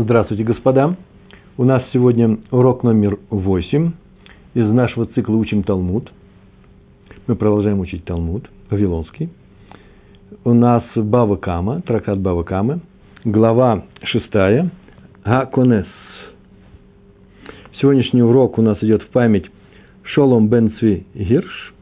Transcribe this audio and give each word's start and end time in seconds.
Здравствуйте, 0.00 0.44
господа. 0.44 0.96
У 1.56 1.64
нас 1.64 1.82
сегодня 1.92 2.38
урок 2.52 2.84
номер 2.84 3.18
8 3.30 3.92
из 4.54 4.70
нашего 4.70 5.06
цикла 5.06 5.34
«Учим 5.34 5.64
Талмуд». 5.64 6.12
Мы 7.26 7.34
продолжаем 7.34 7.80
учить 7.80 8.04
Талмуд, 8.04 8.48
Вавилонский. 8.70 9.28
У 10.44 10.54
нас 10.54 10.84
Бава 10.94 11.34
Кама, 11.34 11.82
трактат 11.82 12.20
Бава 12.20 12.44
Кама, 12.44 12.78
глава 13.24 13.86
6, 14.04 14.26
Гаконес. 15.24 15.88
Сегодняшний 17.80 18.22
урок 18.22 18.56
у 18.58 18.62
нас 18.62 18.80
идет 18.80 19.02
в 19.02 19.08
память 19.08 19.50
Шолом 20.04 20.48
бен 20.48 20.70
Цви 20.78 21.06
Гирш 21.12 21.74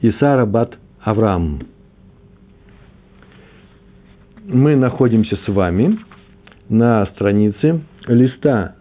и 0.00 0.10
Сара 0.12 0.46
бат 0.46 0.78
Авраам. 1.02 1.60
Мы 4.46 4.74
находимся 4.74 5.36
с 5.36 5.48
вами 5.48 5.98
на 6.68 7.06
странице 7.06 7.80
листа 8.06 8.74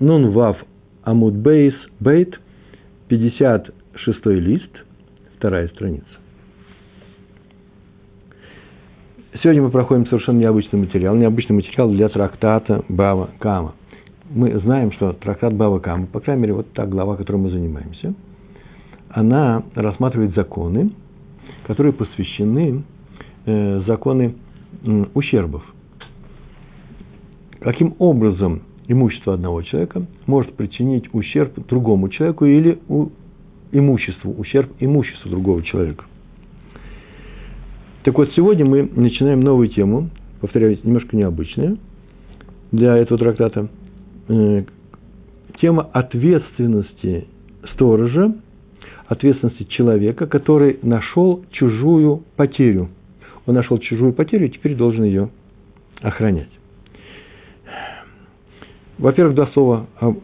Нун 0.00 0.30
Вав 0.30 0.56
Амуд 1.02 1.34
Бейт, 1.34 2.40
56 3.08 4.26
лист, 4.26 4.84
вторая 5.36 5.68
страница. 5.68 6.06
Сегодня 9.42 9.62
мы 9.62 9.70
проходим 9.70 10.06
совершенно 10.06 10.38
необычный 10.38 10.78
материал, 10.78 11.16
необычный 11.16 11.56
материал 11.56 11.90
для 11.90 12.08
трактата 12.08 12.84
Бава 12.88 13.30
Кама. 13.38 13.74
Мы 14.30 14.58
знаем, 14.60 14.92
что 14.92 15.12
трактат 15.14 15.54
Бава 15.54 15.78
Кама, 15.78 16.06
по 16.06 16.20
крайней 16.20 16.42
мере, 16.42 16.54
вот 16.54 16.72
та 16.72 16.86
глава, 16.86 17.16
которой 17.16 17.38
мы 17.38 17.50
занимаемся, 17.50 18.14
она 19.08 19.62
рассматривает 19.74 20.34
законы, 20.34 20.92
которые 21.66 21.92
посвящены 21.92 22.84
э, 23.46 23.82
законы 23.86 24.36
э, 24.84 25.04
ущербов. 25.14 25.62
Каким 27.62 27.94
образом 27.98 28.62
имущество 28.88 29.34
одного 29.34 29.62
человека 29.62 30.06
может 30.26 30.54
причинить 30.54 31.04
ущерб 31.12 31.54
другому 31.68 32.08
человеку 32.08 32.44
или 32.44 32.78
у 32.88 33.10
имуществу, 33.70 34.34
ущерб 34.36 34.70
имуществу 34.80 35.30
другого 35.30 35.62
человека. 35.62 36.04
Так 38.02 38.18
вот, 38.18 38.30
сегодня 38.34 38.64
мы 38.64 38.82
начинаем 38.82 39.40
новую 39.40 39.68
тему, 39.68 40.10
повторяюсь, 40.40 40.82
немножко 40.82 41.16
необычная 41.16 41.76
для 42.72 42.96
этого 42.96 43.18
трактата. 43.18 43.68
Э, 44.28 44.64
тема 45.60 45.88
ответственности 45.92 47.28
сторожа, 47.74 48.34
ответственности 49.06 49.64
человека, 49.64 50.26
который 50.26 50.80
нашел 50.82 51.44
чужую 51.52 52.24
потерю. 52.36 52.88
Он 53.46 53.54
нашел 53.54 53.78
чужую 53.78 54.12
потерю 54.12 54.46
и 54.46 54.50
теперь 54.50 54.74
должен 54.74 55.04
ее 55.04 55.30
охранять. 56.00 56.50
Во-первых, 59.02 59.34
два 59.34 59.48
слова 59.48 59.88
о, 60.00 60.14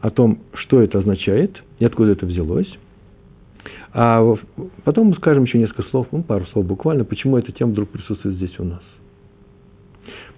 о 0.00 0.10
том, 0.10 0.38
что 0.54 0.80
это 0.80 1.00
означает 1.00 1.62
и 1.78 1.84
откуда 1.84 2.12
это 2.12 2.24
взялось. 2.24 2.66
А 3.92 4.24
потом 4.84 5.08
мы 5.08 5.16
скажем 5.16 5.44
еще 5.44 5.58
несколько 5.58 5.82
слов, 5.90 6.06
ну, 6.12 6.22
пару 6.22 6.46
слов 6.46 6.64
буквально, 6.64 7.04
почему 7.04 7.36
эта 7.36 7.52
тема 7.52 7.72
вдруг 7.72 7.90
присутствует 7.90 8.36
здесь 8.36 8.58
у 8.58 8.64
нас. 8.64 8.80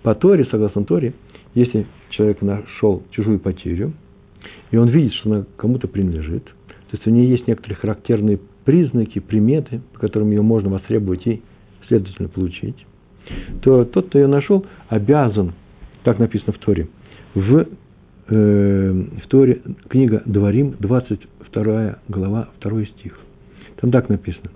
По 0.02 0.16
Торе, 0.16 0.44
согласно 0.50 0.84
Торе, 0.84 1.14
если 1.54 1.86
человек 2.10 2.42
нашел 2.42 3.04
чужую 3.12 3.38
потерю, 3.38 3.92
и 4.72 4.76
он 4.76 4.88
видит, 4.88 5.12
что 5.14 5.30
она 5.30 5.44
кому-то 5.56 5.86
принадлежит, 5.86 6.46
то 6.46 6.96
есть 6.96 7.06
у 7.06 7.10
нее 7.10 7.30
есть 7.30 7.46
некоторые 7.46 7.76
характерные 7.76 8.40
признаки, 8.64 9.20
приметы, 9.20 9.82
по 9.92 10.00
которым 10.00 10.30
ее 10.30 10.42
можно 10.42 10.68
востребовать 10.68 11.28
и, 11.28 11.42
следовательно, 11.86 12.28
получить, 12.28 12.84
то 13.62 13.84
тот, 13.84 14.08
кто 14.08 14.18
ее 14.18 14.26
нашел, 14.26 14.66
обязан, 14.88 15.52
так 16.02 16.18
написано 16.18 16.52
в 16.52 16.58
Торе, 16.58 16.88
в, 17.34 17.66
э, 18.28 19.04
в 19.22 19.28
Торе 19.28 19.60
книга 19.88 20.22
Дворим, 20.24 20.74
22 20.78 21.98
глава, 22.08 22.48
2 22.60 22.84
стих. 22.86 23.18
Там 23.80 23.90
так 23.90 24.08
написано. 24.08 24.50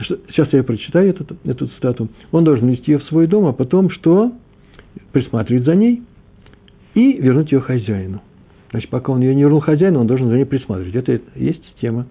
Что, 0.00 0.18
сейчас 0.28 0.52
я 0.52 0.62
прочитаю 0.62 1.10
эту, 1.10 1.36
эту 1.44 1.66
цитату. 1.68 2.08
Он 2.30 2.44
должен 2.44 2.68
нести 2.68 2.92
ее 2.92 2.98
в 2.98 3.04
свой 3.04 3.26
дом, 3.26 3.46
а 3.46 3.52
потом 3.52 3.90
что? 3.90 4.32
Присматривать 5.12 5.64
за 5.64 5.74
ней 5.74 6.02
и 6.94 7.14
вернуть 7.14 7.50
ее 7.52 7.60
хозяину. 7.60 8.22
Значит, 8.70 8.90
пока 8.90 9.12
он 9.12 9.20
ее 9.20 9.34
не 9.34 9.42
вернул 9.42 9.60
хозяину, 9.60 10.00
он 10.00 10.06
должен 10.06 10.28
за 10.28 10.36
ней 10.36 10.44
присматривать. 10.44 10.94
Это 10.94 11.20
есть 11.34 11.62
тема, 11.80 12.06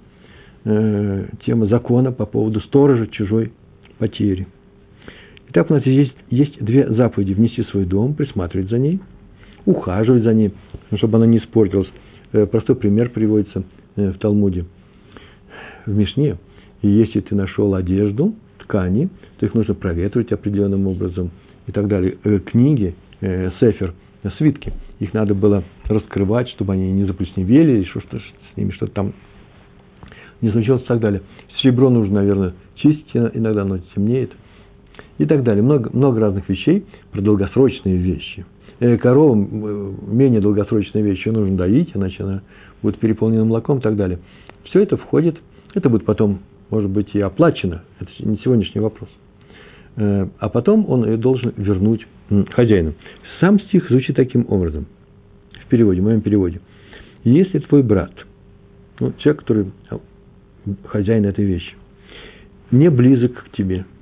э, 0.66 1.28
тема 1.46 1.68
закона 1.68 2.12
по 2.12 2.26
поводу 2.26 2.60
сторожа 2.62 3.08
чужой 3.08 3.54
потери. 4.00 4.48
Итак, 5.58 5.72
у 5.72 5.74
нас 5.74 5.86
есть, 5.88 6.14
есть 6.30 6.64
две 6.64 6.88
заповеди. 6.88 7.34
Внести 7.34 7.64
свой 7.64 7.86
дом, 7.86 8.14
присматривать 8.14 8.70
за 8.70 8.78
ней, 8.78 9.00
ухаживать 9.66 10.22
за 10.22 10.32
ней, 10.32 10.54
чтобы 10.98 11.18
она 11.18 11.26
не 11.26 11.40
испортилась. 11.40 11.88
Э, 12.32 12.46
простой 12.46 12.76
пример 12.76 13.10
приводится 13.10 13.64
э, 13.96 14.12
в 14.12 14.20
Талмуде, 14.20 14.66
в 15.88 15.98
Мишне. 15.98 16.38
Если 16.84 17.22
ты 17.22 17.34
нашел 17.34 17.74
одежду, 17.74 18.36
ткани, 18.60 19.10
то 19.40 19.48
их 19.48 19.56
нужно 19.56 19.74
проветривать 19.74 20.32
определенным 20.32 20.86
образом 20.86 21.32
и 21.66 21.72
так 21.72 21.88
далее. 21.88 22.20
Э, 22.24 22.38
книги, 22.38 22.94
сефер, 23.20 23.96
свитки, 24.38 24.74
их 25.00 25.16
надо 25.16 25.34
было 25.34 25.64
раскрывать, 25.86 26.50
чтобы 26.50 26.74
они 26.74 26.92
не 26.92 27.06
заплесневели, 27.06 27.82
и 27.82 27.86
что, 27.86 28.02
что 28.02 28.20
с 28.20 28.58
ними 28.58 28.70
что-то 28.70 28.92
там 28.92 29.14
не 30.40 30.52
случилось 30.52 30.84
и 30.84 30.86
так 30.86 31.00
далее. 31.00 31.24
Серебро 31.64 31.90
нужно, 31.90 32.20
наверное, 32.20 32.54
чистить 32.76 33.10
иногда, 33.16 33.64
оно 33.64 33.80
темнеет– 33.96 34.34
и 35.18 35.26
так 35.26 35.44
далее. 35.44 35.64
Много, 35.64 35.90
много 35.94 36.20
разных 36.20 36.48
вещей 36.50 36.86
про 37.12 37.22
долгосрочные 37.22 37.98
вещи. 37.98 38.46
Э, 38.80 38.98
коровам 38.98 39.48
э, 39.52 39.94
менее 40.08 40.42
долгосрочные 40.42 41.04
вещи 41.04 41.30
нужно 41.30 41.58
доить, 41.58 41.92
иначе 41.94 42.24
она 42.24 42.42
будет 42.82 43.00
переполнена 43.00 43.46
молоком 43.46 43.80
и 43.80 43.82
так 43.82 43.96
далее. 43.96 44.20
Все 44.66 44.82
это 44.82 44.98
входит, 44.98 45.38
это 45.74 45.90
будет 45.90 46.06
потом, 46.06 46.40
может 46.70 46.90
быть, 46.90 47.14
и 47.14 47.20
оплачено, 47.20 47.84
это 48.00 48.12
не 48.20 48.38
сегодняшний 48.38 48.82
вопрос. 48.82 49.10
Э, 49.96 50.28
а 50.38 50.50
потом 50.50 50.86
он 50.90 51.06
ее 51.06 51.18
должен 51.18 51.54
вернуть 51.58 52.06
хозяину. 52.52 52.94
Сам 53.40 53.60
стих 53.60 53.90
звучит 53.90 54.16
таким 54.16 54.46
образом, 54.50 54.86
в 55.66 55.68
переводе, 55.70 56.02
в 56.02 56.04
моем 56.04 56.22
переводе. 56.22 56.62
Если 57.24 57.60
твой 57.60 57.82
брат, 57.82 58.12
ну, 59.00 59.14
человек, 59.18 59.42
который 59.42 59.72
хозяин 60.86 61.26
этой 61.26 61.46
вещи, 61.46 61.74
не 62.70 62.90
близок 62.90 63.46
к 63.46 63.56
тебе– 63.56 63.86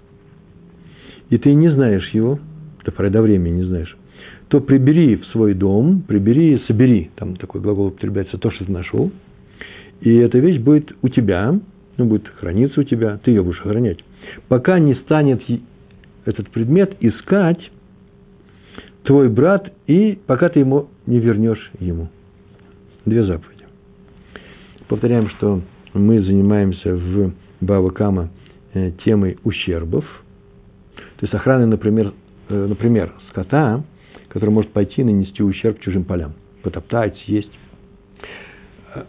и 1.29 1.37
ты 1.37 1.53
не 1.53 1.69
знаешь 1.69 2.09
его, 2.09 2.39
до 2.83 2.91
поры 2.91 3.09
до 3.09 3.21
времени 3.21 3.57
не 3.57 3.63
знаешь, 3.63 3.95
то 4.47 4.61
прибери 4.61 5.15
в 5.15 5.25
свой 5.27 5.53
дом, 5.53 6.03
прибери, 6.07 6.61
собери, 6.67 7.09
там 7.15 7.35
такой 7.35 7.61
глагол 7.61 7.87
употребляется, 7.87 8.37
то, 8.37 8.51
что 8.51 8.65
ты 8.65 8.71
нашел, 8.71 9.11
и 10.01 10.13
эта 10.15 10.37
вещь 10.37 10.59
будет 10.59 10.95
у 11.01 11.09
тебя, 11.09 11.59
ну, 11.97 12.05
будет 12.05 12.27
храниться 12.27 12.81
у 12.81 12.83
тебя, 12.83 13.17
ты 13.23 13.31
ее 13.31 13.43
будешь 13.43 13.59
охранять. 13.61 14.03
Пока 14.47 14.77
не 14.79 14.95
станет 14.95 15.41
этот 16.25 16.49
предмет 16.49 16.95
искать 16.99 17.71
твой 19.03 19.29
брат, 19.29 19.71
и 19.87 20.19
пока 20.27 20.49
ты 20.49 20.59
ему 20.59 20.87
не 21.05 21.19
вернешь 21.19 21.71
ему. 21.79 22.09
Две 23.05 23.23
заповеди. 23.23 23.63
Повторяем, 24.87 25.29
что 25.29 25.61
мы 25.93 26.21
занимаемся 26.21 26.95
в 26.95 27.33
Бава 27.61 28.29
э, 28.73 28.91
темой 29.03 29.37
ущербов– 29.43 30.05
то 31.25 31.27
есть 31.27 31.41
охраны, 31.41 31.65
например, 31.65 32.13
э, 32.49 32.65
например, 32.67 33.11
скота, 33.31 33.83
который 34.29 34.51
может 34.51 34.69
пойти 34.69 35.03
нанести 35.03 35.41
ущерб 35.41 35.79
чужим 35.79 36.03
полям, 36.03 36.33
потоптать, 36.61 37.17
съесть. 37.25 37.49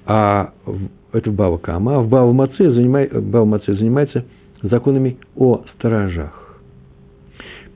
А 0.07 0.55
это 1.13 1.31
в 1.31 1.35
Бава 1.35 1.59
Кама. 1.59 1.97
А 1.97 2.01
в 2.01 2.09
Бава 2.09 2.33
Маце, 2.33 2.71
занимай, 2.73 3.09
Бава 3.09 3.45
Маце 3.45 3.75
занимается 3.75 4.25
законами 4.63 5.19
о 5.37 5.63
сторожах. 5.75 6.59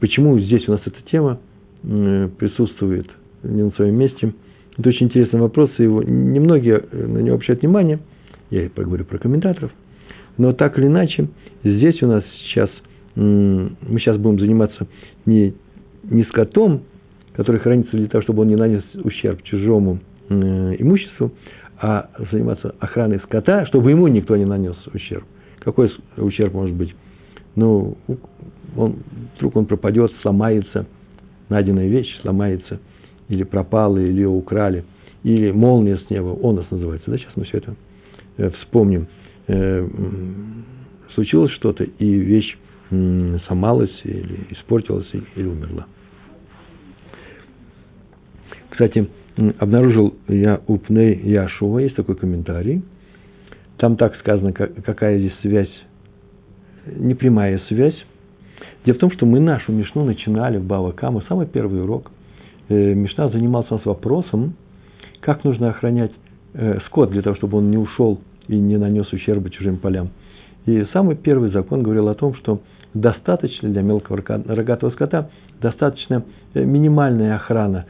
Почему 0.00 0.40
здесь 0.40 0.66
у 0.68 0.72
нас 0.72 0.80
эта 0.86 1.02
тема 1.10 1.38
присутствует 1.82 3.10
не 3.42 3.64
на 3.64 3.72
своем 3.72 3.96
месте? 3.96 4.32
Это 4.78 4.88
очень 4.88 5.08
интересный 5.08 5.40
вопрос, 5.40 5.70
и 5.76 5.82
его 5.82 6.02
немногие 6.02 6.82
на 6.92 7.18
него 7.18 7.34
обращают 7.34 7.60
внимание. 7.60 7.98
Я 8.48 8.70
поговорю 8.70 9.04
про 9.04 9.18
комментаторов. 9.18 9.70
Но 10.38 10.54
так 10.54 10.78
или 10.78 10.86
иначе, 10.86 11.28
здесь 11.62 12.02
у 12.02 12.06
нас 12.06 12.24
сейчас– 12.46 12.70
мы 13.20 14.00
сейчас 14.00 14.16
будем 14.16 14.38
заниматься 14.40 14.86
не, 15.26 15.54
не 16.04 16.24
скотом, 16.24 16.82
который 17.34 17.60
хранится 17.60 17.96
для 17.96 18.08
того, 18.08 18.22
чтобы 18.22 18.42
он 18.42 18.48
не 18.48 18.56
нанес 18.56 18.82
ущерб 19.04 19.42
чужому 19.42 19.98
имуществу, 20.28 21.32
а 21.78 22.10
заниматься 22.30 22.74
охраной 22.78 23.18
скота, 23.20 23.66
чтобы 23.66 23.90
ему 23.90 24.06
никто 24.08 24.36
не 24.36 24.44
нанес 24.44 24.76
ущерб. 24.92 25.24
Какой 25.58 25.92
ущерб 26.16 26.54
может 26.54 26.74
быть? 26.76 26.94
Ну, 27.56 27.96
он, 28.76 28.96
вдруг 29.36 29.56
он 29.56 29.66
пропадет, 29.66 30.12
сломается, 30.22 30.86
найденная 31.48 31.88
вещь 31.88 32.20
сломается, 32.22 32.80
или 33.28 33.42
пропала, 33.42 33.98
или 33.98 34.12
ее 34.12 34.28
украли, 34.28 34.84
или 35.24 35.50
молния 35.50 35.98
с 35.98 36.10
неба, 36.10 36.28
он 36.28 36.56
нас 36.56 36.70
называется. 36.70 37.10
Да, 37.10 37.18
сейчас 37.18 37.32
мы 37.36 37.44
все 37.44 37.58
это 37.58 37.74
э, 38.36 38.50
вспомним. 38.50 39.08
Э, 39.48 39.86
случилось 41.14 41.50
что-то, 41.52 41.84
и 41.84 42.06
вещь 42.06 42.56
сломалась 42.90 44.00
или 44.04 44.46
испортилась 44.50 45.08
или 45.36 45.46
умерла. 45.46 45.86
Кстати, 48.70 49.08
обнаружил 49.58 50.14
я 50.28 50.60
у 50.66 50.78
Пней 50.78 51.14
Яшува, 51.14 51.78
есть 51.78 51.96
такой 51.96 52.16
комментарий. 52.16 52.82
Там 53.76 53.96
так 53.96 54.16
сказано, 54.16 54.52
какая 54.52 55.18
здесь 55.18 55.34
связь, 55.40 55.70
непрямая 56.86 57.60
связь. 57.68 57.96
Дело 58.84 58.96
в 58.96 58.98
том, 59.00 59.10
что 59.12 59.26
мы 59.26 59.40
нашу 59.40 59.72
Мишну 59.72 60.04
начинали 60.04 60.58
в 60.58 60.64
Бавакама, 60.64 61.22
самый 61.28 61.46
первый 61.46 61.82
урок. 61.82 62.10
Э, 62.68 62.94
Мишна 62.94 63.28
занимался 63.28 63.74
нас 63.74 63.84
вопросом, 63.84 64.54
как 65.20 65.44
нужно 65.44 65.70
охранять 65.70 66.12
э, 66.54 66.80
скот 66.86 67.10
для 67.10 67.22
того, 67.22 67.36
чтобы 67.36 67.58
он 67.58 67.70
не 67.70 67.78
ушел 67.78 68.20
и 68.48 68.56
не 68.56 68.78
нанес 68.78 69.10
ущерба 69.12 69.50
чужим 69.50 69.78
полям. 69.78 70.10
И 70.66 70.86
самый 70.92 71.16
первый 71.16 71.50
закон 71.50 71.82
говорил 71.82 72.08
о 72.08 72.14
том, 72.14 72.34
что 72.34 72.60
достаточно 72.94 73.68
для 73.68 73.82
мелкого 73.82 74.22
рогатого 74.46 74.90
скота, 74.90 75.30
достаточно 75.60 76.24
э, 76.54 76.64
минимальная 76.64 77.36
охрана, 77.36 77.86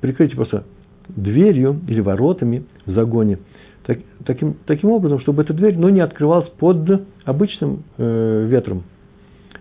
прикрытие 0.00 0.36
просто 0.36 0.64
дверью 1.08 1.80
или 1.88 2.00
воротами 2.00 2.64
в 2.86 2.92
загоне, 2.92 3.38
так, 3.88 3.98
таким, 4.26 4.56
таким 4.66 4.90
образом, 4.90 5.20
чтобы 5.20 5.42
эта 5.42 5.54
дверь 5.54 5.76
ну, 5.78 5.88
не 5.88 6.00
открывалась 6.00 6.48
под 6.58 7.06
обычным 7.24 7.84
э, 7.96 8.46
ветром. 8.46 8.82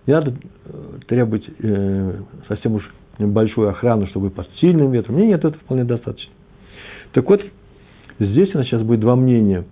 Не 0.06 0.14
надо 0.14 0.32
э, 0.32 0.72
требовать 1.08 1.46
э, 1.60 2.14
совсем 2.50 2.74
уж 2.74 2.94
большую 3.20 3.70
охрану, 3.70 4.08
чтобы 4.08 4.30
под 4.30 4.50
сильным 4.60 4.92
ветром. 4.92 5.16
Нет, 5.16 5.28
нет, 5.28 5.46
это 5.46 5.58
вполне 5.58 5.86
достаточно. 5.86 6.32
Так 7.14 7.28
вот, 7.30 7.42
здесь 8.20 8.54
у 8.54 8.58
нас 8.58 8.68
сейчас 8.68 8.82
будет 8.82 9.00
два 9.00 9.16
мнения. 9.16 9.64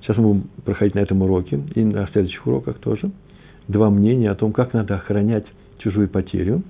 Сейчас 0.00 0.16
мы 0.16 0.28
будем 0.28 0.48
проходить 0.64 0.94
на 0.94 1.00
этом 1.00 1.20
уроке 1.20 1.60
и 1.74 1.84
на 1.84 2.08
следующих 2.08 2.46
уроках 2.46 2.78
тоже. 2.78 3.10
Два 3.68 3.90
мнения 3.90 4.30
о 4.30 4.34
том, 4.34 4.52
как 4.52 4.72
надо 4.72 4.96
охранять 4.96 5.46
чужую 5.78 6.08
потерю. 6.08 6.62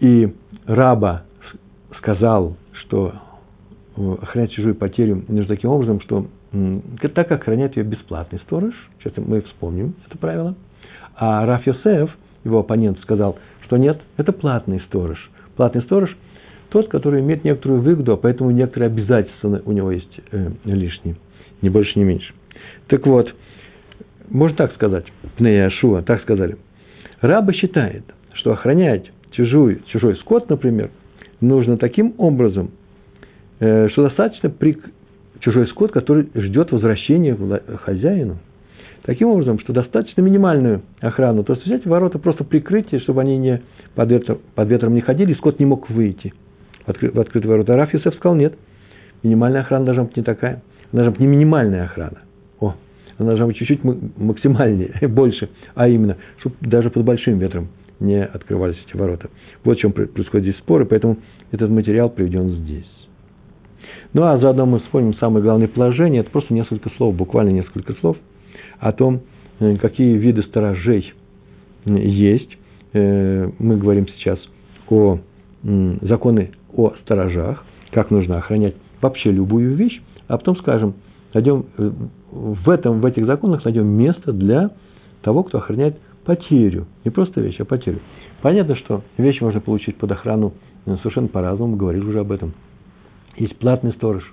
И 0.00 0.34
раба 0.66 1.22
сказал, 1.98 2.56
что 2.72 3.14
э, 3.96 4.16
охранять 4.22 4.52
чужую 4.52 4.74
потерю 4.74 5.24
нужно 5.28 5.46
таким 5.46 5.70
образом, 5.70 6.00
что 6.00 6.26
так 7.14 7.28
как 7.28 7.42
охраняет 7.42 7.76
ее 7.76 7.82
бесплатный 7.82 8.38
сторож, 8.40 8.72
сейчас 8.98 9.12
мы 9.16 9.42
вспомним 9.42 9.94
это 10.06 10.16
правило– 10.16 10.54
а 11.16 11.46
Раф 11.46 11.66
Йосеф, 11.66 12.10
его 12.44 12.60
оппонент, 12.60 13.00
сказал, 13.00 13.38
что 13.64 13.78
нет, 13.78 14.00
это 14.16 14.32
платный 14.32 14.80
сторож. 14.86 15.30
Платный 15.56 15.82
сторож– 15.82 16.14
тот, 16.68 16.88
который 16.88 17.20
имеет 17.20 17.44
некоторую 17.44 17.80
выгоду, 17.80 18.12
а 18.12 18.16
поэтому 18.16 18.50
некоторые 18.50 18.88
обязательства 18.88 19.62
у 19.64 19.72
него 19.72 19.90
есть 19.92 20.20
э, 20.30 20.50
лишние, 20.64 21.16
ни 21.62 21.68
больше, 21.68 21.98
ни 21.98 22.04
меньше. 22.04 22.34
Так 22.88 23.06
вот, 23.06 23.34
можно 24.30 24.56
так 24.56 24.74
сказать, 24.74 25.06
Пнея 25.36 25.66
Ашуа, 25.66 26.02
так 26.02 26.22
сказали. 26.22 26.56
Раба 27.20 27.52
считает, 27.52 28.04
что 28.34 28.52
охранять 28.52 29.10
чужой, 29.32 29.82
чужой 29.86 30.16
скот, 30.16 30.48
например, 30.50 30.90
нужно 31.40 31.76
таким 31.76 32.14
образом, 32.18 32.70
э, 33.60 33.88
что 33.90 34.04
достаточно 34.04 34.50
при 34.50 34.78
чужой 35.40 35.68
скот, 35.68 35.92
который 35.92 36.28
ждет 36.34 36.72
возвращения 36.72 37.36
хозяину. 37.84 38.38
Таким 39.02 39.28
образом, 39.28 39.60
что 39.60 39.72
достаточно 39.72 40.20
минимальную 40.20 40.82
охрану. 41.00 41.44
То 41.44 41.52
есть 41.52 41.64
взять 41.64 41.86
ворота 41.86 42.18
просто 42.18 42.42
прикрытие, 42.42 43.00
чтобы 43.00 43.20
они 43.20 43.38
не 43.38 43.62
под, 43.94 44.10
ветром, 44.10 44.38
под 44.54 44.68
ветром 44.68 44.94
не 44.94 45.00
ходили, 45.00 45.32
и 45.32 45.36
скот 45.36 45.60
не 45.60 45.66
мог 45.66 45.88
выйти 45.88 46.34
в, 46.84 46.88
откры, 46.88 47.12
в 47.12 47.20
открытые 47.20 47.50
ворота. 47.50 47.74
А 47.74 47.76
Раф 47.76 47.94
Юсеф 47.94 48.14
сказал, 48.16 48.34
нет, 48.34 48.54
минимальная 49.22 49.60
охрана 49.60 49.84
должна 49.84 50.04
быть 50.04 50.16
не 50.16 50.24
такая. 50.24 50.62
Должна 50.90 51.12
быть 51.12 51.20
не 51.20 51.28
минимальная 51.28 51.84
охрана. 51.84 52.22
Должна 53.18 53.46
быть 53.46 53.56
чуть-чуть 53.56 53.82
максимальнее, 54.16 54.92
больше. 55.08 55.48
А 55.74 55.88
именно, 55.88 56.16
чтобы 56.38 56.56
даже 56.60 56.90
под 56.90 57.04
большим 57.04 57.38
ветром 57.38 57.68
не 57.98 58.22
открывались 58.22 58.76
эти 58.86 58.96
ворота. 58.96 59.30
Вот 59.64 59.78
в 59.78 59.80
чем 59.80 59.92
происходит 59.92 60.48
здесь 60.48 60.58
споры, 60.58 60.84
поэтому 60.84 61.16
этот 61.50 61.70
материал 61.70 62.10
приведен 62.10 62.50
здесь. 62.50 62.90
Ну 64.12 64.22
а 64.24 64.38
заодно 64.38 64.66
мы 64.66 64.80
вспомним 64.80 65.14
самое 65.14 65.42
главное 65.42 65.68
положение. 65.68 66.20
Это 66.20 66.30
просто 66.30 66.52
несколько 66.52 66.90
слов, 66.90 67.14
буквально 67.14 67.50
несколько 67.50 67.94
слов– 67.94 68.16
о 68.78 68.92
том, 68.92 69.22
э, 69.60 69.76
какие 69.76 70.16
виды 70.16 70.42
сторожей 70.42 71.12
есть. 71.84 72.56
Э, 72.92 73.50
мы 73.58 73.76
говорим 73.76 74.08
сейчас 74.08 74.38
о 74.88 75.18
законы 76.02 76.52
о 76.76 76.92
сторожах, 77.02 77.64
как 77.90 78.10
нужно 78.10 78.38
охранять 78.38 78.76
вообще 79.00 79.32
любую 79.32 79.74
вещь, 79.74 80.00
а 80.28 80.38
потом 80.38 80.56
скажем, 80.58 80.94
найдем 81.34 81.66
э, 81.78 81.90
в, 82.30 82.70
этом, 82.70 83.00
в 83.00 83.06
этих 83.06 83.26
законах 83.26 83.64
найдем 83.64 83.86
место 83.86 84.32
для 84.32 84.70
того, 85.22 85.42
кто 85.42 85.58
охраняет 85.58 85.98
потерю. 86.24 86.86
Не 87.04 87.10
просто 87.10 87.40
вещь, 87.40 87.60
а 87.60 87.64
потерю. 87.64 88.00
Понятно, 88.42 88.76
что 88.76 89.02
вещи 89.16 89.42
можно 89.42 89.60
получить 89.60 89.96
под 89.96 90.12
охрану 90.12 90.54
совершенно 90.84 91.28
по-разному, 91.28 91.72
мы 91.72 91.78
говорили 91.78 92.04
уже 92.04 92.20
об 92.20 92.32
этом. 92.32 92.52
Есть 93.36 93.56
платный 93.58 93.92
сторож. 93.92 94.32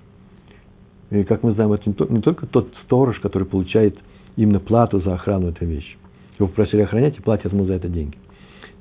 И, 1.10 1.24
как 1.24 1.44
мы 1.44 1.54
знаем, 1.54 1.74
это 1.74 1.90
не 2.10 2.22
только 2.22 2.46
тот 2.46 2.74
сторож, 2.86 3.20
который 3.20 3.48
получает 3.48 3.98
именно 4.36 4.60
плату 4.60 5.00
за 5.00 5.14
охрану 5.14 5.50
этой 5.50 5.68
вещи. 5.68 5.98
Его 6.40 6.48
попросили 6.48 6.82
охранять 6.82 7.18
и 7.18 7.22
платят 7.22 7.54
ему 7.54 7.66
за 7.66 7.74
это 7.74 7.88
деньги. 7.88 8.18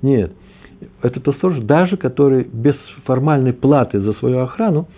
Нет. 0.01 0.33
Это 1.03 1.21
тот 1.21 1.37
сторож, 1.37 1.59
даже 1.61 1.97
который 1.97 2.45
без 2.45 2.75
формальной 3.05 3.53
платы 3.53 4.01
за 4.01 4.15
свою 4.15 4.41
охрану 4.41 4.89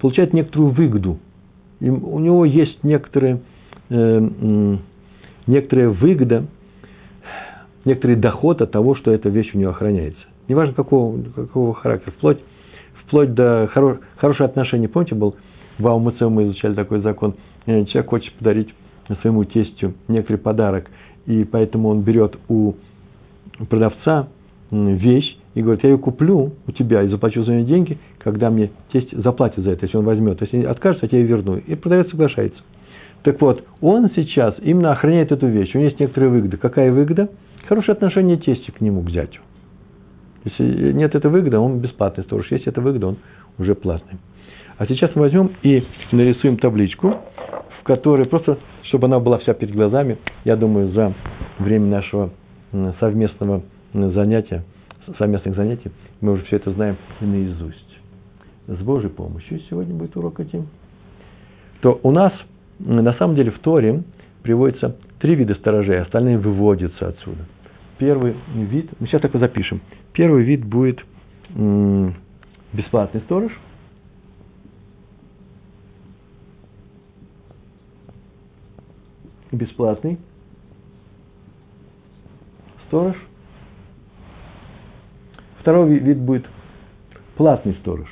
получает 0.00 0.32
некоторую 0.32 0.70
выгоду. 0.70 1.18
У 1.80 2.18
него 2.18 2.44
есть 2.44 2.82
некоторые, 2.82 3.40
э, 3.90 4.76
некоторая 5.46 5.88
выгода, 5.90 6.46
некоторый 7.84 8.16
доход 8.16 8.62
от 8.62 8.70
того, 8.70 8.94
что 8.94 9.10
эта 9.10 9.28
вещь 9.28 9.50
у 9.54 9.58
него 9.58 9.70
охраняется. 9.70 10.20
Неважно, 10.48 10.74
какого, 10.74 11.22
какого 11.34 11.74
характера. 11.74 12.12
Вплоть, 12.16 12.38
вплоть 13.04 13.34
до 13.34 13.68
хоро, 13.72 14.00
хорошего 14.16 14.48
отношения. 14.48 14.88
Помните, 14.88 15.14
был 15.14 15.36
в 15.78 15.86
Аумуце 15.86 16.28
мы 16.28 16.44
изучали 16.44 16.74
такой 16.74 17.00
закон. 17.00 17.34
Э, 17.66 17.84
человек 17.86 18.10
хочет 18.10 18.32
подарить 18.34 18.72
своему 19.20 19.44
тестю 19.44 19.94
некоторый 20.08 20.36
подарок, 20.36 20.90
и 21.26 21.44
поэтому 21.44 21.88
он 21.88 22.02
берет 22.02 22.36
у 22.48 22.74
продавца 23.68 24.28
вещь 24.70 25.36
и 25.54 25.62
говорит, 25.62 25.84
я 25.84 25.90
ее 25.90 25.98
куплю 25.98 26.52
у 26.66 26.72
тебя 26.72 27.02
и 27.02 27.08
заплачу 27.08 27.44
за 27.44 27.52
нее 27.52 27.64
деньги, 27.64 27.98
когда 28.18 28.50
мне 28.50 28.70
тесть 28.92 29.16
заплатит 29.16 29.64
за 29.64 29.70
это, 29.70 29.86
если 29.86 29.96
он 29.96 30.04
возьмет. 30.04 30.40
Если 30.40 30.64
откажется, 30.64 31.08
я 31.10 31.18
ее 31.18 31.26
верну. 31.26 31.56
И 31.56 31.74
продавец 31.74 32.10
соглашается. 32.10 32.60
Так 33.22 33.40
вот, 33.40 33.64
он 33.80 34.10
сейчас 34.14 34.54
именно 34.60 34.92
охраняет 34.92 35.32
эту 35.32 35.46
вещь. 35.46 35.74
У 35.74 35.78
него 35.78 35.88
есть 35.88 36.00
некоторые 36.00 36.30
выгоды. 36.30 36.56
Какая 36.56 36.92
выгода? 36.92 37.30
Хорошее 37.66 37.94
отношение 37.94 38.36
тести 38.36 38.70
к 38.70 38.80
нему, 38.80 39.02
к 39.02 39.10
зятю. 39.10 39.40
Если 40.44 40.92
нет 40.92 41.14
этой 41.14 41.30
выгоды, 41.30 41.56
он 41.56 41.78
бесплатный 41.78 42.24
сторож. 42.24 42.50
Если 42.50 42.68
это 42.68 42.80
выгода, 42.80 43.08
он 43.08 43.16
уже 43.58 43.74
платный. 43.74 44.18
А 44.76 44.86
сейчас 44.86 45.12
мы 45.14 45.22
возьмем 45.22 45.52
и 45.62 45.84
нарисуем 46.12 46.58
табличку, 46.58 47.14
в 47.80 47.84
которой 47.84 48.26
просто 48.26 48.58
чтобы 48.94 49.06
она 49.06 49.18
была 49.18 49.38
вся 49.38 49.54
перед 49.54 49.74
глазами, 49.74 50.18
я 50.44 50.56
думаю, 50.56 50.88
за 50.92 51.14
время 51.58 51.86
нашего 51.86 52.30
совместного 53.00 53.62
занятия, 53.92 54.64
совместных 55.18 55.56
занятий, 55.56 55.90
мы 56.20 56.32
уже 56.32 56.44
все 56.44 56.56
это 56.56 56.72
знаем 56.72 56.96
и 57.20 57.24
наизусть. 57.24 57.98
С 58.66 58.78
Божьей 58.78 59.10
помощью 59.10 59.60
сегодня 59.70 59.94
будет 59.94 60.16
урок 60.16 60.40
идти. 60.40 60.62
То 61.80 62.00
у 62.02 62.10
нас 62.10 62.32
на 62.78 63.12
самом 63.14 63.36
деле 63.36 63.50
в 63.50 63.58
Торе 63.58 64.02
приводится 64.42 64.96
три 65.18 65.34
вида 65.34 65.54
сторожей, 65.54 66.00
остальные 66.00 66.38
выводятся 66.38 67.08
отсюда. 67.08 67.44
Первый 67.98 68.34
вид, 68.54 68.90
мы 68.98 69.06
сейчас 69.06 69.20
такой 69.20 69.40
запишем. 69.40 69.80
Первый 70.12 70.44
вид 70.44 70.64
будет 70.64 71.04
бесплатный 72.72 73.20
сторож– 73.22 73.52
бесплатный 79.54 80.18
сторож. 82.86 83.16
Второй 85.64 85.98
вид 85.98 86.18
будет 86.18 86.46
платный 87.36 87.72
сторож. 87.76 88.06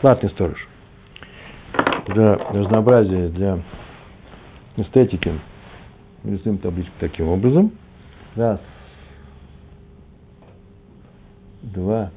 Платный 0.00 0.30
сторож. 0.30 0.68
Для 2.06 2.36
разнообразия, 2.36 3.30
для 3.30 3.64
эстетики 4.76 5.40
рисуем 6.22 6.58
табличку 6.58 6.92
таким 7.00 7.26
образом. 7.26 7.72
Раз, 8.36 8.60
два, 11.62 12.12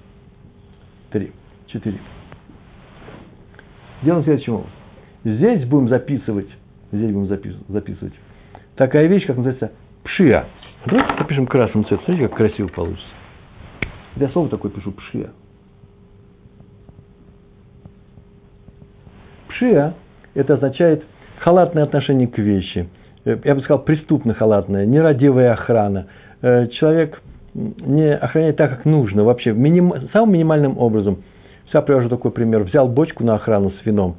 три. 1.09 1.31
4. 1.69 1.99
Делаем 4.03 4.23
следующим 4.23 4.53
образом. 4.53 4.73
Здесь 5.23 5.65
будем 5.65 5.89
записывать, 5.89 6.49
здесь 6.91 7.11
будем 7.11 7.27
записывать, 7.69 8.13
такая 8.75 9.07
вещь, 9.07 9.25
как 9.25 9.37
называется 9.37 9.71
пшия. 10.03 10.45
Давайте 10.85 11.13
напишем 11.19 11.47
красным 11.47 11.85
цветом. 11.85 12.05
Смотрите, 12.05 12.27
как 12.27 12.37
красиво 12.37 12.67
получится. 12.67 13.07
Я 14.17 14.29
слово 14.29 14.49
такое 14.49 14.71
пишу 14.71 14.91
пшия. 14.91 15.31
Пшия– 19.49 19.93
это 20.33 20.55
означает 20.55 21.03
халатное 21.39 21.83
отношение 21.83 22.27
к 22.27 22.37
вещи, 22.37 22.89
э, 23.25 23.37
я 23.43 23.55
бы 23.55 23.61
сказал, 23.61 23.83
преступно 23.83 24.33
халатная, 24.33 24.85
нерадивая 24.85 25.53
охрана. 25.53 26.07
Э, 26.41 26.67
человек 26.67 27.21
не 27.53 28.13
охраняет 28.13 28.57
так, 28.57 28.69
как 28.69 28.85
нужно, 28.85 29.23
вообще, 29.23 29.53
миним, 29.53 29.93
самым 30.11 30.33
минимальным 30.33 30.77
образом. 30.77 31.23
Вся 31.67 31.81
привожу 31.81 32.09
такой 32.09 32.31
пример. 32.31 32.63
Взял 32.63 32.87
бочку 32.87 33.23
на 33.23 33.35
охрану 33.35 33.71
с 33.71 33.85
вином, 33.85 34.17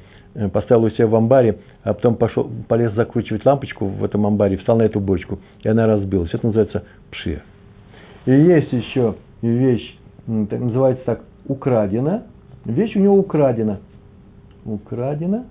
поставил 0.53 0.85
у 0.85 0.91
себя 0.91 1.07
в 1.07 1.15
амбаре, 1.15 1.59
а 1.83 1.95
потом 1.95 2.17
пошел, 2.17 2.51
полез 2.69 2.93
закручивать 2.95 3.45
лампочку 3.45 3.87
в 3.87 4.05
этом 4.05 4.27
амбаре, 4.27 4.57
встал 4.59 4.79
на 4.79 4.83
эту 4.83 5.01
бочку, 5.01 5.39
и 5.63 5.69
она 5.69 5.87
разбилась. 5.87 6.33
Это 6.33 6.47
называется 6.47 6.85
пшия. 7.11 7.43
И 8.27 8.33
есть 8.33 8.73
еще 8.73 9.15
вещь, 9.41 9.97
называется 10.27 11.05
так, 11.05 11.25
украдена. 11.47 12.25
Вещь 12.65 12.97
у 12.97 13.01
него 13.01 13.17
украдена. 13.19 13.79
Украдена. 14.65 15.47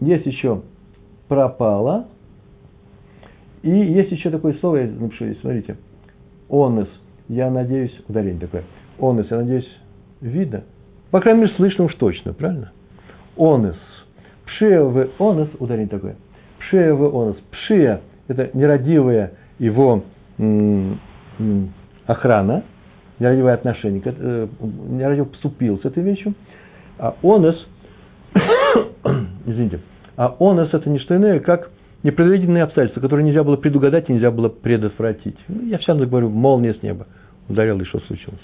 Есть 0.00 0.26
еще 0.26 0.62
пропала. 1.28 2.08
И 3.62 3.70
есть 3.70 4.10
еще 4.10 4.30
такое 4.30 4.54
слово, 4.54 4.78
я 4.78 4.86
напишу 4.88 5.26
здесь, 5.26 5.40
смотрите. 5.40 5.76
Онес. 6.50 6.88
Я 7.28 7.50
надеюсь, 7.50 7.96
ударение 8.08 8.40
такое. 8.40 8.64
Онес, 8.98 9.30
я 9.30 9.36
надеюсь, 9.36 9.78
видно. 10.20 10.64
По 11.12 11.20
крайней 11.20 11.42
мере, 11.42 11.52
слышно 11.56 11.84
уж 11.84 11.94
точно, 11.96 12.32
правильно? 12.32 12.72
Онес. 13.36 13.76
Пшея 14.46 14.80
в 14.80 15.08
онес, 15.20 15.48
ударение 15.58 15.88
такое. 15.88 16.16
Пшея 16.58 16.94
в 16.94 17.04
онес. 17.04 17.36
Пшея– 17.50 18.00
это 18.28 18.48
нерадивая 18.54 19.34
его 19.58 20.04
охрана, 22.06 22.64
нерадивое 23.18 23.52
отношение, 23.52 24.02
э, 24.04 24.48
нерадиво 24.88 25.26
поступил 25.26 25.78
с 25.80 25.84
этой 25.84 26.02
вещью. 26.02 26.32
А 26.98 27.14
онес, 27.22 27.56
извините, 29.46 29.80
а 30.16 30.34
онес– 30.40 30.70
это 30.72 30.88
не 30.88 30.98
что 30.98 31.14
иное, 31.14 31.40
как 31.40 31.70
непредвиденные 32.04 32.62
обстоятельства, 32.62 33.02
которые 33.02 33.26
нельзя 33.26 33.44
было 33.44 33.56
предугадать 33.56 34.08
и 34.08 34.14
нельзя 34.14 34.30
было 34.30 34.48
предотвратить. 34.48 35.36
Ну, 35.46 35.66
я 35.66 35.76
всегда 35.76 36.06
говорю, 36.06 36.30
молния 36.30 36.72
с 36.72 36.82
неба 36.82 37.06
ударила, 37.50 37.78
и 37.82 37.84
что 37.84 38.00
случилось. 38.00 38.40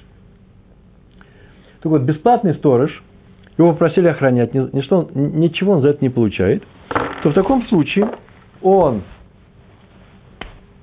Так 1.88 1.92
вот, 1.92 2.02
бесплатный 2.02 2.54
сторож, 2.54 3.02
его 3.56 3.72
попросили 3.72 4.08
охранять, 4.08 4.52
ничто, 4.52 5.08
ничего 5.14 5.72
он 5.72 5.80
за 5.80 5.88
это 5.88 6.04
не 6.04 6.10
получает, 6.10 6.62
то 7.22 7.30
в 7.30 7.32
таком 7.32 7.66
случае 7.68 8.10
он 8.60 9.04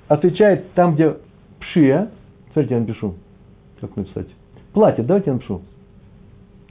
отвечает 0.08 0.72
там, 0.72 0.96
где 0.96 1.14
пшия, 1.60 2.10
смотрите, 2.52 2.74
я 2.74 2.80
напишу, 2.80 3.14
как 3.80 3.94
написать, 3.94 4.26
платит, 4.72 5.06
давайте 5.06 5.30
я 5.30 5.34
напишу, 5.34 5.62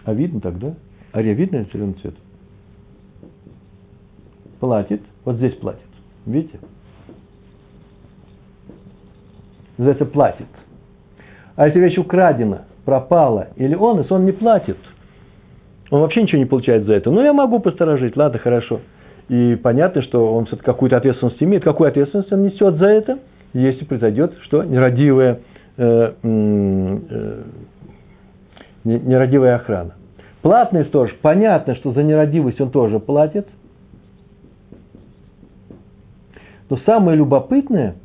а 0.04 0.14
видно 0.14 0.42
тогда, 0.42 0.74
а 1.14 1.22
видно 1.22 1.66
зеленый 1.72 1.94
цвет, 2.02 2.16
платит, 4.60 5.02
вот 5.24 5.38
здесь 5.38 5.54
платит, 5.54 5.80
Видите? 6.26 6.60
За 9.78 9.92
это 9.92 10.06
платит. 10.06 10.48
А 11.56 11.68
если 11.68 11.80
вещь 11.80 11.98
украдена, 11.98 12.66
пропала 12.86 13.50
или 13.56 13.76
он, 13.76 14.06
он 14.10 14.26
не 14.26 14.32
платит, 14.32 14.78
он 15.90 16.02
вообще 16.02 16.24
ничего 16.24 16.40
не 16.40 16.46
получает 16.46 16.86
за 16.86 16.94
это. 16.94 17.12
Ну, 17.12 17.22
я 17.22 17.34
могу 17.34 17.60
посторожить, 17.60 18.16
ладно, 18.16 18.40
хорошо. 18.40 18.80
И 19.28 19.56
понятно, 19.56 20.02
что 20.04 20.34
он 20.36 20.46
все-таки 20.46 20.66
какую-то 20.66 20.98
ответственность 20.98 21.42
имеет. 21.42 21.64
Какую 21.64 21.88
ответственность 21.90 22.32
он 22.32 22.44
несет 22.44 22.76
за 22.76 22.88
это, 22.88 23.20
если 23.54 23.86
произойдет, 23.86 24.34
что 24.44 24.64
нерадивая, 24.64 25.40
э, 25.78 26.14
э, 26.24 27.44
нерадивая 28.84 29.56
охрана. 29.56 29.96
Платный 30.42 30.86
сторож, 30.86 31.12
понятно, 31.22 31.76
что 31.76 31.92
за 31.92 32.04
нерадивость 32.04 32.62
он 32.62 32.70
тоже 32.70 33.00
платит– 33.00 33.48
но 36.70 36.78
самое 36.86 37.18
любопытное, 37.18 37.96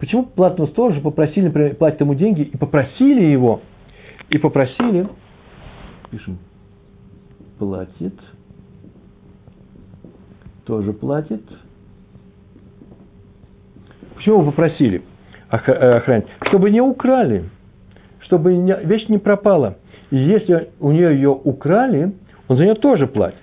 почему 0.00 0.24
платного 0.24 0.68
сторожа 0.70 1.00
попросили, 1.00 1.46
например, 1.46 1.76
платить 1.76 2.00
ему 2.00 2.14
деньги, 2.14 2.42
и 2.42 2.56
попросили 2.56 3.22
его, 3.24 3.60
и 4.30 4.38
попросили, 4.38 5.06
пишем, 6.10 6.38
платит, 7.58 8.14
тоже 10.64 10.92
платит. 10.94 11.42
Почему 14.16 14.40
его 14.40 14.50
попросили 14.50 15.02
э, 15.50 15.56
охранять? 15.56 16.26
Чтобы 16.48 16.70
не 16.70 16.80
украли, 16.80 17.44
чтобы 18.20 18.54
вещь 18.84 19.08
не 19.08 19.18
пропала. 19.18 19.78
И 20.10 20.16
если 20.16 20.70
у 20.80 20.90
нее 20.92 21.14
ее 21.14 21.30
украли, 21.30 22.14
он 22.48 22.56
за 22.56 22.64
нее 22.64 22.74
тоже 22.74 23.06
платит. 23.06 23.38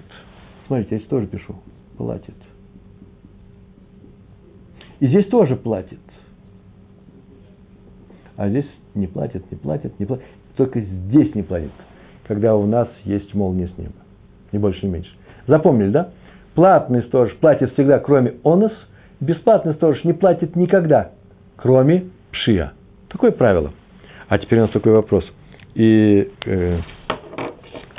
Смотрите, 0.68 0.96
я 0.96 0.98
здесь 0.98 1.10
тоже 1.10 1.28
пишу. 1.28 1.56
Платит. 1.98 2.36
И 5.00 5.08
здесь 5.08 5.28
тоже 5.28 5.56
платит. 5.56 6.00
А 8.38 8.50
здесь 8.50 8.68
не 8.96 9.08
платит, 9.08 9.52
не 9.52 9.58
платит, 9.58 10.00
не 10.00 10.06
платит. 10.06 10.24
Только 10.56 10.80
здесь 10.80 11.36
не 11.36 11.42
платит, 11.42 11.72
когда 12.28 12.56
у 12.56 12.66
нас 12.66 12.88
есть 13.04 13.34
молния 13.34 13.68
с 13.68 13.78
неба. 13.78 13.94
Ни 14.52 14.60
больше, 14.60 14.86
ни 14.86 14.92
меньше. 14.92 15.12
Запомнили, 15.48 15.90
да? 15.90 16.10
Платный 16.56 17.04
сторож 17.04 17.34
платит 17.36 17.74
всегда, 17.74 18.00
кроме 18.00 18.36
онос. 18.44 18.72
Бесплатный 19.20 19.74
сторож 19.74 20.04
не 20.04 20.14
платит 20.14 20.56
никогда, 20.56 21.12
кроме 21.56 22.06
пшия. 22.32 22.74
Такое 23.10 23.32
правило. 23.32 23.72
А 24.28 24.38
теперь 24.38 24.60
у 24.60 24.64
нас 24.64 24.72
такой 24.72 24.92
вопрос. 24.92 25.26
И 25.74 26.32
э, 26.46 26.80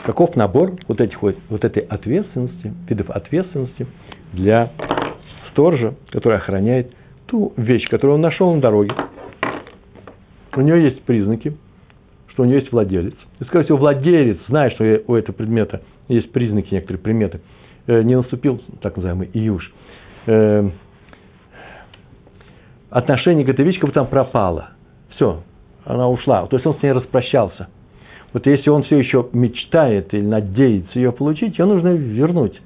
каков 0.05 0.37
набор 0.37 0.77
вот, 0.87 1.01
этих, 1.01 1.21
вот, 1.23 1.37
вот 1.49 1.65
этой 1.65 1.83
ответственности, 1.83 2.73
видов 2.89 3.11
ответственности 3.11 3.87
для 4.33 4.71
сторожа, 5.51 5.95
который 6.11 6.39
охраняет 6.39 6.93
ту 7.27 7.53
вещь, 7.57 7.89
которую 7.89 8.17
он 8.17 8.21
нашел 8.21 8.55
на 8.55 8.61
дороге. 8.61 8.95
У 10.57 10.61
него 10.61 10.77
есть 10.77 11.03
признаки, 11.03 11.57
что 12.29 12.43
у 12.43 12.47
него 12.47 12.57
есть 12.59 12.73
владелец. 12.73 13.15
И, 13.41 13.45
скорее 13.45 13.65
всего, 13.65 13.79
владелец, 13.79 14.39
зная, 14.49 14.71
что 14.71 14.85
у 15.07 15.15
этого 15.15 15.35
предмета 15.35 15.83
есть 16.09 16.33
признаки, 16.33 16.75
некоторые 16.75 17.03
приметы, 17.03 17.41
э, 17.87 18.03
не 18.03 18.17
наступил 18.17 18.61
так 18.81 18.97
называемый 18.97 19.31
июш. 19.33 19.73
Э, 20.27 20.69
отношение 22.91 23.45
к 23.45 23.49
этой 23.49 23.65
вещи 23.65 23.79
как 23.79 23.91
бы 23.91 23.95
там 23.95 24.07
пропало. 24.07 24.71
Все, 25.11 25.43
она 25.85 26.09
ушла. 26.09 26.47
То 26.47 26.57
есть 26.57 26.67
он 26.67 26.79
с 26.79 26.83
ней 26.83 26.93
распрощался. 26.93 27.69
Вот 28.33 28.47
если 28.47 28.71
он 28.71 28.83
все 28.85 28.99
еще 28.99 29.29
мечтает 29.33 30.13
или 30.13 30.25
надеется 30.25 30.99
ее 30.99 31.13
получить, 31.13 31.59
ее 31.59 31.65
нужно 31.65 31.89
вернуть 31.89 32.61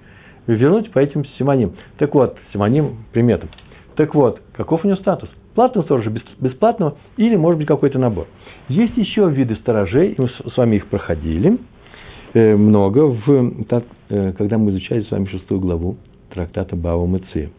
вернуть 0.46 0.90
по 0.90 0.98
этим 0.98 1.24
симоним. 1.38 1.74
Так 1.98 2.14
вот, 2.14 2.36
симоним 2.52 3.04
приметам. 3.12 3.48
Так 3.96 4.14
вот, 4.14 4.40
каков 4.54 4.84
у 4.84 4.88
него 4.88 4.96
статус? 4.98 5.28
Платного 5.54 5.84
сторожа, 5.84 6.10
бесплатного 6.40 6.96
или, 7.16 7.36
может 7.36 7.58
быть, 7.58 7.68
какой-то 7.68 7.98
набор. 7.98 8.26
Есть 8.68 8.96
еще 8.96 9.28
виды 9.28 9.56
сторожей, 9.56 10.14
мы 10.16 10.28
с 10.28 10.56
вами 10.56 10.76
их 10.76 10.86
проходили 10.86 11.58
э, 12.32 12.56
много, 12.56 13.06
в, 13.06 13.52
э, 14.08 14.32
когда 14.38 14.58
мы 14.58 14.70
изучали 14.70 15.02
с 15.02 15.10
вами 15.10 15.26
шестую 15.26 15.60
главу 15.60 15.96
трактата 16.30 16.74
Бао 16.76 17.06
Мыцы. 17.06 17.50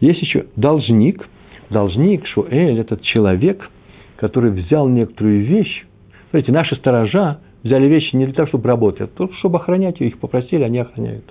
Есть 0.00 0.20
еще 0.22 0.46
должник. 0.56 1.28
Должник, 1.68 2.26
Шуэль, 2.28 2.78
этот 2.78 3.02
человек, 3.02 3.68
который 4.16 4.50
взял 4.50 4.88
некоторую 4.88 5.44
вещь. 5.44 5.84
Смотрите, 6.30 6.52
наши 6.52 6.76
сторожа 6.76 7.40
взяли 7.64 7.86
вещи 7.86 8.14
не 8.14 8.24
для 8.24 8.34
того, 8.34 8.48
чтобы 8.48 8.68
работать, 8.68 9.00
а 9.00 9.06
только 9.08 9.34
чтобы 9.36 9.58
охранять 9.58 9.98
ее. 10.00 10.08
Их 10.08 10.18
попросили, 10.18 10.62
они 10.62 10.78
охраняют 10.78 11.24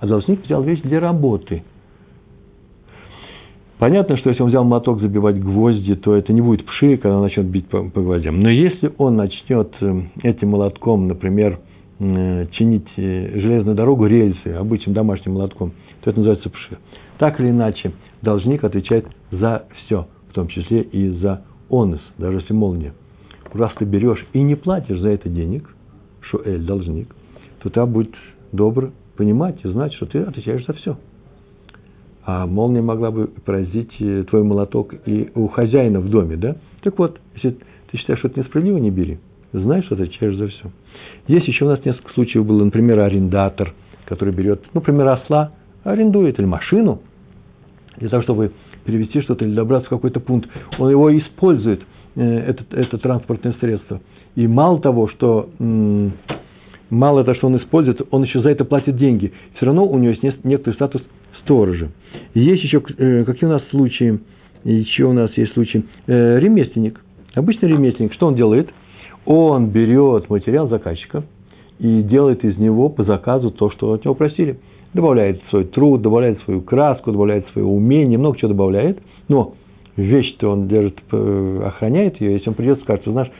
а 0.00 0.06
должник 0.06 0.44
взял 0.44 0.62
вещь 0.62 0.80
для 0.80 1.00
работы. 1.00 1.62
Понятно, 3.78 4.16
что 4.16 4.30
если 4.30 4.42
он 4.42 4.48
взял 4.48 4.64
моток 4.64 5.00
забивать 5.00 5.40
гвозди, 5.40 5.94
то 5.94 6.14
это 6.16 6.32
не 6.32 6.40
будет 6.40 6.66
пши, 6.66 6.96
когда 6.96 7.16
он 7.16 7.22
начнет 7.22 7.46
бить 7.46 7.68
по, 7.68 7.84
по 7.84 8.00
гвоздям. 8.00 8.40
Но 8.40 8.50
если 8.50 8.92
он 8.98 9.14
начнет 9.14 9.72
э, 9.80 10.02
этим 10.24 10.50
молотком, 10.50 11.06
например, 11.06 11.60
э, 12.00 12.46
чинить 12.52 12.88
э, 12.96 13.38
железную 13.40 13.76
дорогу, 13.76 14.06
рельсы, 14.06 14.48
обычным 14.48 14.94
домашним 14.94 15.34
молотком, 15.34 15.72
то 16.02 16.10
это 16.10 16.18
называется 16.18 16.50
пши. 16.50 16.78
Так 17.18 17.38
или 17.38 17.50
иначе, 17.50 17.92
должник 18.20 18.64
отвечает 18.64 19.06
за 19.30 19.66
все, 19.76 20.08
в 20.30 20.32
том 20.32 20.48
числе 20.48 20.82
и 20.82 21.10
за 21.10 21.44
онес, 21.70 22.00
даже 22.18 22.38
если 22.38 22.54
молния. 22.54 22.94
Раз 23.52 23.72
ты 23.78 23.84
берешь 23.84 24.26
и 24.32 24.42
не 24.42 24.56
платишь 24.56 24.98
за 24.98 25.10
это 25.10 25.28
денег, 25.28 25.72
шуэль, 26.20 26.64
должник, 26.64 27.14
то 27.62 27.70
та 27.70 27.86
будет 27.86 28.14
добр 28.50 28.90
понимать 29.16 29.64
и 29.64 29.68
знать, 29.68 29.94
что 29.94 30.06
ты 30.06 30.18
отвечаешь 30.18 30.66
за 30.66 30.72
все. 30.72 30.96
А 32.30 32.46
молния 32.46 32.82
могла 32.82 33.10
бы 33.10 33.28
поразить 33.46 33.90
э, 34.00 34.22
твой 34.28 34.42
молоток 34.42 34.92
и 35.06 35.30
у 35.34 35.48
хозяина 35.48 35.98
в 35.98 36.10
доме, 36.10 36.36
да? 36.36 36.56
Так 36.82 36.98
вот, 36.98 37.18
если 37.34 37.56
ты 37.90 37.96
считаешь, 37.96 38.18
что 38.18 38.28
это 38.28 38.40
несправедливо, 38.40 38.76
не 38.76 38.90
бери. 38.90 39.16
Знай, 39.54 39.82
что 39.82 39.94
отвечаешь 39.94 40.36
за 40.36 40.48
все. 40.48 40.70
Есть 41.26 41.48
еще 41.48 41.64
у 41.64 41.68
нас 41.68 41.82
несколько 41.86 42.12
случаев 42.12 42.44
было, 42.44 42.62
например, 42.62 43.00
арендатор, 43.00 43.72
который 44.04 44.34
берет, 44.34 44.60
ну, 44.74 44.80
например, 44.80 45.08
осла, 45.08 45.52
арендует 45.84 46.38
или 46.38 46.44
машину, 46.44 47.00
для 47.96 48.10
того, 48.10 48.22
чтобы 48.22 48.52
перевести 48.84 49.22
что-то 49.22 49.46
или 49.46 49.54
добраться 49.54 49.86
в 49.86 49.90
какой-то 49.90 50.20
пункт. 50.20 50.50
Он 50.78 50.90
его 50.90 51.16
использует, 51.18 51.80
э, 52.14 52.22
это, 52.22 52.62
это 52.72 52.98
транспортное 52.98 53.54
средство. 53.58 54.02
И 54.34 54.46
мало 54.46 54.80
того, 54.80 55.08
что 55.08 55.48
мало 56.90 57.24
того, 57.24 57.36
что 57.36 57.46
он 57.46 57.56
использует, 57.56 58.02
он 58.10 58.24
еще 58.24 58.42
за 58.42 58.50
это 58.50 58.66
платит 58.66 58.96
деньги. 58.96 59.32
Все 59.56 59.64
равно 59.64 59.86
у 59.86 59.96
него 59.96 60.12
есть 60.12 60.44
некоторый 60.44 60.74
статус 60.74 61.02
сторожа. 61.48 61.88
Есть 62.34 62.62
еще, 62.62 62.82
э, 62.98 63.24
какие 63.24 63.48
у 63.48 63.52
нас 63.52 63.62
случаи, 63.70 64.20
еще 64.64 65.04
у 65.04 65.12
нас 65.14 65.30
есть 65.36 65.54
случай, 65.54 65.84
э, 66.06 66.38
ремесленник. 66.38 67.00
Обычный 67.34 67.70
ремесленник, 67.70 68.12
что 68.12 68.26
он 68.26 68.34
делает? 68.34 68.68
Он 69.24 69.70
берет 69.70 70.28
материал 70.28 70.68
заказчика 70.68 71.24
и 71.78 72.02
делает 72.02 72.44
из 72.44 72.58
него 72.58 72.90
по 72.90 73.04
заказу 73.04 73.50
то, 73.50 73.70
что 73.70 73.92
от 73.92 74.04
него 74.04 74.14
просили. 74.14 74.58
Добавляет 74.92 75.40
свой 75.48 75.64
труд, 75.64 76.02
добавляет 76.02 76.40
свою 76.42 76.60
краску, 76.60 77.12
добавляет 77.12 77.46
свое 77.52 77.66
умение, 77.66 78.18
много 78.18 78.36
чего 78.38 78.48
добавляет. 78.48 78.98
Но 79.28 79.54
вещь-то 79.96 80.50
он 80.50 80.68
держит, 80.68 80.98
э, 81.12 81.62
охраняет 81.64 82.20
ее, 82.20 82.34
если 82.34 82.50
он 82.50 82.54
придет, 82.54 82.80
скажет, 82.82 83.04
знаешь, 83.06 83.30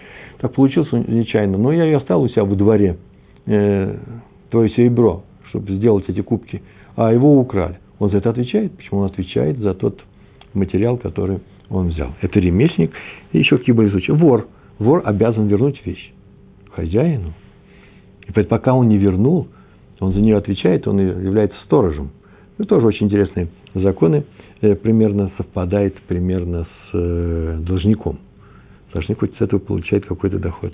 так 0.41 0.53
получилось 0.55 0.89
нечаянно, 0.93 1.59
но 1.59 1.73
я 1.73 1.85
ее 1.85 1.99
оставил 1.99 2.23
у 2.23 2.29
себя 2.29 2.45
во 2.45 2.55
дворе, 2.55 2.97
э, 3.47 3.97
твое 4.51 4.71
серебро, 4.71 5.25
чтобы 5.49 5.75
сделать 5.75 6.05
эти 6.09 6.21
кубки, 6.21 6.63
а 6.97 7.13
его 7.13 7.39
украли. 7.39 7.79
Он 7.99 8.11
за 8.11 8.19
это 8.19 8.31
отвечает. 8.31 8.73
Почему 8.77 9.01
он 9.01 9.07
отвечает? 9.07 9.59
За 9.59 9.75
тот 9.75 10.01
материал, 10.55 10.97
который 10.97 11.41
он 11.69 11.89
взял. 11.89 12.15
Это 12.21 12.39
ремесленник. 12.39 12.93
И 13.33 13.39
еще 13.39 13.59
какие 13.59 13.75
были 13.75 13.91
случаи. 13.91 14.13
Вор. 14.13 14.49
Вор 14.79 15.03
обязан 15.05 15.49
вернуть 15.49 15.85
вещь 15.85 16.13
хозяину. 16.71 17.33
И 18.27 18.43
пока 18.43 18.75
он 18.75 18.89
не 18.89 18.99
вернул, 18.99 19.49
он 20.01 20.13
за 20.13 20.21
нее 20.21 20.37
отвечает, 20.37 20.87
он 20.87 21.01
является 21.01 21.57
сторожем. 21.65 22.11
Это 22.59 22.69
тоже 22.69 22.87
очень 22.87 23.07
интересные 23.07 23.49
законы. 23.75 24.25
Э, 24.61 24.75
примерно 24.75 25.31
совпадает 25.37 25.97
примерно 26.03 26.65
с 26.65 26.95
э, 26.95 27.59
должником. 27.61 28.19
Должник 28.93 29.21
хоть 29.21 29.37
с 29.37 29.41
этого 29.41 29.61
получает 29.61 30.07
какой-то 30.07 30.39
доход. 30.39 30.73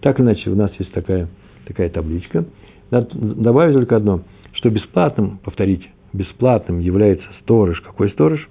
Так 0.00 0.18
или 0.18 0.26
иначе, 0.26 0.50
у 0.50 0.54
нас 0.54 0.70
есть 0.78 0.92
такая, 0.92 1.28
такая 1.66 1.88
табличка. 1.90 2.44
Добавить 2.90 3.74
только 3.74 3.96
одно, 3.96 4.22
что 4.52 4.70
бесплатным, 4.70 5.38
повторите, 5.42 5.88
бесплатным 6.16 6.78
является 6.78 7.26
сторож. 7.42 7.80
Какой 7.80 8.10
сторож? 8.10 8.48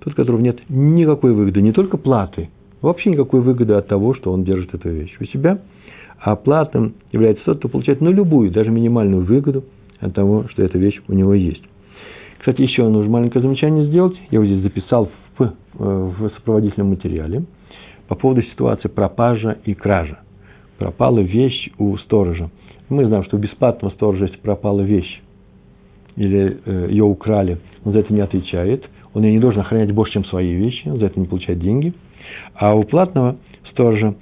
Тот, 0.00 0.14
которого 0.14 0.40
нет 0.40 0.58
никакой 0.68 1.32
выгоды, 1.32 1.60
не 1.62 1.72
только 1.72 1.96
платы, 1.96 2.50
вообще 2.80 3.10
никакой 3.10 3.40
выгоды 3.40 3.74
от 3.74 3.88
того, 3.88 4.14
что 4.14 4.32
он 4.32 4.44
держит 4.44 4.74
эту 4.74 4.90
вещь 4.90 5.16
у 5.20 5.24
себя, 5.24 5.60
а 6.20 6.36
платным 6.36 6.94
является 7.12 7.44
тот, 7.44 7.58
кто 7.58 7.68
получает 7.68 8.00
ну, 8.00 8.12
любую, 8.12 8.50
даже 8.50 8.70
минимальную 8.70 9.24
выгоду 9.24 9.64
от 10.00 10.14
того, 10.14 10.46
что 10.48 10.62
эта 10.62 10.78
вещь 10.78 11.00
у 11.08 11.12
него 11.12 11.34
есть. 11.34 11.62
Кстати, 12.38 12.62
еще 12.62 12.88
нужно 12.88 13.10
маленькое 13.10 13.42
замечание 13.42 13.86
сделать. 13.86 14.16
Я 14.30 14.40
вот 14.40 14.46
здесь 14.46 14.62
записал 14.62 15.10
в, 15.36 15.42
э, 15.42 15.48
в 15.78 16.30
сопроводительном 16.36 16.90
материале 16.90 17.44
по 18.08 18.14
поводу 18.14 18.42
ситуации 18.42 18.88
пропажа 18.88 19.58
и 19.64 19.74
кража. 19.74 20.20
Пропала 20.78 21.18
вещь 21.20 21.70
у 21.78 21.96
сторожа. 21.98 22.50
Мы 22.88 23.06
знаем, 23.06 23.24
что 23.24 23.36
у 23.36 23.40
бесплатного 23.40 23.92
сторожа, 23.92 24.26
если 24.26 24.36
пропала 24.36 24.82
вещь, 24.82 25.20
или 26.16 26.58
э, 26.64 26.86
ее 26.90 27.04
украли, 27.04 27.58
он 27.84 27.92
за 27.92 28.00
это 28.00 28.12
не 28.12 28.20
отвечает, 28.20 28.88
он 29.14 29.24
ее 29.24 29.32
не 29.32 29.38
должен 29.38 29.60
охранять 29.60 29.92
больше, 29.92 30.14
чем 30.14 30.24
свои 30.24 30.54
вещи, 30.54 30.88
он 30.88 30.98
за 30.98 31.06
это 31.06 31.20
не 31.20 31.26
получает 31.26 31.58
деньги. 31.58 31.94
А 32.54 32.74
у 32.74 32.82
платного 32.84 33.36
сторожа 33.70 34.14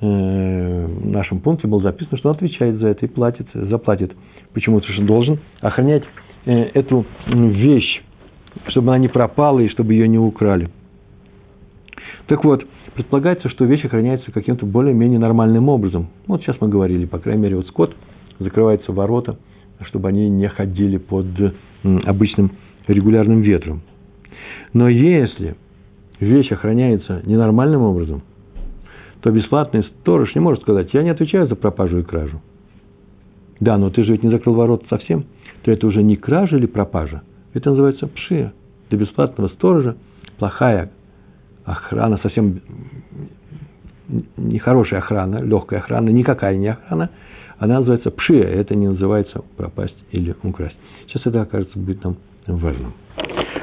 э, 0.00 0.86
нашем 1.04 1.40
пункте 1.40 1.68
было 1.68 1.82
записано, 1.82 2.18
что 2.18 2.30
он 2.30 2.36
отвечает 2.36 2.76
за 2.76 2.88
это 2.88 3.06
и 3.06 3.08
платит, 3.08 3.46
заплатит. 3.52 4.12
Почему? 4.52 4.76
Потому 4.76 4.92
что 4.94 5.02
он 5.02 5.06
должен 5.06 5.38
охранять 5.60 6.04
э, 6.46 6.52
эту 6.74 7.06
вещь, 7.26 8.02
чтобы 8.68 8.88
она 8.88 8.98
не 8.98 9.08
пропала 9.08 9.60
и 9.60 9.68
чтобы 9.68 9.92
ее 9.92 10.08
не 10.08 10.18
украли. 10.18 10.70
Так 12.26 12.44
вот, 12.44 12.64
предполагается, 12.94 13.48
что 13.48 13.64
вещь 13.64 13.84
охраняется 13.84 14.32
каким-то 14.32 14.64
более-менее 14.64 15.18
нормальным 15.18 15.68
образом. 15.68 16.08
Вот 16.26 16.42
сейчас 16.42 16.56
мы 16.60 16.68
говорили, 16.68 17.04
по 17.04 17.18
крайней 17.18 17.42
мере, 17.42 17.56
вот 17.56 17.66
скот, 17.68 17.94
закрываются 18.38 18.92
ворота– 18.92 19.38
чтобы 19.84 20.08
они 20.08 20.28
не 20.28 20.48
ходили 20.48 20.98
под 20.98 21.26
обычным 21.82 22.52
регулярным 22.86 23.42
ветром. 23.42 23.82
Но 24.72 24.88
если 24.88 25.56
вещь 26.20 26.50
охраняется 26.52 27.22
ненормальным 27.24 27.82
образом, 27.82 28.22
то 29.20 29.30
бесплатный 29.30 29.84
сторож 29.84 30.34
не 30.34 30.40
может 30.40 30.62
сказать, 30.62 30.92
я 30.92 31.02
не 31.02 31.10
отвечаю 31.10 31.46
за 31.46 31.54
пропажу 31.54 31.98
и 31.98 32.02
кражу. 32.02 32.40
Да, 33.60 33.78
но 33.78 33.90
ты 33.90 34.02
же 34.02 34.12
ведь 34.12 34.22
не 34.22 34.30
закрыл 34.30 34.54
ворот 34.54 34.84
совсем, 34.90 35.24
то 35.62 35.70
это 35.70 35.86
уже 35.86 36.02
не 36.02 36.16
кража 36.16 36.56
или 36.56 36.66
пропажа, 36.66 37.22
это 37.54 37.70
называется 37.70 38.08
пшия. 38.08 38.52
Для 38.90 38.98
бесплатного 38.98 39.48
сторожа 39.48 39.96
плохая 40.38 40.90
охрана, 41.64 42.18
совсем 42.22 42.60
нехорошая 44.36 45.00
охрана, 45.00 45.38
легкая 45.38 45.80
охрана, 45.80 46.08
никакая 46.08 46.56
не 46.56 46.68
охрана– 46.68 47.10
она 47.58 47.78
называется 47.78 48.10
пшия, 48.10 48.44
это 48.44 48.74
не 48.74 48.88
называется 48.88 49.42
пропасть 49.56 49.96
или 50.10 50.34
украсть. 50.42 50.76
Сейчас 51.06 51.26
это 51.26 51.42
окажется 51.42 51.78
будет 51.78 52.02
нам 52.04 52.16
важным. 52.46 52.94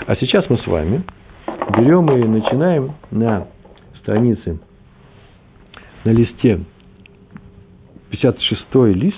А 0.08 0.15
сейчас 0.15 0.49
мы 0.49 0.58
с 0.58 0.67
вами 0.67 1.04
берем 1.78 2.10
и 2.12 2.28
начинаем 2.28 2.93
на 3.12 3.47
странице, 4.02 4.60
на 6.04 6.12
листе 6.12 6.63
56 8.10 8.63
лист. 8.95 9.17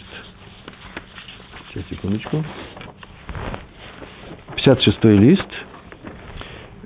Сейчас, 1.74 1.88
секундочку. 1.90 2.44
56 4.56 5.04
лист, 5.06 5.48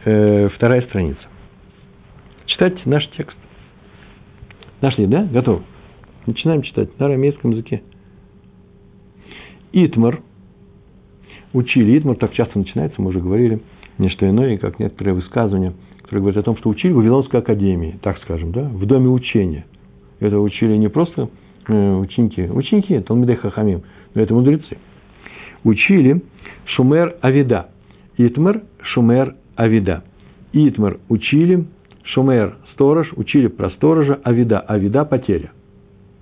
э, 0.05 0.49
вторая 0.49 0.81
страница. 0.83 1.21
Читать 2.45 2.85
наш 2.85 3.07
текст. 3.17 3.37
Нашли, 4.81 5.07
да? 5.07 5.23
Готовы? 5.23 5.63
Начинаем 6.25 6.63
читать 6.63 6.97
на 6.99 7.05
арамейском 7.05 7.51
языке. 7.51 7.83
Итмар. 9.73 10.21
Учили. 11.53 11.97
Итмар 11.97 12.15
так 12.15 12.33
часто 12.33 12.57
начинается, 12.57 13.01
мы 13.01 13.09
уже 13.09 13.19
говорили. 13.19 13.61
Не 13.97 14.09
что 14.09 14.27
иное, 14.27 14.57
как 14.57 14.79
некоторые 14.79 15.13
высказывания, 15.13 15.73
которые 16.01 16.21
говорят 16.21 16.37
о 16.39 16.43
том, 16.43 16.57
что 16.57 16.69
учили 16.69 16.91
в 16.91 16.97
Вавилонской 16.97 17.39
академии, 17.39 17.97
так 18.01 18.17
скажем, 18.23 18.51
да, 18.51 18.63
в 18.63 18.85
доме 18.85 19.07
учения. 19.07 19.65
Это 20.19 20.39
учили 20.39 20.75
не 20.75 20.89
просто 20.89 21.29
э, 21.67 21.95
ученики, 21.95 22.43
ученики, 22.43 22.99
Талмидей 22.99 23.35
Хахамим, 23.35 23.83
но 24.13 24.21
это 24.21 24.33
мудрецы. 24.33 24.77
Учили 25.63 26.21
Шумер 26.65 27.15
Авида. 27.21 27.69
Итмар 28.17 28.63
Шумер 28.81 29.35
Авида. 29.55 30.03
Итмар 30.51 30.99
учили, 31.09 31.65
Шумер 32.03 32.57
сторож, 32.73 33.11
учили 33.15 33.47
про 33.47 33.69
сторожа, 33.71 34.19
Авида. 34.23 34.59
Авида 34.59 35.05
потеря. 35.05 35.51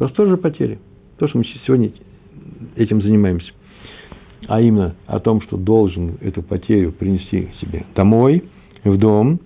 Просто 0.03 0.17
тоже 0.17 0.35
потери. 0.35 0.79
То, 1.17 1.29
что 1.29 1.37
мы 1.37 1.45
сегодня 1.65 1.89
этим 2.75 3.01
занимаемся. 3.01 3.49
А 4.49 4.59
именно 4.59 4.95
о 5.07 5.21
том, 5.21 5.39
что 5.39 5.55
должен 5.55 6.17
эту 6.19 6.43
потерю 6.43 6.91
принести 6.91 7.47
себе 7.61 7.85
домой, 7.95 8.43
в 8.83 8.97
дом, 8.97 9.39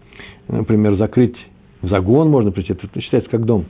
например, 0.48 0.96
закрыть 0.96 1.36
загон 1.84 2.32
можно 2.32 2.52
прийти, 2.52 2.74
это 2.74 3.02
считается 3.02 3.30
как 3.30 3.46
дом, 3.46 3.66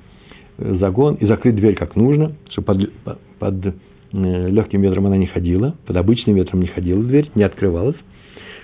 загон, 0.58 1.16
и 1.16 1.26
закрыть 1.26 1.56
дверь 1.56 1.76
как 1.76 1.98
нужно, 1.98 2.38
чтобы 2.52 2.90
под, 3.04 3.20
под 3.38 3.66
э, 3.66 4.50
легким 4.50 4.82
ветром 4.82 5.08
она 5.08 5.18
не 5.18 5.28
ходила, 5.28 5.76
под 5.86 5.98
обычным 5.98 6.38
ветром 6.38 6.62
не 6.62 6.68
ходила 6.68 7.04
дверь, 7.04 7.30
не 7.36 7.44
открывалась, 7.44 7.98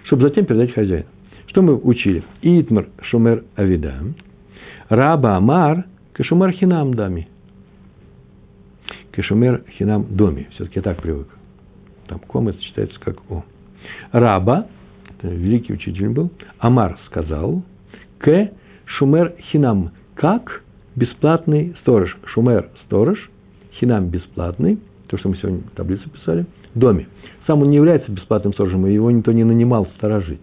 чтобы 0.05 0.29
затем 0.29 0.45
передать 0.45 0.71
хозяину. 0.71 1.07
Что 1.47 1.61
мы 1.61 1.75
учили? 1.75 2.23
Итмар 2.41 2.87
шумер 3.01 3.43
авида, 3.57 3.95
раба 4.87 5.35
амар 5.35 5.87
кашумар 6.13 6.53
хинам 6.53 6.93
дами. 6.93 7.27
Кешумер 9.15 9.63
хинам 9.77 10.05
доме. 10.09 10.47
Все-таки 10.51 10.79
я 10.79 10.81
так 10.81 11.01
привык. 11.01 11.27
Там 12.07 12.19
кома 12.19 12.53
читается 12.53 12.99
как 12.99 13.17
О. 13.29 13.43
Раба, 14.11 14.67
это 15.09 15.27
великий 15.27 15.73
учитель 15.73 16.09
был, 16.09 16.31
Амар 16.59 16.97
сказал, 17.07 17.63
к 18.19 18.51
шумер 18.85 19.33
хинам, 19.51 19.91
как 20.15 20.63
бесплатный 20.95 21.75
сторож. 21.81 22.17
Шумер– 22.25 22.69
сторож, 22.85 23.29
хинам– 23.79 24.09
бесплатный, 24.09 24.79
то, 25.07 25.17
что 25.17 25.29
мы 25.29 25.37
сегодня 25.37 25.59
в 25.59 25.75
таблице 25.75 26.09
писали, 26.09 26.45
в 26.73 26.79
доме. 26.79 27.07
Сам 27.45 27.61
он 27.61 27.69
не 27.69 27.75
является 27.75 28.11
бесплатным 28.11 28.53
сторожем, 28.53 28.87
и 28.87 28.93
его 28.93 29.11
никто 29.11 29.31
не 29.31 29.43
нанимал 29.43 29.87
сторожить. 29.97 30.41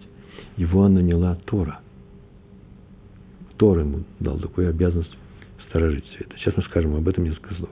Его 0.57 0.87
наняла 0.87 1.37
Тора. 1.45 1.79
Тора 3.57 3.81
ему 3.81 3.99
дал 4.19 4.37
такую 4.39 4.69
обязанность 4.69 5.15
сторожить 5.69 6.05
все 6.05 6.25
это. 6.25 6.37
Сейчас 6.37 6.55
мы 6.57 6.63
скажем 6.63 6.95
об 6.95 7.07
этом 7.07 7.23
несколько 7.23 7.55
слов. 7.55 7.69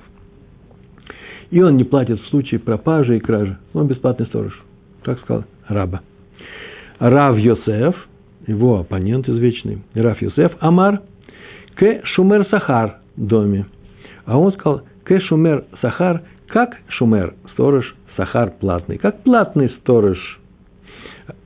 И 1.52 1.62
он 1.62 1.78
не 1.78 1.84
платит 1.84 2.20
в 2.20 2.28
случае 2.30 2.60
пропажи 2.60 3.18
и 3.18 3.20
кражи. 3.20 3.58
Он 3.74 3.88
бесплатный 3.88 4.28
сторож. 4.28 4.60
Так 5.04 5.20
сказал 5.20 5.46
раба. 5.68 6.02
Рав 7.00 7.38
Йосеф, 7.38 7.96
его 8.46 8.80
оппонент 8.80 9.28
извечный, 9.28 9.82
Рав 9.94 10.22
Йосеф, 10.22 10.52
Амар, 10.60 11.02
к 11.76 12.02
Шумер 12.04 12.46
Сахар 12.50 12.98
доме. 13.16 13.66
А 14.26 14.38
он 14.38 14.52
сказал, 14.54 14.82
к 15.04 15.20
Шумер 15.22 15.66
Сахар, 15.82 16.22
как 16.48 16.78
Шумер, 16.90 17.36
сторож, 17.54 17.96
Сахар 18.16 18.52
платный. 18.60 18.98
Как 18.98 19.24
платный 19.24 19.70
сторож, 19.80 20.40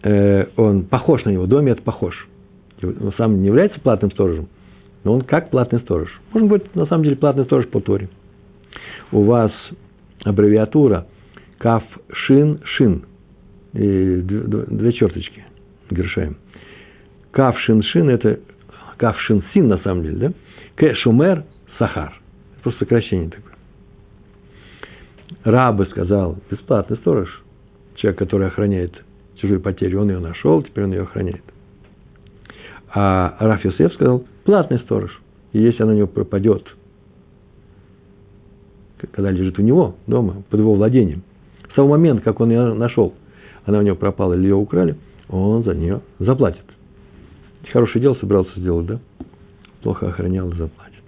э, 0.01 0.47
он 0.57 0.83
похож 0.83 1.23
на 1.25 1.29
него, 1.29 1.45
доме 1.45 1.73
это 1.73 1.81
похож. 1.81 2.27
Он 2.81 3.13
сам 3.17 3.41
не 3.41 3.47
является 3.47 3.79
платным 3.79 4.11
сторожем, 4.11 4.49
но 5.03 5.13
он 5.13 5.21
как 5.21 5.49
платный 5.49 5.79
сторож. 5.79 6.09
Может 6.33 6.49
быть, 6.49 6.75
на 6.75 6.85
самом 6.87 7.03
деле 7.03 7.15
платный 7.15 7.45
сторож 7.45 7.67
по 7.67 7.79
Торе. 7.79 8.09
У 9.11 9.23
вас 9.23 9.51
аббревиатура 10.23 11.07
Каф 11.57 11.83
Шин 12.11 12.59
Шин. 12.63 13.05
Две 13.73 14.93
черточки. 14.93 15.43
Гершаем. 15.89 16.37
Кав 17.31 17.59
Шиншин– 17.59 18.09
это 18.11 18.39
Кав 18.97 19.19
Шинсин 19.21 19.67
на 19.67 19.79
самом 19.79 20.03
деле, 20.03 20.15
да? 20.17 20.33
К 20.75 20.95
Сахар. 21.79 22.13
Просто 22.61 22.79
сокращение 22.81 23.29
такое. 23.29 23.53
Рабы 25.43 25.87
сказал, 25.87 26.37
бесплатный 26.51 26.97
сторож, 26.97 27.41
человек, 27.95 28.19
который 28.19 28.47
охраняет 28.47 28.93
чужую 29.35 29.59
потерю, 29.59 30.01
он 30.01 30.09
ее 30.11 30.19
нашел, 30.19 30.61
теперь 30.61 30.83
он 30.83 30.91
ее 30.93 31.01
охраняет. 31.01 31.43
А 32.93 33.35
Раф 33.39 33.65
Йосеф 33.65 33.93
сказал, 33.93 34.23
платный 34.43 34.77
сторож, 34.79 35.19
и 35.51 35.59
если 35.59 35.81
она 35.81 35.93
у 35.93 35.95
него 35.95 36.07
пропадет, 36.07 36.67
когда 39.11 39.31
лежит 39.31 39.59
у 39.59 39.61
него 39.61 39.95
дома, 40.07 40.43
под 40.49 40.59
его 40.59 40.75
владением, 40.75 41.23
с 41.71 41.75
того 41.75 41.89
момента, 41.89 42.23
как 42.23 42.39
он 42.39 42.49
ее 42.49 42.73
нашел, 42.73 43.13
она 43.65 43.79
у 43.79 43.81
него 43.81 43.95
пропала 43.95 44.33
или 44.33 44.43
ее 44.43 44.55
украли, 44.55 44.95
он 45.29 45.63
за 45.63 45.73
нее 45.73 46.01
заплатит. 46.19 46.63
Хорошее 47.71 48.01
дело 48.01 48.15
собирался 48.15 48.59
сделать, 48.59 48.85
да? 48.85 48.99
Плохо 49.81 50.07
охранял 50.07 50.49
и 50.51 50.55
заплатит. 50.55 51.03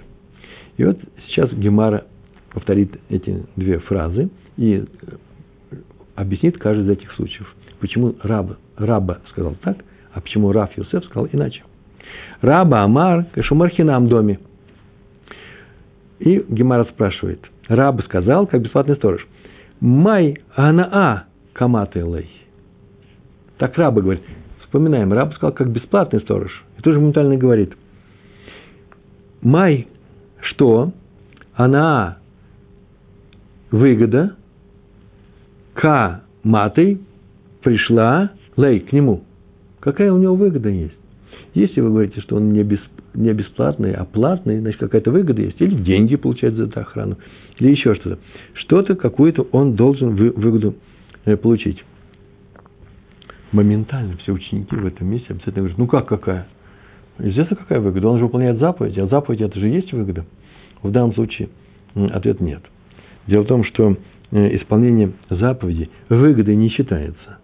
И 0.77 0.83
вот 0.83 0.97
сейчас 1.27 1.51
Гемара 1.51 2.05
повторит 2.51 2.99
эти 3.09 3.45
две 3.55 3.79
фразы 3.79 4.29
и 4.57 4.85
объяснит 6.15 6.57
каждый 6.57 6.85
из 6.85 6.89
этих 6.89 7.11
случаев. 7.13 7.53
Почему 7.79 8.15
раба, 8.23 8.57
раба 8.77 9.19
сказал 9.29 9.55
так, 9.61 9.77
а 10.13 10.21
почему 10.21 10.51
Раф 10.51 10.75
Юсеф 10.77 11.03
сказал 11.05 11.27
иначе. 11.31 11.63
Раба 12.41 12.83
Амар 12.83 13.25
Кашумархинам 13.33 14.07
доме. 14.07 14.39
И 16.19 16.43
Гемара 16.47 16.85
спрашивает. 16.85 17.41
Раб 17.67 18.01
сказал, 18.05 18.47
как 18.47 18.61
бесплатный 18.61 18.95
сторож. 18.95 19.25
Май 19.79 20.37
анаа 20.55 21.25
каматы 21.53 21.99
лей. 21.99 22.29
Так 23.57 23.77
раба 23.77 24.01
говорит. 24.01 24.23
Вспоминаем, 24.61 25.13
раб 25.13 25.33
сказал, 25.35 25.53
как 25.53 25.69
бесплатный 25.69 26.21
сторож. 26.21 26.63
И 26.77 26.81
тоже 26.81 26.99
моментально 26.99 27.37
говорит. 27.37 27.73
Май, 29.41 29.87
что? 30.41 30.91
Она 31.53 32.17
выгода, 33.71 34.35
к 35.73 36.21
матой 36.43 37.01
пришла 37.63 38.31
лей 38.57 38.79
к 38.81 38.91
нему. 38.91 39.23
Какая 39.79 40.11
у 40.11 40.17
него 40.17 40.35
выгода 40.35 40.69
есть? 40.69 40.97
Если 41.53 41.79
вы 41.79 41.89
говорите, 41.89 42.19
что 42.21 42.35
он 42.35 42.51
не 42.51 42.63
бесплатный, 42.63 43.93
а 43.93 44.03
платный, 44.03 44.59
значит, 44.59 44.79
какая-то 44.79 45.11
выгода 45.11 45.41
есть. 45.41 45.61
Или 45.61 45.75
деньги 45.75 46.17
получает 46.17 46.55
за 46.55 46.63
эту 46.65 46.81
охрану, 46.81 47.17
или 47.59 47.71
еще 47.71 47.95
что-то. 47.95 48.19
Что-то, 48.53 48.95
какую-то 48.95 49.47
он 49.51 49.75
должен 49.75 50.15
вы, 50.15 50.31
выгоду 50.31 50.75
э, 51.25 51.37
получить. 51.37 51.83
Моментально 53.51 54.17
все 54.17 54.33
ученики 54.33 54.75
в 54.75 54.85
этом 54.85 55.07
месте 55.07 55.27
обязательно 55.29 55.57
говорят, 55.57 55.77
ну 55.77 55.87
как 55.87 56.07
какая? 56.07 56.47
Известно, 57.19 57.55
какая 57.55 57.79
выгода? 57.79 58.09
Он 58.09 58.17
же 58.17 58.25
выполняет 58.25 58.59
заповеди, 58.59 58.99
а 58.99 59.07
заповеди 59.07 59.43
это 59.43 59.59
же 59.59 59.69
есть 59.69 59.93
выгода. 59.93 60.25
В 60.81 60.91
данном 60.91 61.13
случае 61.13 61.49
ответ 61.95 62.41
нет. 62.41 62.61
Дело 63.27 63.43
в 63.43 63.47
том, 63.47 63.63
что 63.63 63.95
э, 64.31 64.55
исполнение 64.57 65.13
заповедей 65.29 65.89
выгодой 66.09 66.55
не 66.55 66.69
считается. 66.69 67.39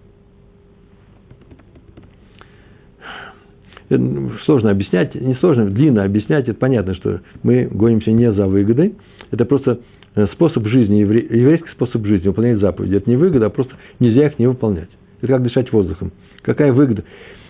Сложно 4.46 4.72
объяснять, 4.72 5.16
не 5.16 5.36
сложно, 5.36 5.66
длинно 5.66 6.06
объяснять, 6.06 6.48
это 6.48 6.58
понятно, 6.58 6.96
что 6.96 7.20
мы 7.44 7.66
гонимся 7.66 8.12
не 8.12 8.32
за 8.32 8.48
выгодой, 8.48 8.96
это 9.32 9.44
просто 9.44 9.72
э, 9.72 10.01
способ 10.34 10.68
жизни, 10.68 10.98
еврейский 10.98 11.70
способ 11.70 12.06
жизни, 12.06 12.28
выполнять 12.28 12.60
заповеди. 12.60 12.96
Это 12.96 13.10
не 13.10 13.16
выгода, 13.16 13.48
а 13.48 13.50
просто 13.50 13.76
нельзя 14.00 14.28
их 14.28 14.40
не 14.40 14.48
выполнять. 14.48 14.90
Это 15.22 15.34
как 15.34 15.44
дышать 15.44 15.72
воздухом. 15.72 16.12
Какая 16.42 16.74
выгода? 16.74 17.04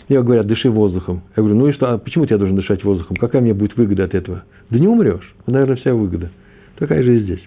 Мне 0.10 0.22
говорят, 0.22 0.46
дыши 0.46 0.70
воздухом. 0.70 1.24
Я 1.36 1.44
говорю, 1.44 1.58
ну 1.58 1.68
и 1.70 1.72
что, 1.72 1.94
а 1.94 1.98
почему 1.98 2.26
я 2.30 2.38
должен 2.38 2.56
дышать 2.56 2.84
воздухом? 2.84 3.16
Какая 3.16 3.42
мне 3.42 3.54
будет 3.54 3.78
выгода 3.78 4.04
от 4.04 4.14
этого? 4.14 4.44
Да 4.70 4.78
не 4.78 4.88
умрешь. 4.88 5.34
Наверное, 5.48 5.78
вся 5.78 5.94
выгода. 5.94 6.30
Такая 6.78 7.02
же 7.02 7.18
и 7.18 7.20
здесь. 7.22 7.42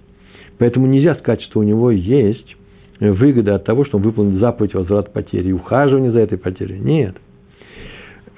Поэтому 0.59 0.87
нельзя 0.87 1.14
сказать, 1.16 1.42
что 1.42 1.61
у 1.61 1.62
него 1.62 1.90
есть 1.90 2.57
выгода 3.00 3.57
от 3.57 3.64
того, 3.64 3.85
что 3.85 3.98
он 3.98 4.05
выполнит 4.05 4.40
заповедь 4.40 4.74
возврат 4.74 5.12
потери 5.12 5.48
и 5.48 5.53
ухаживание 5.53 6.11
за 6.12 6.20
этой 6.20 6.38
потерей. 6.38 6.79
Нет. 6.79 7.16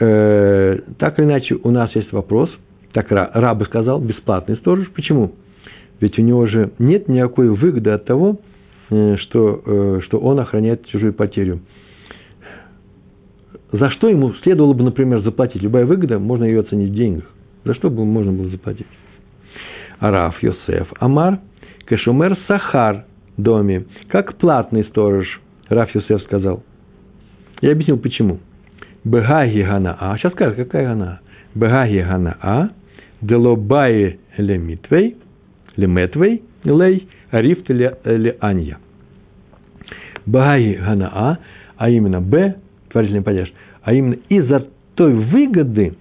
Э, 0.01 0.79
так 0.99 1.19
или 1.19 1.27
иначе, 1.27 1.57
у 1.63 1.71
нас 1.71 1.95
есть 1.95 2.13
вопрос. 2.13 2.51
Так 2.93 3.07
раб 3.11 3.63
сказал, 3.67 4.01
бесплатный 4.01 4.57
сторож. 4.57 4.89
Почему? 4.91 5.33
Ведь 6.01 6.19
у 6.19 6.23
него 6.23 6.47
же 6.47 6.73
нет 6.79 7.09
никакой 7.09 7.49
выгоды 7.49 7.91
от 7.91 8.05
того, 8.05 8.39
э, 8.91 9.17
что, 9.17 9.63
э, 9.65 10.01
что 10.05 10.19
он 10.19 10.41
охраняет 10.41 10.87
чужую 10.87 11.13
потерю. 11.13 11.61
За 13.73 13.91
что 13.91 14.09
ему 14.09 14.33
следовало 14.43 14.75
бы, 14.75 14.85
например, 14.85 15.21
заплатить? 15.23 15.63
Любая 15.63 15.87
выгода, 15.87 16.19
можно 16.19 16.45
ее 16.45 16.61
оценить 16.61 16.91
в 16.91 16.95
деньгах. 16.95 17.25
За 17.65 17.75
что 17.75 17.91
бы 17.91 18.05
можно 18.05 18.33
было 18.33 18.49
заплатить? 18.49 18.87
Араф 19.99 20.41
Йосеф 20.43 20.93
Амар– 21.01 21.41
Кешумер 21.89 22.37
Сахар 22.49 23.05
доме, 23.37 23.85
как 24.09 24.37
платный 24.37 24.85
сторож, 24.85 25.41
Раф 25.69 25.95
Юсеф 25.95 26.23
сказал. 26.23 26.63
Я 27.61 27.73
объяснил, 27.73 27.99
почему. 27.99 28.41
Бегаги 29.05 29.63
гана 29.63 29.97
а. 29.99 30.17
Сейчас 30.19 30.33
скажет, 30.33 30.57
какая 30.57 30.89
гана? 30.89 31.21
Бегаги 31.55 31.99
гана 31.99 32.37
а. 32.43 32.69
Делобаи 33.21 34.19
лемитвей, 34.37 35.17
леметвей, 35.77 36.43
лей, 36.65 37.09
арифт 37.31 37.69
ле 37.69 38.37
анья. 38.41 38.79
Багаги 40.25 40.75
гана 40.75 41.11
а, 41.13 41.39
а 41.77 41.91
именно 41.91 42.21
Б, 42.21 42.57
творительный 42.91 43.23
падеж, 43.23 43.53
а 43.83 43.93
именно 43.93 44.17
из-за 44.29 44.67
той 44.95 45.15
выгоды, 45.15 45.95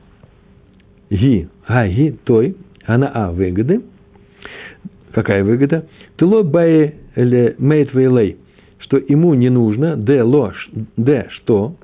ги, 1.10 1.48
гаги, 1.68 2.18
той, 2.24 2.56
гана 2.88 3.12
а 3.14 3.32
выгоды– 3.32 3.82
Какая 5.16 5.46
выгода? 5.46 5.86
Тыло 6.18 6.44
бае 6.44 6.96
мейт 7.58 7.94
вейлей, 7.94 8.36
что 8.80 8.98
ему 8.98 9.34
не 9.34 9.50
нужно, 9.50 9.96
д 9.96 10.22
ло, 10.24 10.52
д 10.98 11.28
что, 11.30 11.78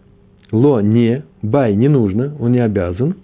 ло 0.52 0.82
не, 0.82 1.24
бай 1.42 1.74
не 1.76 1.88
нужно, 1.88 2.36
он 2.42 2.52
не 2.52 2.60
обязан, 2.60 3.16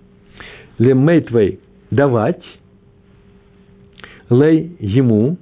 ле 0.80 0.93
мейтвей 0.93 1.60
давать, 1.91 2.41
лей 4.29 4.75
ему, 4.79 5.37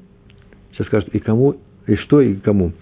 сейчас 0.74 0.88
скажут, 0.88 1.10
и 1.10 1.20
кому, 1.20 1.56
и 1.88 1.96
что, 1.96 2.22
и 2.22 2.36
кому. 2.36 2.74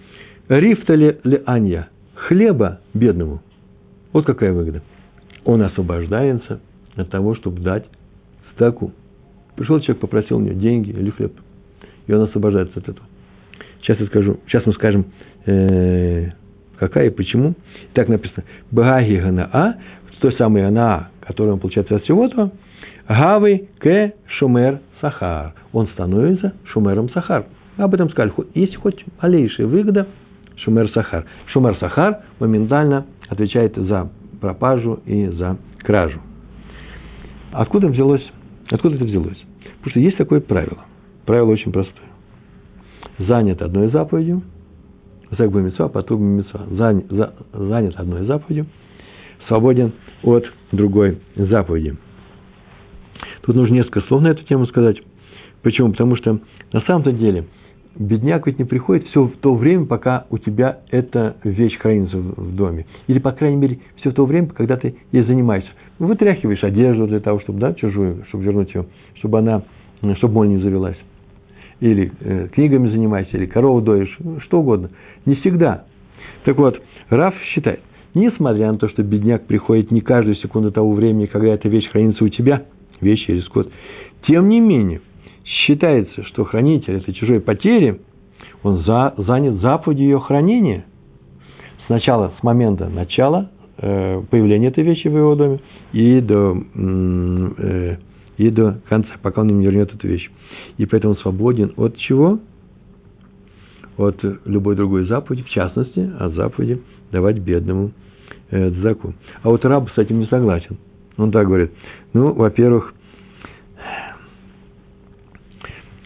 Рифта 0.48 0.94
ли, 0.94 1.18
ли 1.24 1.42
анья, 1.46 1.88
хлеба 2.14 2.80
бедному. 2.92 3.40
Вот 4.12 4.26
какая 4.26 4.52
выгода. 4.52 4.82
Он 5.44 5.62
освобождается 5.62 6.60
от 6.96 7.10
того, 7.10 7.34
чтобы 7.34 7.60
дать 7.60 7.84
стаку. 8.52 8.92
Пришел 9.56 9.80
человек, 9.80 10.00
попросил 10.00 10.38
у 10.38 10.40
него 10.40 10.58
деньги 10.58 10.90
или 10.90 11.10
хлеб 11.10 11.32
и 12.06 12.12
он 12.12 12.22
освобождается 12.22 12.78
от 12.78 12.88
этого. 12.88 13.06
Сейчас 13.80 13.98
я 14.00 14.06
скажу, 14.06 14.40
сейчас 14.46 14.64
мы 14.66 14.72
скажем, 14.74 15.06
э, 15.46 16.30
какая 16.78 17.06
и 17.06 17.10
почему. 17.10 17.54
Так 17.92 18.08
написано, 18.08 18.44
Багаги 18.70 19.16
Ганаа, 19.16 19.76
той 20.20 20.32
самой 20.34 20.62
Ганаа, 20.62 21.10
которую 21.20 21.54
он 21.54 21.60
получает 21.60 21.90
от 21.92 22.02
всего 22.04 22.26
этого, 22.26 22.52
Гавы 23.08 23.68
к 23.78 24.12
Шумер 24.38 24.80
Сахар. 25.04 25.54
Он 25.72 25.86
становится 25.88 26.54
Шумером 26.64 27.10
Сахар. 27.10 27.44
Об 27.76 27.92
этом 27.92 28.08
сказали. 28.10 28.32
Есть 28.54 28.76
хоть 28.76 29.04
малейшая 29.20 29.66
выгода, 29.66 30.06
Шумер 30.56 30.90
Сахар. 30.90 31.26
Шумер 31.46 31.76
Сахар 31.78 32.20
моментально 32.38 33.06
отвечает 33.28 33.76
за 33.76 34.10
пропажу 34.40 35.00
и 35.04 35.26
за 35.26 35.58
кражу. 35.80 36.20
Откуда 37.52 37.88
взялось? 37.88 38.26
Откуда 38.70 38.96
это 38.96 39.04
взялось? 39.04 39.38
Потому 39.78 39.90
что 39.90 40.00
есть 40.00 40.16
такое 40.16 40.40
правило– 40.40 40.84
Правило 41.26 41.50
очень 41.50 41.72
простое. 41.72 42.08
Занят 43.18 43.62
одной 43.62 43.88
заповедью, 43.88 44.42
митцва, 45.30 45.88
потуг 45.88 46.20
бы 46.20 46.26
митцва. 46.26 46.66
Занят 47.52 47.96
одной 47.96 48.26
заповедью, 48.26 48.66
свободен 49.48 49.92
от 50.22 50.44
другой 50.72 51.20
заповеди. 51.36 51.96
Тут 53.44 53.56
нужно 53.56 53.74
несколько 53.74 54.00
слов 54.02 54.22
на 54.22 54.28
эту 54.28 54.44
тему 54.44 54.66
сказать. 54.66 55.02
Почему? 55.62 55.90
Потому 55.90 56.16
что 56.16 56.40
на 56.72 56.80
самом-то 56.82 57.12
деле 57.12 57.44
бедняк 57.94 58.46
ведь 58.46 58.58
не 58.58 58.64
приходит 58.64 59.06
все 59.08 59.24
в 59.24 59.36
то 59.36 59.54
время, 59.54 59.86
пока 59.86 60.26
у 60.30 60.38
тебя 60.38 60.78
эта 60.90 61.36
вещь 61.44 61.78
хранится 61.78 62.16
в 62.16 62.56
доме. 62.56 62.86
Или, 63.06 63.18
по 63.18 63.32
крайней 63.32 63.56
мере, 63.56 63.78
все 63.96 64.10
в 64.10 64.14
то 64.14 64.24
время, 64.24 64.48
когда 64.48 64.76
ты 64.76 64.96
ей 65.12 65.22
занимаешься. 65.24 65.70
Вытряхиваешь 65.98 66.64
одежду 66.64 67.06
для 67.06 67.20
того, 67.20 67.40
чтобы, 67.40 67.60
да, 67.60 67.74
чужую, 67.74 68.24
чтобы 68.28 68.44
вернуть 68.44 68.74
ее, 68.74 68.86
чтобы 69.16 69.38
она, 69.38 69.62
чтобы 70.16 70.34
моль 70.34 70.48
не 70.48 70.58
завелась 70.58 70.96
или 71.80 72.12
э, 72.20 72.48
книгами 72.48 72.88
занимаешься, 72.88 73.36
или 73.36 73.46
корову 73.46 73.80
доишь, 73.82 74.16
ну, 74.20 74.40
что 74.40 74.60
угодно. 74.60 74.90
Не 75.26 75.34
всегда. 75.36 75.84
Так 76.44 76.56
вот, 76.56 76.80
Раф 77.10 77.34
считает, 77.52 77.80
несмотря 78.14 78.72
на 78.72 78.78
то, 78.78 78.88
что 78.88 79.02
бедняк 79.02 79.46
приходит 79.46 79.90
не 79.90 80.00
каждую 80.00 80.36
секунду 80.36 80.72
того 80.72 80.92
времени, 80.92 81.26
когда 81.26 81.48
эта 81.48 81.68
вещь 81.68 81.90
хранится 81.90 82.24
у 82.24 82.28
тебя, 82.28 82.62
вещь 83.00 83.24
или 83.28 83.40
скот, 83.40 83.70
тем 84.26 84.48
не 84.48 84.60
менее, 84.60 85.00
считается, 85.44 86.24
что 86.24 86.44
хранитель 86.44 86.94
этой 86.94 87.14
чужой 87.14 87.40
потери, 87.40 88.00
он 88.62 88.82
за, 88.84 89.14
занят 89.18 89.60
заповедью 89.60 90.04
ее 90.04 90.20
хранения. 90.20 90.86
Сначала, 91.86 92.32
с 92.38 92.42
момента 92.42 92.88
начала 92.88 93.50
э, 93.76 94.22
появления 94.30 94.68
этой 94.68 94.84
вещи 94.84 95.08
в 95.08 95.16
его 95.16 95.34
доме 95.34 95.60
и 95.92 96.20
до, 96.20 96.56
э, 96.74 97.96
и 98.38 98.50
до 98.50 98.80
конца, 98.88 99.10
пока 99.22 99.42
он 99.42 99.48
не 99.48 99.64
вернет 99.64 99.92
эту 99.94 100.08
вещь. 100.08 100.30
И 100.78 100.86
поэтому 100.86 101.14
свободен 101.16 101.72
от 101.76 101.96
чего? 101.98 102.38
От 103.98 104.24
любой 104.44 104.76
другой 104.76 105.04
заповеди, 105.04 105.42
в 105.42 105.50
частности, 105.50 106.10
от 106.18 106.32
заповеди 106.32 106.80
давать 107.12 107.38
бедному 107.38 107.92
э, 108.50 108.70
заку. 108.82 109.12
А 109.42 109.50
вот 109.50 109.64
раб 109.66 109.90
с 109.94 109.98
этим 109.98 110.20
не 110.20 110.26
согласен. 110.26 110.78
Он 111.16 111.30
так 111.30 111.46
говорит. 111.46 111.72
Ну, 112.12 112.32
во-первых, 112.32 112.94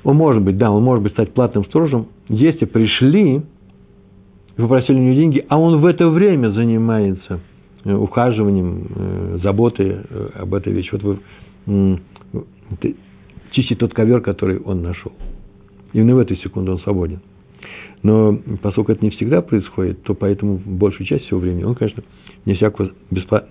он 0.05 0.17
может 0.17 0.43
быть, 0.43 0.57
да, 0.57 0.71
он 0.71 0.83
может 0.83 1.03
быть 1.03 1.13
стать 1.13 1.33
платным 1.33 1.65
сторожем, 1.65 2.09
если 2.29 2.65
пришли 2.65 3.37
и 3.37 3.43
попросили 4.57 4.97
у 4.97 5.03
него 5.03 5.15
деньги, 5.15 5.45
а 5.49 5.59
он 5.59 5.81
в 5.81 5.87
это 5.87 6.09
время 6.09 6.51
занимается 6.51 7.41
э, 7.85 7.93
ухаживанием, 7.93 8.87
э, 8.89 9.39
заботой 9.43 9.99
э, 10.09 10.29
об 10.35 10.55
этой 10.55 10.73
вещи. 10.73 10.91
Вот 10.93 11.03
вы 11.67 12.01
чистит 13.53 13.79
тот 13.79 13.93
ковер, 13.95 14.21
который 14.21 14.59
он 14.59 14.83
нашел. 14.83 15.13
Именно 15.93 16.17
в 16.17 16.19
эту 16.19 16.37
секунду 16.37 16.73
он 16.73 16.79
свободен. 16.81 17.21
Но 18.03 18.39
поскольку 18.63 18.93
это 18.93 19.05
не 19.05 19.11
всегда 19.11 19.43
происходит, 19.43 20.03
то 20.03 20.15
поэтому 20.15 20.59
большую 20.59 21.07
часть 21.07 21.25
всего 21.25 21.41
времени 21.41 21.65
он, 21.65 21.75
конечно, 21.75 22.03
не 22.45 22.55
всякого 22.55 22.91
бесплат... 23.11 23.49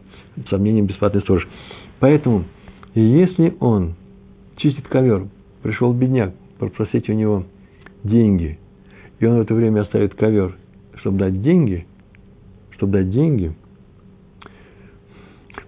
сомнения 0.50 0.82
бесплатный 0.82 1.22
сторож. 1.22 1.48
Поэтому, 2.00 2.46
если 2.96 3.56
он 3.60 3.96
чистит 4.58 4.88
ковер, 4.88 5.28
пришел 5.64 5.94
бедняк, 5.94 6.34
попросить 6.60 7.10
у 7.10 7.14
него 7.14 7.46
деньги, 8.04 8.60
и 9.20 9.26
он 9.26 9.38
в 9.38 9.42
это 9.42 9.54
время 9.54 9.82
оставит 9.82 10.16
ковер, 10.16 10.56
чтобы 10.96 11.18
дать 11.18 11.42
деньги, 11.42 11.86
чтобы 12.72 12.94
дать 12.94 13.12
деньги, 13.12 13.54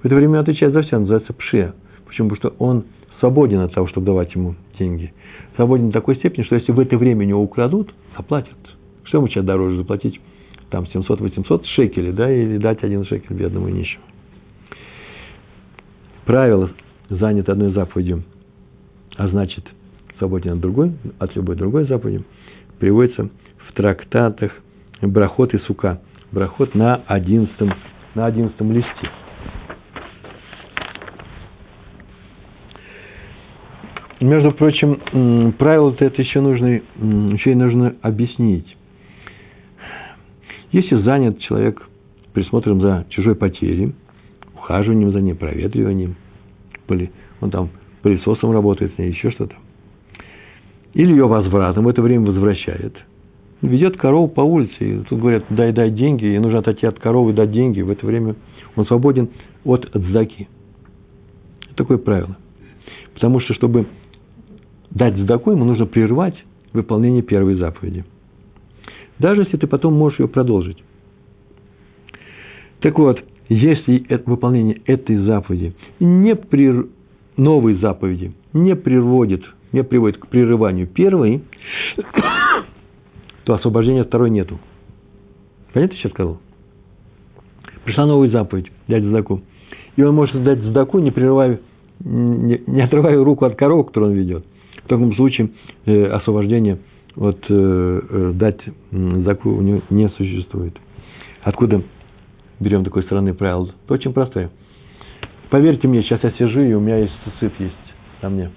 в 0.02 0.06
это 0.06 0.16
время 0.16 0.40
отвечает 0.40 0.74
за 0.74 0.84
все, 0.84 0.98
называется 0.98 1.34
пше. 1.34 1.74
Почему? 2.06 2.30
Потому 2.30 2.54
что 2.54 2.64
он 2.64 2.86
свободен 3.20 3.60
от 3.60 3.74
того, 3.74 3.88
чтобы 3.88 4.06
давать 4.06 4.34
ему 4.34 4.56
деньги. 4.80 5.14
Свободен 5.56 5.88
до 5.88 5.94
такой 5.94 6.16
степени, 6.16 6.44
что 6.46 6.56
если 6.56 6.72
в 6.72 6.80
это 6.80 6.98
время 6.98 7.26
у 7.26 7.30
него 7.30 7.44
украдут, 7.44 7.94
заплатят. 8.18 8.58
Что 9.04 9.18
ему 9.20 9.28
сейчас 9.28 9.46
дороже 9.46 9.78
заплатить? 9.78 10.20
Там 10.70 10.86
700-800 10.86 11.66
шекелей, 11.76 12.12
да, 12.12 12.32
или 12.32 12.58
дать 12.58 12.84
один 12.84 13.06
шекель 13.06 13.36
бедному 13.36 13.68
и 13.70 13.72
нищему. 13.72 14.04
Правило 16.26 16.72
занято 17.10 17.54
одной 17.54 17.72
заповедью, 17.72 18.24
а 19.18 19.28
значит, 19.30 19.66
свободен 20.20 20.54
от 20.54 20.60
другой, 20.60 20.94
от 21.18 21.36
любой 21.36 21.56
другой 21.56 21.86
заповеди, 21.86 22.24
приводится 22.78 23.30
в 23.68 23.74
трактатах 23.74 24.52
Брахот 25.02 25.54
и 25.54 25.58
Сука. 25.60 26.02
Брахот 26.32 26.76
на 26.76 27.02
11, 27.08 27.52
на 28.14 28.28
11 28.28 28.62
листе. 28.62 29.10
Между 34.20 34.52
прочим, 34.52 35.54
правила-то 35.58 36.04
это 36.04 36.22
еще 36.22 36.42
нужно, 36.42 36.82
еще 36.98 37.52
и 37.52 37.56
нужно 37.56 37.96
объяснить. 38.02 38.76
Если 40.72 41.02
занят 41.02 41.40
человек 41.40 41.82
присмотром 42.34 42.82
за 42.82 43.06
чужой 43.10 43.36
потерей, 43.36 43.94
ухаживанием 44.56 45.12
за 45.12 45.22
ней, 45.22 45.34
проветриванием, 45.34 46.16
он 47.40 47.50
там 47.50 47.70
пылесосом 48.02 48.52
работает 48.52 48.94
с 48.96 48.98
ней, 48.98 49.10
еще 49.10 49.32
что-то, 49.32 49.56
или 50.94 51.12
ее 51.12 51.28
возвратом, 51.28 51.86
в 51.86 51.88
это 51.88 52.02
время 52.02 52.28
возвращает, 52.28 52.96
ведет 53.62 53.98
корову 53.98 54.28
по 54.28 54.42
улице, 54.42 54.76
и 54.80 55.00
тут 55.04 55.20
говорят, 55.20 55.46
дай, 55.50 55.72
дай 55.72 55.92
деньги, 55.92 56.26
и 56.26 56.40
нужно 56.40 56.60
отойти 56.60 56.86
от 56.86 57.00
коровы, 57.00 57.34
дать 57.34 57.52
деньги, 57.52 57.82
в 57.82 57.90
это 57.90 58.06
время 58.06 58.36
он 58.76 58.86
свободен 58.86 59.30
от 59.64 59.90
дзаки. 59.94 60.48
Такое 61.76 61.98
правило. 61.98 62.38
Потому 63.14 63.40
что, 63.40 63.54
чтобы 63.54 63.86
дать 64.92 65.18
сдаку, 65.18 65.52
ему 65.52 65.66
нужно 65.66 65.86
прервать 65.86 66.36
выполнение 66.74 67.22
первой 67.22 67.56
заповеди. 67.56 68.06
Даже 69.18 69.42
если 69.42 69.58
ты 69.58 69.68
потом 69.68 69.94
можешь 69.94 70.20
ее 70.20 70.28
продолжить. 70.28 70.82
Так 72.80 72.98
вот, 72.98 73.22
если 73.50 74.06
выполнение 74.26 74.82
этой 74.86 75.18
заповеди 75.18 75.74
не 76.00 76.36
при 76.36 76.88
новой 77.36 77.76
заповеди 77.76 78.34
не 78.54 78.76
приводит, 78.76 79.44
не 79.72 79.84
приводит 79.84 80.20
к 80.20 80.28
прерыванию 80.28 80.88
первой, 80.88 81.44
то 83.44 83.54
освобождения 83.54 84.04
второй 84.04 84.30
нету. 84.30 84.60
Понятно, 85.74 85.98
что 85.98 86.08
я 86.08 86.14
сказал? 86.14 86.38
Пришла 87.84 88.06
новая 88.06 88.30
заповедь, 88.30 88.72
дать 88.88 89.04
сдаку. 89.04 89.42
И 89.96 90.04
он 90.04 90.16
может 90.16 90.42
дать 90.44 90.60
сдаку, 90.60 91.00
не 91.00 91.12
прерывая, 91.12 91.60
не, 92.00 92.62
не 92.66 92.82
отрывая 92.82 93.22
руку 93.22 93.46
от 93.46 93.56
коровы, 93.56 93.84
которую 93.84 94.14
он 94.14 94.18
ведет– 94.18 94.46
таком 94.90 95.16
случае 95.16 95.52
э, 95.86 96.06
освобождение 96.08 96.80
от 97.16 97.40
э, 97.50 98.02
э, 98.10 98.32
дать 98.36 98.60
заку 98.92 99.52
у 99.52 99.62
него 99.62 99.82
не 99.90 100.10
существует. 100.10 100.76
Откуда 101.44 101.82
берем 102.60 102.84
такой 102.84 103.04
стороны 103.04 103.34
правила? 103.34 103.70
Это 103.86 103.94
очень 103.94 104.14
простое. 104.14 104.50
Поверьте 105.50 105.88
мне, 105.88 106.04
сейчас 106.04 106.24
я 106.24 106.32
сижу, 106.32 106.62
и 106.62 106.74
у 106.74 106.80
меня 106.80 106.98
есть 106.98 107.14
цицит 107.40 107.54
есть 107.60 107.76
на 108.22 108.30
мне. 108.30 108.52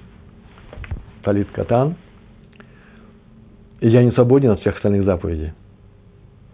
Талит 1.23 1.49
катан. 1.53 1.95
И 3.81 3.89
я 3.89 4.03
не 4.05 4.13
свободен 4.13 4.51
от 4.51 4.61
всех 4.61 4.77
остальных 4.77 5.05
заповедей. 5.05 5.53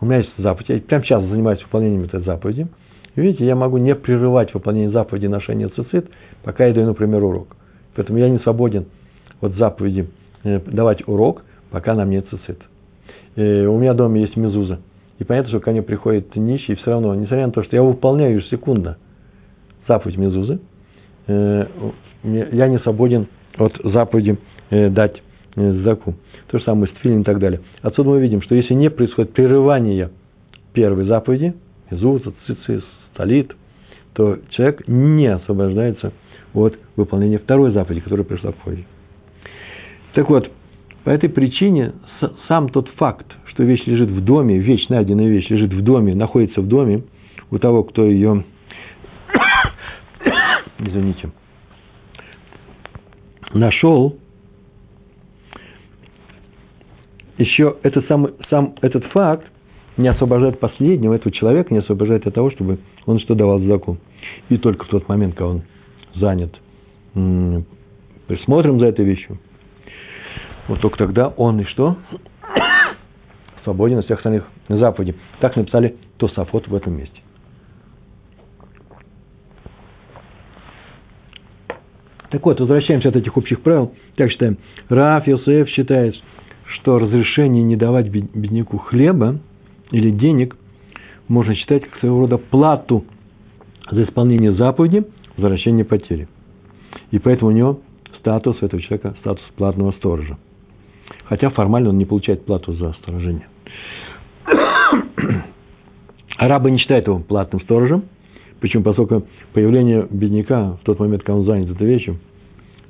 У 0.01 0.07
меня 0.07 0.19
есть 0.19 0.33
заповедь. 0.39 0.69
Я 0.69 0.81
прямо 0.81 1.05
сейчас 1.05 1.25
занимаюсь 1.25 1.63
выполнением 1.63 2.05
этой 2.05 2.21
заповеди. 2.21 2.69
Видите, 3.17 3.45
я 3.45 3.57
могу 3.57 3.79
не 3.79 3.95
прерывать 3.95 4.55
выполнение 4.55 4.91
заповеди 4.91 5.27
ношения 5.27 5.69
цицит, 5.69 6.09
пока 6.45 6.67
я 6.67 6.73
даю, 6.73 6.87
например, 6.87 7.25
урок. 7.25 7.57
Поэтому 7.97 8.19
я 8.19 8.29
не 8.29 8.39
свободен 8.39 8.87
от 9.41 9.55
заповеди 9.55 10.09
э, 10.45 10.61
давать 10.61 11.07
урок, 11.07 11.45
пока 11.71 11.95
нам 11.95 12.11
нет 12.11 12.27
цицит. 12.31 12.61
И 13.37 13.67
у 13.67 13.79
меня 13.79 13.95
дома 13.95 14.19
есть 14.19 14.37
мезуза. 14.37 14.81
И 15.19 15.25
понятно, 15.25 15.51
что 15.51 15.61
ко 15.61 15.71
мне 15.71 15.83
приходит 15.83 16.35
нищий, 16.37 16.73
и 16.73 16.77
все 16.77 16.93
равно, 16.93 17.15
несмотря 17.15 17.47
на 17.47 17.53
то, 17.53 17.63
что 17.63 17.77
я 17.77 17.83
выполняю 17.83 18.37
ежесекундно 18.37 18.99
заповедь 19.87 20.17
мезузы, 20.17 20.61
э, 21.27 21.67
я 22.23 22.69
не 22.69 22.79
свободен 22.81 23.27
от 23.59 23.75
заповеди 23.85 24.39
э, 24.71 24.89
дать 24.91 25.23
заку. 25.55 26.15
То 26.49 26.59
же 26.59 26.65
самое 26.65 26.87
с 26.93 26.97
тфилин 26.97 27.23
и 27.23 27.25
так 27.25 27.39
далее. 27.41 27.61
Отсюда 27.83 28.11
мы 28.11 28.21
видим, 28.21 28.43
что 28.43 28.55
если 28.55 28.75
не 28.75 28.91
происходит 28.91 29.33
прерывание 29.33 30.11
первой 30.73 31.05
заповеди, 31.05 31.55
мезуза, 31.91 32.33
цицис, 32.47 32.85
столит, 33.13 33.55
то 34.15 34.39
человек 34.51 34.87
не 34.87 35.27
освобождается 35.27 36.13
от 36.55 36.79
выполнения 36.97 37.39
второй 37.39 37.73
заповеди, 37.73 38.01
которая 38.01 38.25
пришла 38.25 38.53
ходе. 38.65 38.85
Так 40.15 40.29
вот, 40.29 40.51
по 41.05 41.11
этой 41.11 41.29
причине 41.29 41.93
сам 42.49 42.69
тот 42.69 42.89
факт, 42.97 43.27
что 43.47 43.63
вещь 43.63 43.85
лежит 43.87 44.11
в 44.11 44.25
доме, 44.25 44.59
вещь, 44.59 44.89
найденная 44.89 45.29
вещь 45.29 45.49
лежит 45.49 45.73
в 45.73 45.83
доме, 45.83 46.15
находится 46.15 46.61
в 46.61 46.67
доме, 46.67 47.03
у 47.51 47.59
того, 47.59 47.83
кто 47.85 48.05
ее, 48.05 48.45
извините, 50.79 51.31
нашел, 53.55 54.19
еще 57.39 57.77
этот 57.83 58.07
сам, 58.09 58.29
сам 58.51 58.75
этот 58.83 59.05
факт 59.07 59.47
не 59.97 60.09
освобождает 60.09 60.61
последнего, 60.61 61.15
этого 61.15 61.33
человека 61.33 61.73
не 61.73 61.81
освобождает 61.81 62.27
от 62.27 62.35
того, 62.35 62.51
чтобы 62.51 62.79
он 63.07 63.19
что 63.21 63.35
давал 63.35 63.61
заку. 63.61 63.99
И 64.49 64.59
только 64.59 64.85
в 64.85 64.89
тот 64.89 65.09
момент, 65.09 65.35
когда 65.35 65.51
он 65.53 65.63
занят 66.15 66.55
присмотром 68.27 68.79
за 68.79 68.87
этой 68.87 69.05
вещью, 69.05 69.39
вот 70.69 70.81
только 70.81 70.99
тогда 70.99 71.29
он 71.29 71.61
и 71.61 71.65
что? 71.65 71.97
Свободен 73.65 73.99
от 73.99 74.05
всех 74.05 74.19
остальных 74.19 74.45
заповедей. 74.69 75.17
Так 75.41 75.57
написали 75.57 75.97
Тософот 76.19 76.69
в 76.69 76.75
этом 76.75 76.97
месте. 76.97 77.21
Так 82.31 82.45
вот, 82.45 82.61
возвращаемся 82.61 83.09
от 83.09 83.17
этих 83.17 83.37
общих 83.39 83.63
правил. 83.63 83.95
Так 84.17 84.31
считаем. 84.31 84.59
Раф 84.91 85.27
Йосеф 85.27 85.69
считает, 85.71 86.15
что 86.67 86.99
разрешение 86.99 87.63
не 87.63 87.77
давать 87.77 88.09
бедняку 88.09 88.77
хлеба 88.77 89.39
или 89.91 90.11
денег 90.11 90.55
можно 91.29 91.55
считать 91.55 91.85
как 91.85 91.99
своего 92.01 92.21
рода 92.21 92.37
плату 92.37 93.07
за 93.91 94.05
исполнение 94.05 94.53
заповеди, 94.53 95.05
возвращение 95.39 95.87
потери. 95.87 96.29
И 97.11 97.19
поэтому 97.19 97.51
у 97.51 97.55
него 97.55 97.81
статус 98.19 98.59
этого 98.63 98.83
человека, 98.83 99.15
статус 99.21 99.43
платного 99.57 99.93
сторожа 99.93 100.37
хотя 101.25 101.51
формально 101.51 101.91
он 101.91 101.99
не 101.99 102.05
получает 102.05 102.45
плату 102.45 102.73
за 102.75 102.93
сторожение. 102.95 103.47
Арабы 106.39 106.71
не 106.71 106.79
считают 106.79 107.07
его 107.07 107.19
платным 107.19 107.61
сторожем, 107.63 108.05
почему? 108.61 108.83
Поскольку 108.83 109.27
появление 109.53 110.07
бедняка 110.11 110.73
в 110.73 110.85
тот 110.85 110.99
момент, 111.01 111.23
когда 111.23 111.39
он 111.39 111.45
занят 111.45 111.71
этой 111.71 111.87
вещью, 111.87 112.19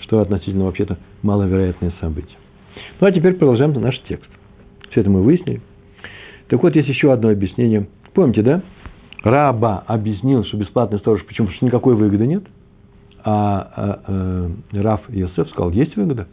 что 0.00 0.20
относительно 0.20 0.64
вообще-то 0.64 0.98
маловероятное 1.22 1.92
событие. 2.00 2.36
Ну, 3.00 3.06
а 3.06 3.12
теперь 3.12 3.34
продолжаем 3.34 3.72
наш 3.74 3.98
текст. 4.08 4.28
Все 4.90 5.00
это 5.02 5.10
мы 5.10 5.22
выяснили. 5.22 5.60
Так 6.48 6.62
вот, 6.62 6.74
есть 6.74 6.88
еще 6.88 7.12
одно 7.12 7.28
объяснение. 7.28 7.88
Помните, 8.14 8.42
да? 8.42 8.62
Раба 9.22 9.84
объяснил, 9.86 10.44
что 10.44 10.56
бесплатный 10.56 10.98
сторож, 10.98 11.24
почему? 11.24 11.48
Потому 11.48 11.56
что 11.56 11.66
никакой 11.66 11.94
выгоды 11.94 12.26
нет. 12.26 12.44
А, 13.24 13.70
а, 13.76 14.00
а 14.06 14.82
Раф 14.82 15.02
Йосеф 15.08 15.50
сказал, 15.50 15.70
есть 15.72 15.96
выгода. 15.96 16.28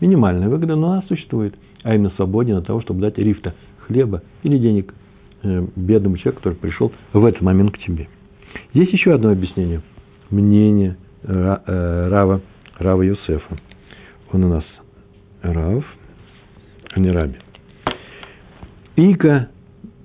Минимальная 0.00 0.48
выгода, 0.48 0.76
но 0.76 0.92
она 0.92 1.02
существует. 1.02 1.54
А 1.82 1.94
именно 1.94 2.10
свободен 2.10 2.56
от 2.56 2.66
того, 2.66 2.80
чтобы 2.80 3.00
дать 3.00 3.18
рифта, 3.18 3.54
хлеба 3.86 4.22
или 4.42 4.58
денег 4.58 4.94
э, 5.42 5.66
бедному 5.76 6.16
человеку, 6.16 6.42
который 6.42 6.54
пришел 6.54 6.92
в 7.12 7.24
этот 7.24 7.40
момент 7.40 7.72
к 7.72 7.78
тебе. 7.78 8.08
Есть 8.72 8.92
еще 8.92 9.14
одно 9.14 9.30
объяснение. 9.30 9.82
Мнение 10.30 10.96
Ра, 11.22 11.62
э, 11.66 12.08
Рава, 12.08 12.40
Рава 12.78 13.02
Йосефа. 13.02 13.58
Он 14.32 14.44
у 14.44 14.48
нас 14.48 14.64
Рав, 15.42 15.84
а 16.92 17.00
не 17.00 17.10
Раби. 17.10 17.36
Ика 18.96 19.48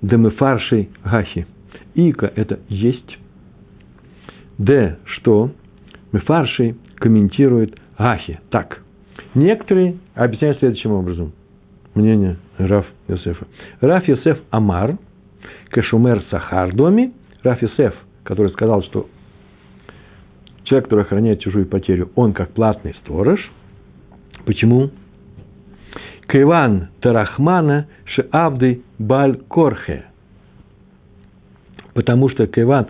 демефаршей 0.01 0.89
гахи. 1.03 1.47
Ика– 1.95 2.31
это 2.35 2.59
есть. 2.69 3.17
Д– 4.57 4.99
что? 5.05 5.51
Мефарший 6.11 6.75
комментирует 6.95 7.77
гахи. 7.97 8.39
Так. 8.51 8.82
Некоторые 9.35 9.97
объясняют 10.13 10.59
следующим 10.59 10.91
образом. 10.91 11.33
Мнение 11.95 12.37
Раф 12.57 12.85
Йосефа. 13.07 13.47
Раф 13.81 14.07
Йосеф 14.07 14.39
Амар, 14.51 14.97
Кешумер 15.71 16.23
Сахар 16.29 16.73
доме. 16.73 17.11
Раф 17.43 17.61
Йосеф, 17.61 17.93
который 18.23 18.51
сказал, 18.51 18.83
что 18.83 19.07
человек, 20.63 20.85
который 20.85 21.03
охраняет 21.03 21.41
чужую 21.41 21.65
потерю, 21.65 22.11
он 22.15 22.33
как 22.33 22.51
платный 22.51 22.93
сторож. 23.03 23.39
Почему? 24.45 24.91
Кайван 26.27 26.89
Тарахмана 27.01 27.87
Шеавды 28.05 28.81
Баль 28.97 29.37
Корхе. 29.47 30.05
Потому 31.93 32.29
что 32.29 32.47
Кайван... 32.47 32.87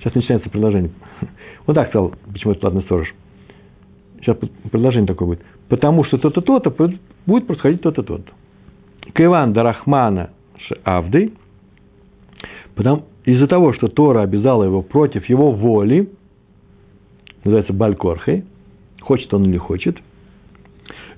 Сейчас 0.00 0.14
начинается 0.14 0.50
предложение. 0.50 0.90
Он 1.66 1.74
так 1.74 1.88
сказал, 1.88 2.14
почему 2.30 2.52
это 2.52 2.60
платный 2.60 2.82
сторож. 2.82 3.14
Сейчас 4.20 4.36
предложение 4.70 5.06
такое 5.06 5.28
будет. 5.28 5.42
Потому 5.68 6.04
что 6.04 6.18
то-то, 6.18 6.40
то-то 6.40 6.70
будет 7.26 7.46
происходить 7.46 7.80
то-то, 7.80 8.02
то-то. 8.02 8.32
Кайван 9.12 9.52
Дарахмана. 9.52 10.30
Потому, 12.74 13.04
из-за 13.24 13.46
того, 13.46 13.72
что 13.72 13.88
Тора 13.88 14.22
обязала 14.22 14.64
его 14.64 14.82
против 14.82 15.28
его 15.28 15.52
воли, 15.52 16.10
называется 17.44 17.72
Балькорхей, 17.72 18.44
хочет 19.00 19.32
он 19.32 19.44
или 19.44 19.58
хочет, 19.58 19.98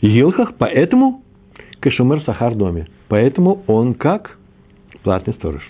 Гилхах, 0.02 0.54
поэтому 0.58 1.22
Кашумер 1.80 2.22
Сахар 2.24 2.54
доме. 2.54 2.88
Поэтому 3.08 3.62
он 3.66 3.94
как 3.94 4.38
платный 5.02 5.34
сторож. 5.34 5.62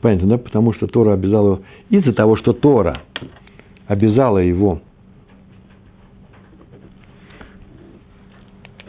Понятно, 0.00 0.28
да? 0.28 0.38
Потому 0.38 0.72
что 0.74 0.86
Тора 0.86 1.14
обязала 1.14 1.46
его, 1.46 1.62
из-за 1.90 2.12
того, 2.12 2.36
что 2.36 2.52
Тора 2.52 3.02
обязала 3.88 4.38
его 4.38 4.80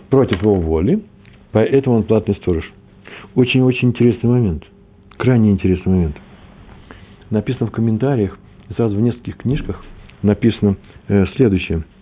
против 0.10 0.42
его 0.42 0.56
воли, 0.56 1.04
поэтому 1.52 1.98
он 1.98 2.04
платный 2.04 2.36
сторож. 2.36 2.72
Очень-очень 3.34 3.90
интересный 3.90 4.30
момент. 4.30 4.64
Крайне 5.18 5.52
интересный 5.52 5.92
момент. 5.92 6.18
Написано 7.32 7.68
в 7.68 7.72
комментариях, 7.72 8.38
сразу 8.76 8.96
в 8.96 9.02
нескольких 9.02 9.38
книжках 9.38 9.84
написано 10.22 10.78
э, 11.08 11.26
следующее– 11.36 11.84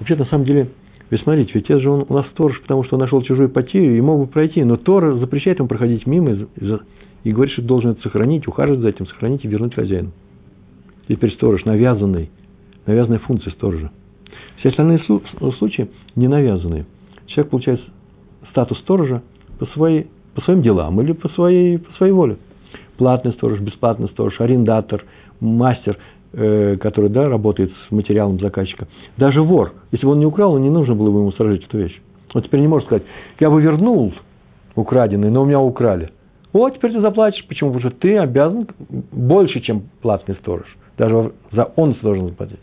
Вообще, 0.00 0.16
на 0.16 0.24
самом 0.24 0.46
деле, 0.46 0.70
вы 1.10 1.18
смотрите, 1.18 1.52
ведь 1.54 1.66
это 1.66 1.78
же 1.78 1.90
он 1.90 2.06
у 2.08 2.14
нас 2.14 2.26
сторож, 2.30 2.60
потому 2.62 2.84
что 2.84 2.96
он 2.96 3.00
нашел 3.00 3.22
чужую 3.22 3.50
потерю 3.50 3.96
и 3.96 4.00
мог 4.00 4.18
бы 4.18 4.26
пройти, 4.26 4.64
но 4.64 4.76
Тор 4.76 5.18
запрещает 5.18 5.58
ему 5.58 5.68
проходить 5.68 6.06
мимо 6.06 6.30
и, 6.30 6.46
и 7.24 7.32
говорит, 7.32 7.52
что 7.52 7.62
должен 7.62 7.90
это 7.90 8.02
сохранить, 8.02 8.48
ухаживать 8.48 8.80
за 8.80 8.88
этим, 8.88 9.06
сохранить 9.06 9.44
и 9.44 9.48
вернуть 9.48 9.74
хозяину. 9.74 10.12
Теперь 11.14 11.32
сторож, 11.34 11.64
навязанный, 11.64 12.30
навязанная 12.86 13.18
функция 13.18 13.52
сторожа. 13.52 13.90
Все 14.58 14.70
остальные 14.70 15.00
случаи 15.58 15.90
не 16.16 16.28
навязанные. 16.28 16.86
Человек 17.26 17.50
получает 17.50 17.80
статус 18.50 18.78
сторожа 18.80 19.22
по, 19.58 19.66
своей, 19.66 20.06
по 20.34 20.40
своим 20.42 20.62
делам 20.62 21.00
или 21.00 21.12
по 21.12 21.28
своей, 21.30 21.78
по 21.78 21.92
своей 21.94 22.12
воле. 22.12 22.36
Платный 22.96 23.32
сторож, 23.32 23.60
бесплатный 23.60 24.08
сторож, 24.08 24.40
арендатор, 24.40 25.04
мастер– 25.40 25.98
Э, 26.32 26.76
который 26.76 27.10
да, 27.10 27.28
работает 27.28 27.72
с 27.72 27.90
материалом 27.90 28.38
заказчика, 28.38 28.86
даже 29.16 29.42
вор, 29.42 29.72
если 29.90 30.06
бы 30.06 30.12
он 30.12 30.20
не 30.20 30.26
украл, 30.26 30.56
не 30.58 30.70
нужно 30.70 30.94
было 30.94 31.10
бы 31.10 31.18
ему 31.18 31.32
сторожить 31.32 31.64
эту 31.64 31.78
вещь. 31.78 32.00
Он 32.32 32.42
теперь 32.42 32.60
не 32.60 32.68
может 32.68 32.86
сказать, 32.86 33.02
я 33.40 33.50
бы 33.50 33.60
вернул 33.60 34.14
украденный, 34.76 35.28
но 35.28 35.42
у 35.42 35.44
меня 35.44 35.58
украли. 35.58 36.10
Вот 36.52 36.76
теперь 36.76 36.92
ты 36.92 37.00
заплатишь. 37.00 37.44
Почему? 37.48 37.72
Потому 37.72 37.90
что 37.90 37.98
ты 37.98 38.16
обязан 38.16 38.68
больше, 39.10 39.58
чем 39.58 39.88
платный 40.02 40.36
сторож. 40.36 40.66
Даже 41.00 41.32
за 41.50 41.64
он 41.76 41.96
должен 42.02 42.28
заплатить. 42.28 42.60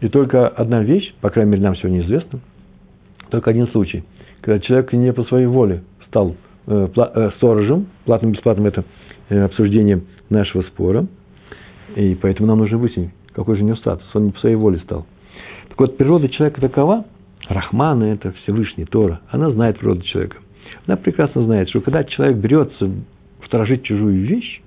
И 0.00 0.08
только 0.08 0.46
одна 0.46 0.82
вещь, 0.82 1.14
по 1.20 1.30
крайней 1.30 1.52
мере, 1.52 1.62
нам 1.62 1.74
сегодня 1.76 2.02
известна, 2.02 2.40
только 3.30 3.50
один 3.50 3.68
случай, 3.68 4.04
когда 4.42 4.60
человек 4.60 4.92
не 4.92 5.12
по 5.12 5.24
своей 5.24 5.46
воле 5.46 5.82
стал 6.06 6.36
э, 6.66 6.88
э, 6.94 7.30
сторожем, 7.38 7.86
платным 8.04 8.32
бесплатным 8.32 8.66
это 8.66 8.84
обсуждение 9.30 10.02
нашего 10.30 10.62
спора– 10.62 11.06
и 11.96 12.14
поэтому 12.14 12.46
нам 12.48 12.58
нужно 12.58 12.78
выяснить, 12.78 13.10
какой 13.32 13.56
же 13.56 13.62
у 13.62 13.66
него 13.66 13.76
статус. 13.76 14.06
Он 14.14 14.26
не 14.26 14.30
по 14.32 14.38
своей 14.40 14.56
воле 14.56 14.78
стал. 14.80 15.06
Так 15.68 15.80
вот, 15.80 15.96
природа 15.96 16.28
человека 16.28 16.60
такова, 16.60 17.04
Рахмана– 17.48 18.04
это 18.12 18.32
Всевышний, 18.42 18.84
Тора. 18.84 19.20
Она 19.30 19.50
знает 19.50 19.78
природу 19.78 20.02
человека. 20.02 20.36
Она 20.86 20.96
прекрасно 20.96 21.44
знает, 21.44 21.68
что 21.70 21.80
когда 21.80 22.04
человек 22.04 22.36
берется 22.36 22.90
сторожить 23.46 23.84
чужую 23.84 24.26
вещь, 24.26 24.60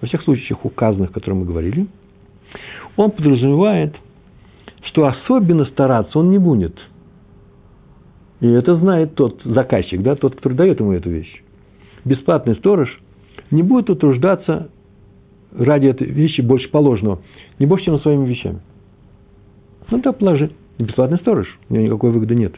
во 0.00 0.08
всех 0.08 0.22
случаях 0.22 0.64
указанных, 0.64 1.10
о 1.10 1.14
которых 1.14 1.40
мы 1.40 1.44
говорили, 1.46 1.86
он 2.96 3.10
подразумевает, 3.10 3.94
что 4.82 5.06
особенно 5.06 5.64
стараться 5.66 6.18
он 6.18 6.30
не 6.30 6.38
будет. 6.38 6.76
И 8.40 8.48
это 8.48 8.76
знает 8.76 9.14
тот 9.14 9.40
заказчик, 9.44 10.02
да, 10.02 10.14
тот, 10.14 10.36
который 10.36 10.54
дает 10.54 10.80
ему 10.80 10.92
эту 10.92 11.10
вещь. 11.10 11.42
Бесплатный 12.04 12.54
сторож 12.56 13.00
не 13.50 13.62
будет 13.62 13.90
утруждаться 13.90 14.70
ради 15.56 15.86
этой 15.86 16.06
вещи 16.06 16.40
больше 16.40 16.68
положенного, 16.70 17.22
не 17.58 17.66
больше, 17.66 17.86
чем 17.86 18.00
своими 18.00 18.26
вещами. 18.26 18.60
Ну, 19.90 20.00
да, 20.02 20.12
положи. 20.12 20.50
Бесплатный 20.78 21.18
сторож, 21.18 21.46
у 21.70 21.74
него 21.74 21.86
никакой 21.86 22.10
выгоды 22.10 22.34
нет. 22.34 22.54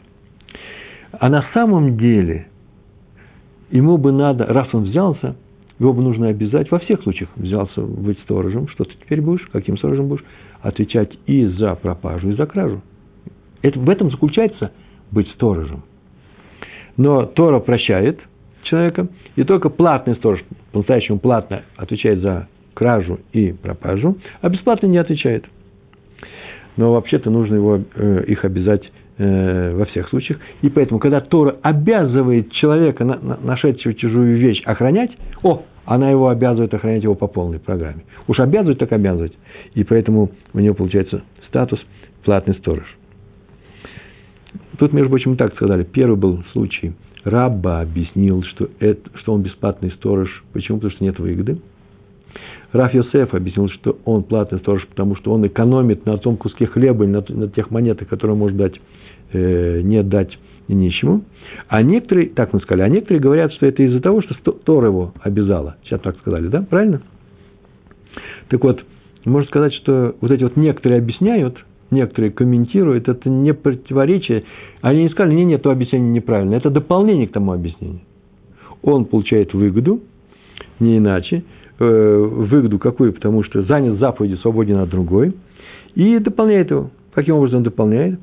А 1.11 1.29
на 1.29 1.45
самом 1.53 1.97
деле, 1.97 2.47
ему 3.71 3.97
бы 3.97 4.11
надо, 4.11 4.45
раз 4.45 4.67
он 4.73 4.83
взялся, 4.83 5.35
его 5.79 5.93
бы 5.93 6.01
нужно 6.01 6.27
обязать, 6.27 6.69
во 6.71 6.79
всех 6.79 7.01
случаях 7.03 7.29
взялся 7.35 7.81
быть 7.81 8.19
сторожем, 8.19 8.67
что 8.67 8.83
ты 8.83 8.93
теперь 9.01 9.21
будешь, 9.21 9.47
каким 9.51 9.77
сторожем 9.77 10.09
будешь, 10.09 10.25
отвечать 10.61 11.17
и 11.25 11.45
за 11.45 11.75
пропажу, 11.75 12.29
и 12.29 12.33
за 12.33 12.45
кражу. 12.45 12.81
Это, 13.61 13.79
в 13.79 13.89
этом 13.89 14.11
заключается 14.11 14.71
быть 15.11 15.29
сторожем. 15.29 15.83
Но 16.97 17.25
Тора 17.25 17.59
прощает 17.59 18.19
человека, 18.63 19.07
и 19.37 19.43
только 19.43 19.69
платный 19.69 20.15
сторож, 20.15 20.43
по-настоящему 20.73 21.19
платно 21.19 21.63
отвечает 21.77 22.19
за 22.19 22.49
кражу 22.73 23.19
и 23.31 23.53
пропажу, 23.53 24.17
а 24.41 24.49
бесплатно 24.49 24.87
не 24.87 24.97
отвечает. 24.97 25.45
Но 26.75 26.93
вообще-то 26.93 27.29
нужно 27.29 27.55
его, 27.55 27.79
э, 27.95 28.23
их 28.27 28.43
обязать 28.45 28.89
э, 29.19 29.75
во 29.75 29.85
всех 29.85 30.09
случаях. 30.09 30.39
И 30.61 30.69
поэтому, 30.69 30.99
когда 30.99 31.21
Тора 31.21 31.57
обязывает 31.61 32.51
человека, 32.53 33.03
нашедшего 33.03 33.93
чужую 33.93 34.37
вещь, 34.37 34.63
охранять, 34.65 35.11
о, 35.43 35.63
она 35.85 36.09
его 36.09 36.29
обязывает 36.29 36.73
охранять 36.73 37.03
его 37.03 37.15
по 37.15 37.27
полной 37.27 37.59
программе. 37.59 38.03
Уж 38.27 38.39
обязывает, 38.39 38.79
так 38.79 38.91
обязывать. 38.91 39.33
И 39.75 39.83
поэтому 39.83 40.31
у 40.53 40.59
него 40.59 40.73
получается 40.73 41.23
статус 41.47 41.79
платный 42.23 42.55
сторож. 42.55 42.85
Тут, 44.77 44.93
между 44.93 45.09
прочим, 45.09 45.35
так 45.35 45.53
сказали. 45.55 45.83
Первый 45.83 46.15
был 46.15 46.43
случай. 46.53 46.93
Рабба 47.23 47.81
объяснил, 47.81 48.43
что, 48.43 48.69
это, 48.79 49.09
что 49.19 49.33
он 49.33 49.41
бесплатный 49.41 49.91
сторож. 49.91 50.43
Почему? 50.53 50.77
Потому 50.77 50.93
что 50.93 51.03
нет 51.03 51.19
выгоды. 51.19 51.59
Раф 52.71 52.93
Йосеф 52.93 53.33
объяснил, 53.33 53.67
что 53.69 53.97
он 54.05 54.23
платный 54.23 54.59
сторож, 54.59 54.85
потому 54.87 55.15
что 55.15 55.33
он 55.33 55.45
экономит 55.45 56.05
на 56.05 56.17
том 56.17 56.37
куске 56.37 56.67
хлеба, 56.67 57.05
на, 57.07 57.23
на 57.27 57.47
тех 57.49 57.71
монетах, 57.71 58.07
которые 58.07 58.33
он 58.33 58.39
может 58.39 58.57
дать, 58.57 58.79
э, 59.33 59.81
не 59.81 60.03
дать 60.03 60.37
нищему. 60.67 61.23
А 61.67 61.81
некоторые, 61.81 62.29
так 62.29 62.53
мы 62.53 62.59
сказали, 62.61 62.83
а 62.83 62.89
некоторые 62.89 63.21
говорят, 63.21 63.53
что 63.53 63.65
это 63.65 63.81
из-за 63.83 64.01
того, 64.01 64.21
что 64.21 64.35
Тор 64.51 64.85
его 64.85 65.13
обязала. 65.21 65.77
Сейчас 65.83 66.01
так 66.01 66.17
сказали, 66.17 66.47
да? 66.47 66.61
Правильно? 66.61 67.01
Так 68.49 68.63
вот, 68.63 68.83
можно 69.25 69.47
сказать, 69.47 69.73
что 69.73 70.15
вот 70.21 70.31
эти 70.31 70.43
вот 70.43 70.55
некоторые 70.57 70.99
объясняют, 70.99 71.57
некоторые 71.91 72.31
комментируют, 72.31 73.07
это 73.07 73.29
не 73.29 73.53
противоречие. 73.53 74.43
Они 74.81 75.03
не 75.03 75.09
сказали, 75.09 75.33
нет, 75.33 75.47
нет, 75.47 75.61
то 75.63 75.71
объяснение 75.71 76.11
неправильно. 76.11 76.55
Это 76.55 76.69
дополнение 76.69 77.27
к 77.27 77.31
тому 77.31 77.51
объяснению. 77.51 78.01
Он 78.81 79.05
получает 79.05 79.53
выгоду, 79.53 80.01
не 80.79 80.97
иначе, 80.99 81.43
Э, 81.81 82.17
выгоду 82.29 82.77
какую, 82.77 83.13
потому 83.13 83.41
что 83.43 83.61
занят 83.61 83.99
заповедью, 83.99 84.37
свободен 84.39 84.79
от 84.79 84.89
другой, 84.89 85.33
и 85.95 86.19
дополняет 86.19 86.71
его. 86.71 86.91
Каким 87.13 87.35
образом 87.35 87.63
дополняет? 87.63 88.19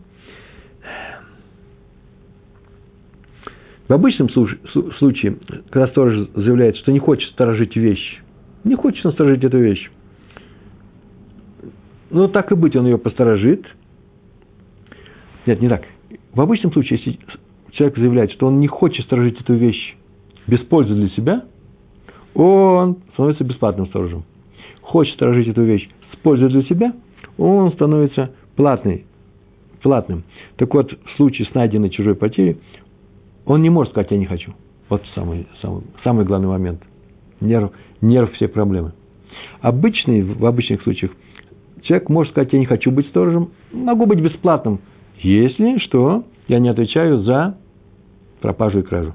В 3.88 3.92
обычном 3.92 4.28
случае, 4.30 5.36
когда 5.70 5.86
сторож 5.88 6.28
заявляет, 6.34 6.76
что 6.78 6.90
не 6.90 6.98
хочет 6.98 7.30
сторожить 7.30 7.76
вещь, 7.76 8.20
не 8.64 8.74
хочет 8.74 9.12
сторожить 9.12 9.44
эту 9.44 9.58
вещь, 9.58 9.88
ну, 12.10 12.28
так 12.28 12.50
и 12.52 12.54
быть, 12.54 12.74
он 12.76 12.86
ее 12.86 12.98
посторожит. 12.98 13.64
Нет, 15.44 15.60
не 15.60 15.68
так. 15.68 15.82
В 16.32 16.40
обычном 16.40 16.72
случае, 16.72 16.98
если 16.98 17.18
человек 17.72 17.98
заявляет, 17.98 18.32
что 18.32 18.46
он 18.46 18.58
не 18.60 18.68
хочет 18.68 19.04
сторожить 19.06 19.40
эту 19.40 19.54
вещь 19.54 19.96
без 20.46 20.60
пользы 20.60 20.94
для 20.94 21.08
себя, 21.10 21.44
он 22.34 22.98
становится 23.12 23.44
бесплатным 23.44 23.86
сторожем. 23.86 24.24
Хочет 24.82 25.14
сторожить 25.14 25.48
эту 25.48 25.62
вещь 25.62 25.88
с 26.12 26.16
пользой 26.16 26.48
для 26.48 26.62
себя, 26.62 26.92
он 27.38 27.72
становится 27.72 28.32
платный, 28.54 29.04
платным. 29.82 30.24
Так 30.56 30.72
вот, 30.74 30.92
в 30.92 31.16
случае 31.16 31.48
с 31.48 31.54
найденной 31.54 31.90
чужой 31.90 32.14
потерей, 32.14 32.58
он 33.46 33.62
не 33.62 33.70
может 33.70 33.92
сказать, 33.92 34.10
я 34.10 34.18
не 34.18 34.26
хочу. 34.26 34.52
Вот 34.88 35.02
самый, 35.14 35.46
самый, 35.62 35.82
самый 36.04 36.24
главный 36.24 36.48
момент. 36.48 36.82
Нерв, 37.40 37.70
нерв 38.00 38.32
все 38.34 38.48
проблемы. 38.48 38.92
Обычный, 39.60 40.22
в 40.22 40.44
обычных 40.44 40.82
случаях 40.82 41.12
человек 41.82 42.08
может 42.08 42.32
сказать, 42.32 42.52
я 42.52 42.58
не 42.58 42.66
хочу 42.66 42.90
быть 42.90 43.06
сторожем, 43.08 43.50
могу 43.72 44.06
быть 44.06 44.20
бесплатным, 44.20 44.80
если 45.18 45.78
что, 45.78 46.24
я 46.48 46.58
не 46.58 46.68
отвечаю 46.68 47.22
за 47.22 47.56
пропажу 48.40 48.80
и 48.80 48.82
кражу. 48.82 49.14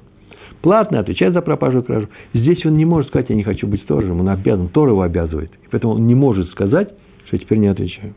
Платно 0.62 1.00
отвечает 1.00 1.34
за 1.34 1.42
пропажу 1.42 1.80
и 1.80 1.84
кражу. 1.84 2.10
Здесь 2.34 2.66
он 2.66 2.78
не 2.78 2.86
может 2.86 3.10
сказать, 3.10 3.30
я 3.30 3.36
не 3.36 3.44
хочу 3.44 3.68
быть 3.68 3.82
сторожем, 3.82 4.20
он 4.20 4.30
обязан, 4.30 4.70
Тор 4.70 4.90
его 4.90 5.02
обязывает. 5.02 5.52
И 5.64 5.68
поэтому 5.70 5.94
он 5.94 6.06
не 6.06 6.16
может 6.16 6.50
сказать, 6.52 6.90
что 7.26 7.36
я 7.36 7.40
теперь 7.40 7.58
не 7.58 7.68
отвечаю. 7.68 8.14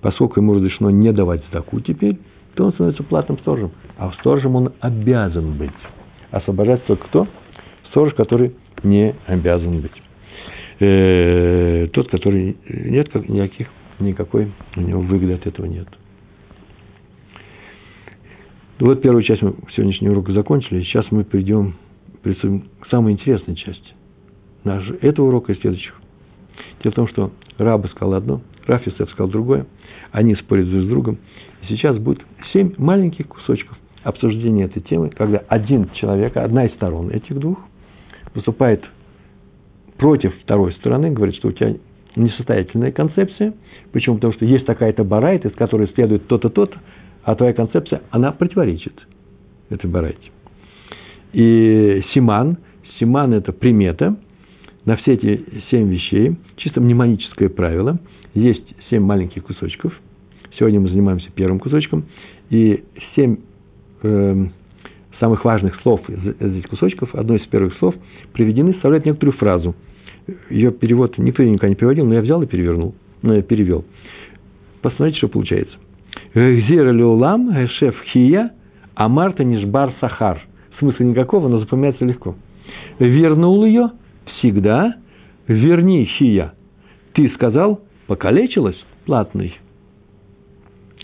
Поскольку 0.00 0.40
ему 0.40 0.54
разрешено 0.54 0.90
не 0.90 1.12
давать 1.12 1.44
сдаку 1.48 1.80
теперь, 1.80 2.18
то 2.56 2.64
он 2.64 2.72
становится 2.72 3.02
платным 3.02 3.38
сторожем. 3.38 3.70
А 3.98 4.10
сторожем 4.12 4.56
он 4.56 4.72
обязан 4.80 5.56
быть. 5.58 5.70
Освобождать 6.30 6.84
только 6.86 7.06
кто? 7.06 7.28
Сторож, 7.90 8.14
который 8.14 8.56
не 8.82 9.14
обязан 9.26 9.80
быть. 9.80 9.92
Э, 10.80 11.86
тот, 11.92 12.08
который 12.08 12.56
нет 12.68 13.14
никаких, 13.28 13.68
никакой 13.98 14.52
у 14.74 14.80
него 14.80 15.00
выгоды 15.00 15.34
от 15.34 15.46
этого 15.46 15.66
нет. 15.66 15.86
Вот 18.78 19.00
первую 19.00 19.22
часть 19.22 19.42
мы 19.42 19.54
сегодняшнего 19.74 20.12
урока 20.12 20.32
закончили. 20.32 20.82
Сейчас 20.82 21.06
мы 21.10 21.24
перейдем 21.24 21.76
к 22.22 22.88
самой 22.90 23.12
интересной 23.12 23.54
части 23.56 23.94
нашего, 24.64 24.96
этого 25.00 25.28
урока 25.28 25.52
и 25.52 25.60
следующих. 25.60 25.94
Дело 26.82 26.92
в 26.92 26.96
том, 26.96 27.08
что 27.08 27.32
Раба 27.58 27.88
сказал 27.88 28.14
одно, 28.14 28.40
Раф 28.66 28.82
сказал 28.82 29.28
другое. 29.28 29.66
Они 30.10 30.34
спорят 30.34 30.68
друг 30.68 30.82
с 30.82 30.88
другом. 30.88 31.18
И 31.62 31.66
сейчас 31.66 31.98
будет 31.98 32.20
семь 32.52 32.72
маленьких 32.78 33.28
кусочков 33.28 33.76
обсуждения 34.02 34.64
этой 34.64 34.82
темы, 34.82 35.10
когда 35.10 35.38
один 35.48 35.90
человек, 35.94 36.36
одна 36.36 36.66
из 36.66 36.72
сторон 36.74 37.10
этих 37.10 37.38
двух, 37.38 37.58
выступает 38.34 38.84
против 39.96 40.34
второй 40.42 40.72
стороны, 40.74 41.10
говорит, 41.10 41.36
что 41.36 41.48
у 41.48 41.52
тебя 41.52 41.74
несостоятельная 42.14 42.92
концепция. 42.92 43.54
Почему? 43.92 44.16
Потому 44.16 44.32
что 44.34 44.44
есть 44.44 44.66
такая-то 44.66 45.04
барайта, 45.04 45.48
из 45.48 45.54
которой 45.54 45.88
следует 45.88 46.26
то-то, 46.26 46.50
то-то, 46.50 46.78
а 47.24 47.34
твоя 47.34 47.52
концепция, 47.52 48.02
она 48.10 48.32
противоречит 48.32 48.94
этой 49.70 49.90
барайте. 49.90 50.30
И 51.32 52.02
симан, 52.14 52.58
симан– 52.98 53.34
это 53.34 53.52
примета 53.52 54.16
на 54.84 54.96
все 54.96 55.14
эти 55.14 55.44
семь 55.70 55.88
вещей, 55.88 56.36
чисто 56.56 56.80
мнемоническое 56.80 57.48
правило. 57.48 57.98
Есть 58.34 58.74
семь 58.88 59.02
маленьких 59.02 59.44
кусочков. 59.44 59.92
Сегодня 60.58 60.80
мы 60.80 60.88
занимаемся 60.88 61.28
первым 61.34 61.58
кусочком. 61.58 62.04
И 62.50 62.84
семь 63.14 63.38
э, 64.02 64.46
самых 65.18 65.44
важных 65.44 65.80
слов 65.82 66.08
из, 66.08 66.26
этих 66.40 66.68
кусочков, 66.68 67.14
одно 67.14 67.36
из 67.36 67.46
первых 67.46 67.76
слов, 67.78 67.94
приведены, 68.32 68.72
составляют 68.74 69.06
некоторую 69.06 69.36
фразу. 69.36 69.74
Ее 70.50 70.72
перевод 70.72 71.18
никто 71.18 71.42
никогда 71.42 71.68
не 71.68 71.74
переводил, 71.74 72.06
но 72.06 72.14
я 72.14 72.20
взял 72.20 72.42
и 72.42 72.46
перевернул, 72.46 72.94
ну, 73.22 73.34
я 73.34 73.42
перевел. 73.42 73.84
Посмотрите, 74.82 75.18
что 75.18 75.28
получается. 75.28 75.76
Гзира 76.34 76.90
леулам, 76.90 77.50
шеф 77.78 77.94
хия, 78.12 78.50
а 78.94 79.08
Марта 79.08 79.44
нишбар 79.44 79.92
сахар. 80.00 80.42
Смысла 80.78 81.04
никакого, 81.04 81.48
но 81.48 81.58
запоминается 81.60 82.04
легко. 82.04 82.34
Вернул 82.98 83.64
ее 83.64 83.90
всегда, 84.26 84.96
верни 85.46 86.04
хия. 86.04 86.54
Ты 87.14 87.30
сказал, 87.30 87.80
покалечилась, 88.06 88.76
платный. 89.06 89.54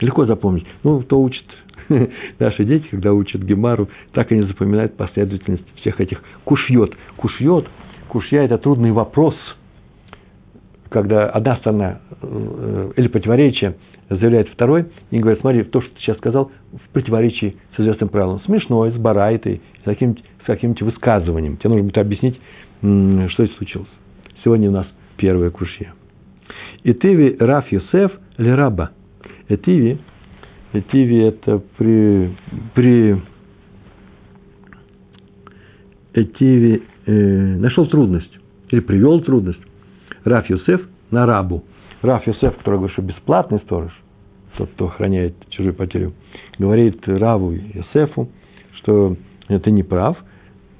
Легко 0.02 0.26
запомнить. 0.26 0.66
Ну, 0.82 1.00
кто 1.00 1.20
учит 1.22 1.44
наши 2.38 2.64
дети, 2.64 2.86
когда 2.90 3.12
учат 3.12 3.42
Гемару, 3.42 3.88
так 4.12 4.32
они 4.32 4.42
запоминают 4.42 4.96
последовательность 4.96 5.64
всех 5.76 6.00
этих 6.00 6.22
кушьет. 6.44 6.94
Кушьет, 7.16 7.66
кушья– 8.08 8.42
это 8.42 8.58
трудный 8.58 8.90
вопрос, 8.90 9.36
когда 10.88 11.30
одна 11.30 11.56
сторона 11.56 12.00
э, 12.20 12.92
или 12.96 13.06
противоречие 13.06 13.76
заявляет 14.10 14.48
второй, 14.48 14.86
и 15.10 15.18
говорит, 15.20 15.40
смотри, 15.40 15.62
то, 15.62 15.80
что 15.80 15.94
ты 15.94 16.00
сейчас 16.00 16.18
сказал, 16.18 16.50
в 16.72 16.92
противоречии 16.92 17.56
с 17.76 17.80
известным 17.80 18.08
правилом. 18.08 18.40
Смешной, 18.40 18.90
с 18.90 18.96
барайтой, 18.96 19.62
с 19.82 19.84
каким-нибудь, 19.84 20.24
каким-нибудь 20.44 20.82
высказыванием. 20.82 21.56
Тебе 21.56 21.70
нужно 21.70 21.84
будет 21.84 21.98
объяснить, 21.98 22.40
что 22.80 23.44
это 23.44 23.54
случилось. 23.56 23.88
Сегодня 24.42 24.68
у 24.68 24.72
нас 24.72 24.86
первое 25.16 25.50
крушье. 25.50 25.92
Итиви 26.82 27.36
Раф 27.38 27.70
Юсеф 27.70 28.10
Лераба. 28.36 28.90
Этиви, 29.48 29.98
Этиви 30.72 31.18
это 31.18 31.62
при, 31.76 32.34
при 32.74 33.20
Этиви 36.14 36.82
э, 37.06 37.12
нашел 37.56 37.86
трудность 37.86 38.38
или 38.70 38.80
привел 38.80 39.20
трудность. 39.20 39.60
Раф 40.24 40.48
Юсеф 40.48 40.80
на 41.10 41.26
рабу. 41.26 41.64
Раф 42.00 42.26
Юсеф, 42.26 42.56
который 42.58 42.76
говорит, 42.76 42.92
что 42.92 43.02
бесплатный 43.02 43.58
сторож, 43.60 43.92
тот, 44.56 44.70
кто 44.70 44.86
охраняет 44.86 45.34
чужую 45.50 45.74
потерю, 45.74 46.14
говорит 46.58 47.06
Раву 47.06 47.52
Юсефу, 47.52 48.28
что 48.74 49.16
ты 49.46 49.70
не 49.70 49.82
прав, 49.82 50.16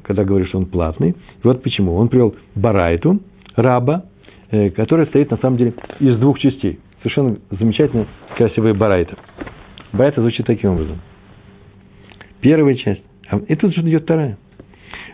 когда 0.03 0.25
говоришь, 0.25 0.49
что 0.49 0.59
он 0.59 0.67
платный. 0.67 1.11
И 1.11 1.15
вот 1.43 1.63
почему. 1.63 1.95
Он 1.95 2.09
привел 2.09 2.35
Барайту, 2.55 3.21
раба, 3.57 4.05
э, 4.51 4.71
который 4.71 5.07
состоит 5.07 5.31
на 5.31 5.37
самом 5.39 5.57
деле 5.57 5.75
из 6.01 6.19
двух 6.19 6.39
частей. 6.39 6.81
Совершенно 7.03 7.37
замечательная, 7.51 8.07
красивая 8.37 8.75
Барайта. 8.75 9.17
Барайта 9.93 10.21
звучит 10.21 10.47
таким 10.47 10.71
образом. 10.71 11.01
Первая 12.41 12.77
часть. 12.77 13.03
А, 13.29 13.39
и 13.39 13.57
тут 13.57 13.75
же 13.75 13.81
идет 13.83 14.05
вторая. 14.05 14.39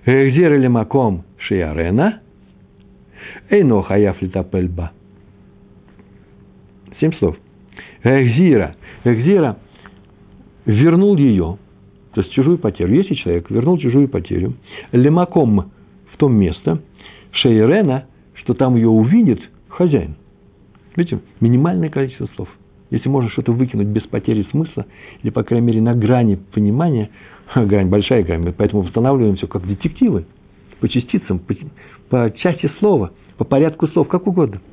Гзер 0.05 0.55
или 0.55 0.67
маком 0.67 1.25
шиарена, 1.39 2.21
эйно 3.49 3.83
хаяф 3.83 4.21
литапельба. 4.21 4.93
Семь 7.01 7.13
слов. 7.15 7.37
Экзира. 8.05 8.75
Экзира 9.05 9.57
вернул 10.67 11.17
ее, 11.17 11.59
то 12.13 12.21
есть 12.21 12.33
чужую 12.35 12.59
потерю. 12.59 12.95
Если 12.95 13.15
человек 13.15 13.51
вернул 13.51 13.79
чужую 13.79 14.09
потерю, 14.09 14.55
лемаком 14.93 15.73
в 16.13 16.17
том 16.19 16.35
место, 16.35 16.83
шейрена, 17.33 18.07
что 18.35 18.53
там 18.53 18.77
ее 18.77 18.89
увидит 18.89 19.41
хозяин. 19.69 20.17
Видите, 20.99 21.21
минимальное 21.41 21.89
количество 21.89 22.29
слов. 22.37 22.49
Если 22.91 23.09
можно 23.09 23.31
что-то 23.31 23.53
выкинуть 23.53 23.89
без 23.89 24.03
потери 24.03 24.47
смысла, 24.51 24.85
или, 25.23 25.31
по 25.31 25.43
крайней 25.43 25.67
мере, 25.67 25.81
на 25.81 25.95
грани 25.95 26.39
понимания, 26.53 27.09
грань, 27.55 27.89
большая 27.89 28.23
грань, 28.23 28.53
поэтому 28.55 28.83
восстанавливаем 28.83 29.37
все 29.37 29.47
как 29.47 29.67
детективы, 29.67 30.27
по 30.81 30.89
частицам, 30.91 31.39
по, 31.39 31.55
по 32.11 32.31
части 32.37 32.71
слова, 32.79 33.13
по 33.39 33.45
порядку 33.45 33.89
слов, 33.89 34.09
как 34.09 34.27
угодно– 34.27 34.61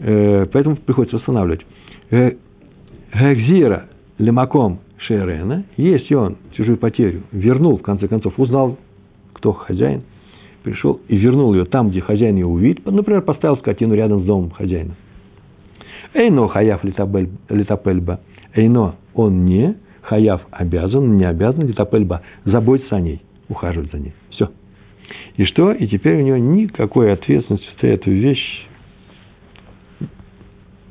Э, 0.00 0.46
поэтому 0.52 0.76
приходится 0.76 1.16
восстанавливать. 1.16 1.64
Э, 2.10 2.32
Гекзира 3.12 3.86
лемаком 4.18 4.80
шерена, 4.98 5.64
если 5.76 6.14
он 6.14 6.36
чужую 6.52 6.78
потерю 6.78 7.22
вернул, 7.32 7.78
в 7.78 7.82
конце 7.82 8.08
концов, 8.08 8.38
узнал, 8.38 8.78
кто 9.32 9.52
хозяин, 9.52 10.02
пришел 10.62 11.00
и 11.08 11.16
вернул 11.16 11.54
ее 11.54 11.64
там, 11.64 11.90
где 11.90 12.00
хозяин 12.00 12.36
ее 12.36 12.46
увидит, 12.46 12.84
например, 12.84 13.22
поставил 13.22 13.56
скотину 13.58 13.94
рядом 13.94 14.22
с 14.22 14.24
домом 14.24 14.50
хозяина. 14.50 14.94
Эйно 16.14 16.48
хаяв 16.48 16.82
литапельба. 16.84 18.20
Эйно 18.54 18.94
он 19.14 19.44
не, 19.44 19.76
хаяв 20.00 20.46
обязан, 20.50 21.16
не 21.16 21.24
обязан, 21.24 21.66
литапельба, 21.66 22.22
заботиться 22.44 22.96
о 22.96 23.00
ней, 23.00 23.20
ухаживать 23.48 23.90
за 23.90 23.98
ней. 23.98 24.14
Все. 24.30 24.50
И 25.36 25.44
что? 25.44 25.72
И 25.72 25.86
теперь 25.88 26.22
у 26.22 26.24
него 26.24 26.36
никакой 26.36 27.12
ответственности 27.12 27.66
за 27.80 27.88
эту 27.88 28.10
вещь 28.10 28.66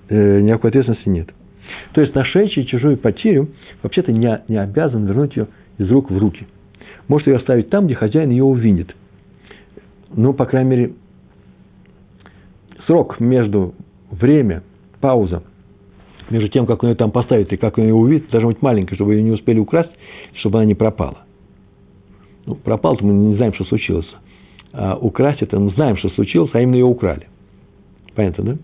э, 0.10 0.42
никакой 0.42 0.70
ответственности 0.70 1.10
нет. 1.10 1.30
То 1.94 2.02
есть 2.02 2.14
нашедший 2.14 2.66
чужую 2.66 2.98
потерю 2.98 3.50
вообще-то 3.82 4.12
не, 4.12 4.42
не 4.48 4.58
обязан 4.58 5.06
вернуть 5.06 5.38
ее 5.38 5.48
из 5.78 5.90
рук 5.90 6.12
в 6.12 6.18
руки. 6.18 6.48
Может 7.08 7.28
ее 7.28 7.38
оставить 7.38 7.70
там, 7.70 7.86
где 7.86 7.96
хозяин 7.96 8.30
ее 8.30 8.44
увидит. 8.44 8.96
Ну, 10.16 10.34
по 10.34 10.46
крайней 10.46 10.70
мере, 10.70 10.94
срок 12.86 13.20
между 13.20 13.74
время, 14.12 14.64
пауза, 15.04 15.44
между 16.30 16.48
тем, 16.48 16.66
как 16.66 16.82
он 16.82 16.92
ее 16.92 16.96
там 16.96 17.12
поставит 17.12 17.52
и 17.52 17.58
как 17.58 17.78
он 17.78 17.84
ее 17.84 17.94
увидит, 17.94 18.30
должна 18.30 18.48
быть 18.48 18.62
маленькая, 18.62 18.96
чтобы 18.96 19.16
ее 19.16 19.22
не 19.22 19.32
успели 19.32 19.60
украсть, 19.60 19.92
чтобы 20.36 20.60
она 20.60 20.66
не 20.66 20.76
пропала. 20.76 21.26
Ну, 22.46 22.56
пропал-то 22.56 23.04
мы 23.04 23.12
не 23.12 23.36
знаем, 23.36 23.54
что 23.54 23.66
случилось. 23.66 24.08
А 24.72 24.96
украсть 24.96 25.42
это 25.42 25.60
мы 25.60 25.72
знаем, 25.72 25.98
что 25.98 26.08
случилось, 26.12 26.52
а 26.54 26.62
именно 26.62 26.76
ее 26.76 26.86
украли. 26.86 27.28
Понятно, 28.16 28.44
да? 28.46 28.58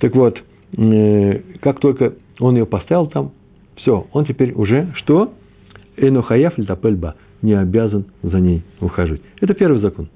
Так 0.00 0.14
вот, 0.14 0.42
э, 0.76 1.40
как 1.62 1.80
только 1.80 2.16
он 2.38 2.56
ее 2.56 2.66
поставил 2.66 3.06
там, 3.06 3.32
все, 3.76 4.06
он 4.12 4.26
теперь 4.26 4.52
уже 4.52 4.92
что? 4.96 5.32
Энохаяф 5.96 6.58
литапельба 6.58 7.14
не 7.40 7.54
обязан 7.54 8.04
за 8.22 8.40
ней 8.40 8.62
ухаживать. 8.78 9.22
Это 9.40 9.54
первый 9.54 9.80
закон. 9.80 10.10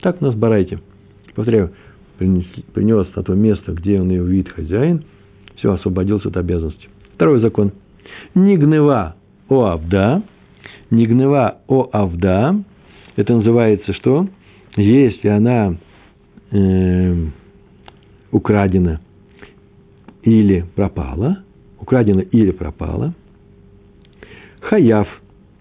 Так 0.00 0.22
у 0.22 0.24
нас 0.24 0.34
барайте. 0.34 0.80
Повторяю, 1.34 1.72
принес, 2.20 2.44
принес 2.74 3.06
на 3.16 3.22
то 3.22 3.34
место, 3.34 3.72
где 3.72 3.98
он 3.98 4.10
ее 4.10 4.22
видит 4.22 4.50
хозяин, 4.50 5.04
все, 5.56 5.72
освободился 5.72 6.28
от 6.28 6.36
обязанности. 6.36 6.88
Второй 7.14 7.40
закон. 7.40 7.72
Нигнева 8.34 9.16
о 9.48 9.64
авда, 9.64 10.22
нигнева 10.90 11.58
о 11.66 11.88
авда, 11.90 12.62
это 13.16 13.34
называется 13.34 13.94
что? 13.94 14.28
Если 14.76 15.28
она 15.28 15.76
э, 16.50 17.26
украдена 18.30 19.00
или 20.22 20.66
пропала, 20.74 21.38
украдена 21.80 22.20
или 22.20 22.50
пропала, 22.50 23.14
хаяв 24.60 25.08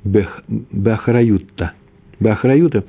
бахраюта. 0.04 1.72
Бахраюта 2.20 2.84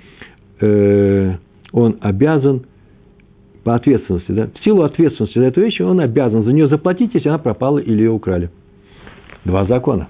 э, 0.60 1.36
он 1.72 1.98
обязан 2.00 2.64
по 3.64 3.74
ответственности, 3.74 4.32
да, 4.32 4.46
в 4.46 4.64
силу 4.64 4.82
ответственности 4.82 5.38
за 5.38 5.46
эту 5.46 5.60
вещь 5.60 5.80
он 5.80 6.00
обязан 6.00 6.44
за 6.44 6.52
нее 6.52 6.68
заплатить, 6.68 7.14
если 7.14 7.28
она 7.28 7.38
пропала 7.38 7.78
или 7.78 7.98
ее 7.98 8.10
украли. 8.10 8.50
Два 9.44 9.64
закона. 9.66 10.08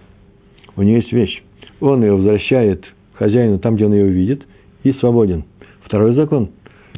У 0.76 0.82
нее 0.82 0.96
есть 0.96 1.12
вещь. 1.12 1.42
Он 1.80 2.02
ее 2.02 2.14
возвращает 2.14 2.84
хозяину 3.14 3.58
там, 3.58 3.76
где 3.76 3.86
он 3.86 3.92
ее 3.92 4.06
увидит, 4.06 4.46
и 4.82 4.92
свободен. 4.94 5.44
Второй 5.82 6.14
закон. 6.14 6.50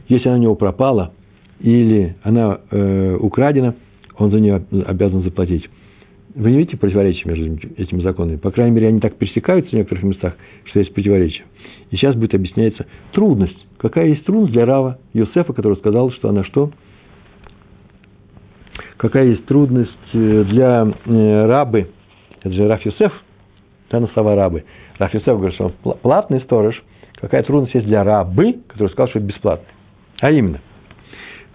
Если 0.09 0.29
она 0.29 0.39
у 0.39 0.43
него 0.43 0.55
пропала 0.55 1.13
или 1.61 2.17
она 2.23 2.59
э, 2.71 3.17
украдена, 3.17 3.75
он 4.17 4.31
за 4.31 4.41
нее 4.41 4.65
обязан 4.87 5.23
заплатить. 5.23 5.69
Вы 6.35 6.53
не 6.53 6.59
видите 6.59 6.76
противоречия 6.76 7.28
между 7.28 7.68
этими 7.76 8.01
законами? 8.01 8.37
По 8.37 8.51
крайней 8.51 8.74
мере, 8.74 8.89
они 8.89 9.01
так 9.01 9.16
пересекаются 9.16 9.70
в 9.70 9.74
некоторых 9.74 10.05
местах, 10.05 10.35
что 10.64 10.78
есть 10.78 10.95
противоречия. 10.95 11.45
И 11.91 11.97
сейчас 11.97 12.14
будет 12.14 12.35
объясняться 12.35 12.87
трудность. 13.12 13.66
Какая 13.78 14.07
есть 14.07 14.24
трудность 14.24 14.53
для 14.53 14.64
Рава 14.64 14.99
Йосефа, 15.12 15.53
который 15.53 15.76
сказал, 15.76 16.11
что 16.12 16.30
она 16.30 16.45
что? 16.45 16.70
Какая 18.97 19.26
есть 19.26 19.45
трудность 19.47 19.91
э, 20.14 20.45
для 20.45 20.95
э, 21.05 21.47
рабы, 21.47 21.89
это 22.41 22.55
же 22.55 22.68
Раф 22.68 22.85
Йосеф, 22.87 23.12
да, 23.91 24.01
на 24.01 24.07
слова 24.09 24.35
рабы. 24.35 24.64
Раф 24.99 25.12
Йосеф 25.12 25.37
говорит, 25.37 25.55
что 25.55 25.66
он 25.66 25.97
платный 25.99 26.41
сторож. 26.41 26.80
Какая 27.16 27.43
трудность 27.43 27.74
есть 27.74 27.87
для 27.87 28.05
рабы, 28.05 28.61
который 28.68 28.89
сказал, 28.89 29.09
что 29.09 29.18
это 29.18 29.28
бесплатно. 29.28 29.66
А 30.20 30.30
именно, 30.30 30.61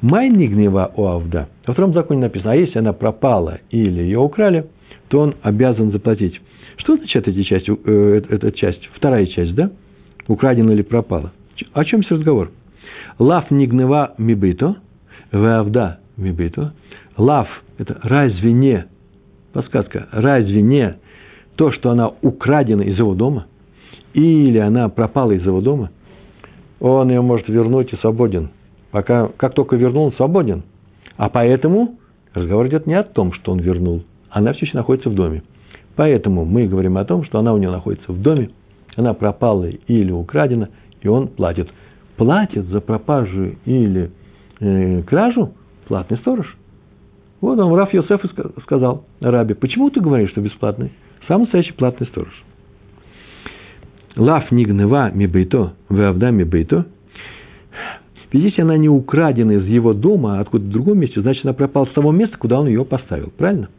Май 0.02 0.30
не 0.30 0.48
гнева 0.48 0.92
у 0.96 1.06
Авда. 1.06 1.48
Во 1.66 1.74
втором 1.74 1.94
законе 1.94 2.22
написано, 2.22 2.52
а 2.52 2.56
если 2.56 2.80
она 2.80 2.94
пропала 2.94 3.60
или 3.72 4.02
ее 4.02 4.20
украли, 4.20 4.68
то 5.08 5.20
он 5.20 5.36
обязан 5.42 5.92
заплатить. 5.92 6.40
Что 6.78 6.94
означает 6.94 7.28
эти 7.28 7.44
части, 7.44 7.72
э, 7.86 8.22
эта 8.30 8.52
часть? 8.52 8.88
Вторая 8.94 9.26
часть, 9.26 9.56
да? 9.56 9.72
Украдена 10.28 10.72
или 10.72 10.84
пропала. 10.84 11.32
О 11.74 11.84
чем 11.84 12.02
здесь 12.02 12.12
разговор? 12.12 12.52
Лав 13.18 13.50
не 13.50 13.66
гнева 13.66 14.14
мибито, 14.20 14.76
вавда 15.32 16.00
мибито. 16.16 16.74
Лав– 17.18 17.48
это 17.80 18.00
разве 18.04 18.54
не, 18.54 18.86
подсказка, 19.54 20.08
разве 20.12 20.62
не 20.62 20.98
то, 21.56 21.72
что 21.72 21.90
она 21.90 22.12
украдена 22.22 22.84
из 22.84 23.00
его 23.00 23.16
дома, 23.16 23.48
или 24.14 24.60
она 24.60 24.90
пропала 24.90 25.32
из 25.32 25.44
его 25.44 25.62
дома, 25.62 25.90
он 26.80 27.10
ее 27.10 27.22
может 27.22 27.48
вернуть 27.48 27.92
и 27.92 27.96
свободен. 27.98 28.52
Пока, 28.92 29.30
как 29.38 29.54
только 29.54 29.76
вернул, 29.76 30.06
он 30.06 30.14
свободен. 30.14 30.64
А 31.18 31.30
поэтому 31.30 31.96
разговор 32.34 32.68
идет 32.68 32.88
не 32.88 32.94
о 32.94 33.04
том, 33.04 33.34
что 33.34 33.52
он 33.52 33.60
вернул. 33.60 34.04
Она 34.30 34.54
все 34.54 34.66
еще 34.66 34.78
находится 34.78 35.10
в 35.10 35.16
доме. 35.16 35.44
Поэтому 35.96 36.46
мы 36.46 36.68
говорим 36.68 36.98
о 36.98 37.06
том, 37.06 37.24
что 37.24 37.40
она 37.40 37.54
у 37.54 37.58
него 37.58 37.72
находится 37.72 38.12
в 38.12 38.22
доме, 38.22 38.52
она 38.96 39.14
пропала 39.14 39.66
или 39.66 40.12
украдена, 40.12 40.70
и 41.02 41.08
он 41.08 41.28
платит. 41.28 41.70
Платит 42.18 42.66
за 42.66 42.82
пропажу 42.82 43.56
или 43.66 44.12
э, 44.60 45.02
кражу 45.04 45.54
платный 45.88 46.18
сторож. 46.18 46.56
Вот 47.42 47.60
он, 47.60 47.74
Раф 47.74 47.94
Йосеф 47.94 48.22
сказал 48.64 49.06
Раби, 49.20 49.54
почему 49.54 49.90
ты 49.90 50.02
говоришь, 50.02 50.32
что 50.32 50.42
бесплатный? 50.42 50.92
Самый 51.28 51.42
настоящий 51.42 51.74
платный 51.74 52.08
сторож. 52.08 52.44
Лав 54.16 54.52
нигнева 54.52 55.12
мибейто, 55.12 55.74
веавда 55.90 56.32
мибейто. 56.32 56.86
Ведь 58.07 58.07
если 58.32 58.62
она 58.62 58.78
не 58.78 58.90
украдена 58.90 59.52
из 59.54 59.66
его 59.66 59.94
дома, 59.94 60.38
а 60.38 60.42
откуда-то 60.42 60.70
в 60.70 60.74
другом 60.74 61.00
месте, 61.00 61.22
значит, 61.22 61.46
она 61.46 61.54
пропала 61.54 61.86
с 61.86 61.94
того 61.94 62.12
места, 62.12 62.38
куда 62.38 62.60
он 62.60 62.68
ее 62.68 62.84
поставил. 62.84 63.32
Правильно? 63.38 63.70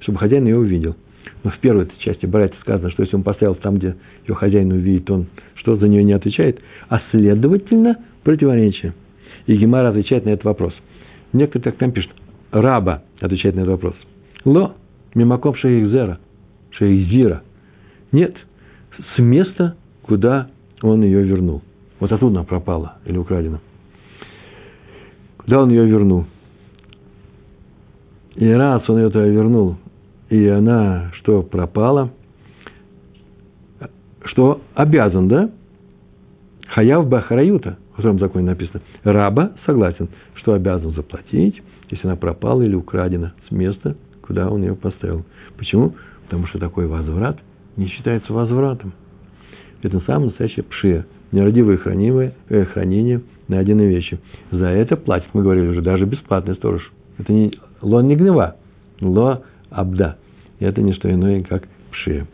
Чтобы 0.00 0.18
хозяин 0.18 0.46
ее 0.46 0.58
увидел. 0.58 0.96
Но 1.42 1.50
в 1.50 1.58
первой 1.58 1.88
части 1.98 2.24
Барайте 2.24 2.56
сказано, 2.62 2.90
что 2.90 3.02
если 3.02 3.16
он 3.16 3.22
поставил 3.22 3.54
там, 3.54 3.76
где 3.76 3.96
ее 4.26 4.34
хозяин 4.34 4.72
увидит, 4.72 5.10
он 5.10 5.26
что 5.56 5.76
за 5.76 5.88
нее 5.88 6.04
не 6.04 6.12
отвечает, 6.12 6.60
а 6.88 7.00
следовательно 7.10 7.98
противоречие. 8.22 8.94
И 9.46 9.56
Гемара 9.56 9.88
отвечает 9.88 10.24
на 10.24 10.30
этот 10.30 10.44
вопрос. 10.44 10.74
Некоторые 11.32 11.64
так 11.64 11.76
там 11.76 11.92
пишут, 11.92 12.12
раба 12.50 13.02
отвечает 13.20 13.54
на 13.54 13.60
этот 13.60 13.72
вопрос. 13.72 13.94
Ло, 14.44 14.74
мимаком 15.14 15.54
шейхзера, 15.54 16.18
шейхзира. 16.70 17.42
Нет, 18.12 18.34
с 19.14 19.18
места, 19.18 19.76
куда 20.02 20.48
он 20.82 21.02
ее 21.02 21.22
вернул. 21.22 21.62
Вот 22.00 22.12
оттуда 22.12 22.38
она 22.38 22.44
пропала 22.44 22.98
или 23.04 23.16
украдена. 23.16 23.60
Куда 25.44 25.62
он 25.62 25.70
ее 25.70 25.86
вернул? 25.86 26.24
И 28.34 28.48
раз 28.50 28.88
он 28.88 28.98
ее 28.98 29.10
туда 29.10 29.26
вернул, 29.26 29.76
и 30.28 30.46
она 30.48 31.10
что, 31.14 31.42
пропала, 31.42 32.10
что 34.24 34.60
обязан, 34.74 35.28
да? 35.28 35.50
Хаяв 36.68 37.08
Бахараюта, 37.08 37.78
в 37.96 38.00
своем 38.00 38.18
законе 38.18 38.46
написано. 38.46 38.80
Раба 39.04 39.52
согласен, 39.66 40.08
что 40.34 40.54
обязан 40.54 40.92
заплатить, 40.92 41.62
если 41.90 42.06
она 42.08 42.16
пропала 42.16 42.62
или 42.62 42.74
украдена 42.74 43.34
с 43.48 43.52
места, 43.52 43.96
куда 44.22 44.48
он 44.48 44.62
ее 44.62 44.74
поставил. 44.74 45.24
Почему? 45.56 45.94
Потому 46.24 46.46
что 46.46 46.58
такой 46.58 46.86
возврат 46.86 47.38
не 47.76 47.86
считается 47.86 48.32
возвратом. 48.32 48.92
Это 49.82 50.00
самое 50.00 50.28
настоящее 50.28 50.64
пшия, 50.64 51.06
нерадивое 51.30 51.76
хранимое, 51.76 52.32
э, 52.48 52.64
хранение 52.64 53.20
найденной 53.48 53.88
вещи. 53.88 54.18
За 54.50 54.66
это 54.66 54.96
платит, 54.96 55.28
мы 55.32 55.42
говорили 55.42 55.66
уже, 55.66 55.82
даже 55.82 56.04
бесплатный 56.04 56.54
сторож. 56.54 56.90
Это 57.18 57.32
не 57.32 57.52
лон 57.80 58.06
не 58.08 58.16
гнева, 58.16 58.56
ло 59.00 59.42
абда. 59.70 60.16
Это 60.60 60.80
не 60.80 60.92
что 60.94 61.10
иное, 61.10 61.42
как 61.42 61.64
пшия. 61.90 62.26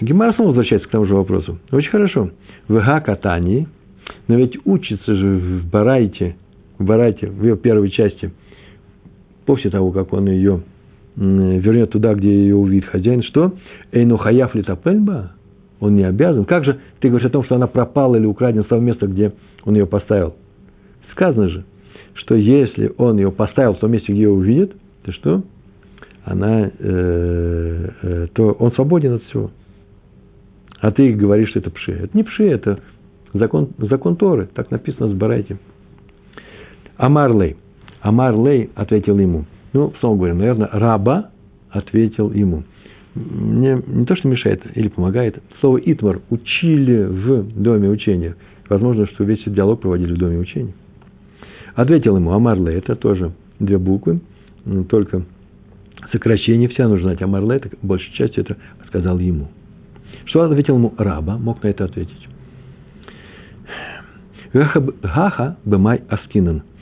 Гемар 0.00 0.34
снова 0.34 0.48
возвращается 0.48 0.88
к 0.88 0.90
тому 0.90 1.06
же 1.06 1.14
вопросу. 1.14 1.58
Очень 1.70 1.90
хорошо. 1.90 2.30
В 2.68 2.74
Гакатании, 2.74 3.68
но 4.28 4.36
ведь 4.36 4.58
учится 4.64 5.14
же 5.14 5.36
в 5.36 5.70
Барайте, 5.70 6.36
в 6.78 6.84
Барайте, 6.84 7.28
в 7.28 7.42
ее 7.44 7.56
первой 7.56 7.90
части, 7.90 8.32
после 9.44 9.70
того, 9.70 9.92
как 9.92 10.12
он 10.12 10.26
ее 10.26 10.62
вернет 11.16 11.90
туда, 11.90 12.14
где 12.14 12.32
ее 12.32 12.56
увидит 12.56 12.88
хозяин, 12.88 13.22
что? 13.22 13.54
Эйну 13.92 14.16
хаяф 14.16 14.54
литапельба? 14.54 15.32
Он 15.84 15.96
не 15.96 16.04
обязан. 16.04 16.46
Как 16.46 16.64
же 16.64 16.80
ты 17.00 17.08
говоришь 17.08 17.28
о 17.28 17.30
том, 17.30 17.44
что 17.44 17.56
она 17.56 17.66
пропала 17.66 18.16
или 18.16 18.24
украдена 18.24 18.62
с 18.62 18.68
того 18.68 18.80
места, 18.80 19.06
где 19.06 19.34
он 19.64 19.74
ее 19.74 19.84
поставил? 19.84 20.34
Сказано 21.12 21.50
же, 21.50 21.64
что 22.14 22.34
если 22.34 22.90
он 22.96 23.18
ее 23.18 23.30
поставил 23.30 23.74
в 23.74 23.80
том 23.80 23.92
месте, 23.92 24.10
где 24.10 24.22
ее 24.22 24.30
увидит, 24.30 24.72
то 25.02 25.12
что? 25.12 25.42
Она, 26.24 26.70
э, 26.78 27.88
э, 28.00 28.26
то 28.32 28.52
он 28.52 28.72
свободен 28.72 29.12
от 29.12 29.24
всего. 29.24 29.50
А 30.80 30.90
ты 30.90 31.12
говоришь, 31.12 31.50
что 31.50 31.58
это 31.58 31.70
пши. 31.70 31.92
Это 31.92 32.16
не 32.16 32.22
пши, 32.22 32.44
это 32.44 32.78
закон, 33.34 33.68
закон 33.76 34.16
Торы. 34.16 34.48
Так 34.54 34.70
написано 34.70 35.08
в 35.08 35.16
Барайте. 35.16 35.58
Амар 36.96 37.30
Лей. 37.36 37.56
Амар 38.00 38.34
Лей 38.34 38.70
ответил 38.74 39.18
ему. 39.18 39.44
Ну, 39.74 39.92
снова 40.00 40.16
говорим, 40.16 40.38
наверное, 40.38 40.70
раба 40.72 41.28
ответил 41.68 42.32
ему. 42.32 42.62
Мне 43.14 43.80
не 43.86 44.04
то, 44.06 44.16
что 44.16 44.28
мешает 44.28 44.62
или 44.74 44.88
помогает. 44.88 45.42
Слово 45.60 45.78
«итмар» 45.78 46.20
учили 46.30 47.04
в 47.04 47.62
доме 47.62 47.88
учения. 47.88 48.36
Возможно, 48.68 49.06
что 49.06 49.24
весь 49.24 49.40
этот 49.42 49.54
диалог 49.54 49.80
проводили 49.80 50.12
в 50.12 50.18
доме 50.18 50.38
учения. 50.38 50.74
Ответил 51.74 52.16
ему 52.16 52.32
Амарле, 52.32 52.74
это 52.74 52.96
тоже 52.96 53.32
две 53.58 53.78
буквы, 53.78 54.20
только 54.88 55.24
сокращение 56.12 56.68
вся 56.68 56.88
нужно 56.88 57.10
знать. 57.10 57.22
Амарле, 57.22 57.56
это 57.56 57.70
большей 57.82 58.12
части 58.14 58.40
это 58.40 58.56
сказал 58.88 59.18
ему. 59.18 59.48
Что 60.24 60.42
ответил 60.42 60.76
ему 60.76 60.94
раба, 60.96 61.36
мог 61.38 61.62
на 61.62 61.68
это 61.68 61.84
ответить. 61.84 62.28
Гаха 64.52 65.56
бемай 65.64 66.02
аскинан– 66.08 66.62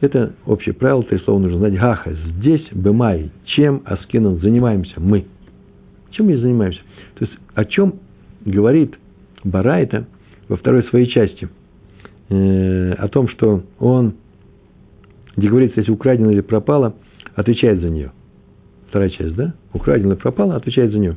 это 0.00 0.34
общее 0.44 0.74
правило, 0.74 1.02
три 1.02 1.18
слова 1.20 1.40
нужно 1.40 1.58
знать. 1.58 1.74
Гаха, 1.74 2.12
здесь, 2.12 2.66
бемай, 2.72 3.30
чем 3.44 3.82
аскинан 3.84 4.38
занимаемся 4.38 5.00
мы? 5.00 5.26
Чем 6.16 6.26
мы 6.26 6.38
занимаемся? 6.38 6.80
То 7.16 7.26
есть, 7.26 7.38
о 7.54 7.64
чем 7.66 7.96
говорит 8.46 8.94
Барайта 9.44 10.06
во 10.48 10.56
второй 10.56 10.82
своей 10.84 11.08
части 11.08 11.48
э, 12.30 12.92
о 12.92 13.08
том, 13.08 13.28
что 13.28 13.64
он, 13.78 14.14
где 15.36 15.48
говорится, 15.48 15.80
если 15.80 15.92
украдено 15.92 16.30
или 16.30 16.40
пропало, 16.40 16.94
отвечает 17.34 17.80
за 17.80 17.90
нее. 17.90 18.12
Вторая 18.88 19.10
часть, 19.10 19.34
да? 19.34 19.54
Украдено 19.74 20.12
или 20.12 20.18
пропало, 20.18 20.56
отвечает 20.56 20.90
за 20.92 20.98
нее. 20.98 21.16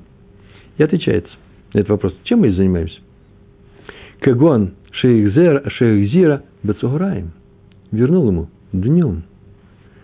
И 0.77 0.83
отвечается 0.83 1.31
на 1.73 1.79
этот 1.79 1.91
вопрос. 1.91 2.13
Чем 2.23 2.39
мы 2.39 2.51
занимаемся? 2.51 2.99
Кагон 4.19 4.73
шейхзира 4.91 6.43
бецуграем. 6.61 7.31
Вернул 7.91 8.27
ему 8.27 8.49
днем. 8.73 9.23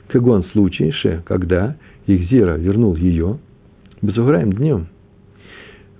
Кагон 0.07 0.45
случай, 0.53 0.91
ше, 0.91 1.21
когда 1.25 1.75
Ихзира 2.07 2.55
вернул 2.55 2.95
ее, 2.95 3.39
безуграем 4.01 4.53
днем. 4.53 4.87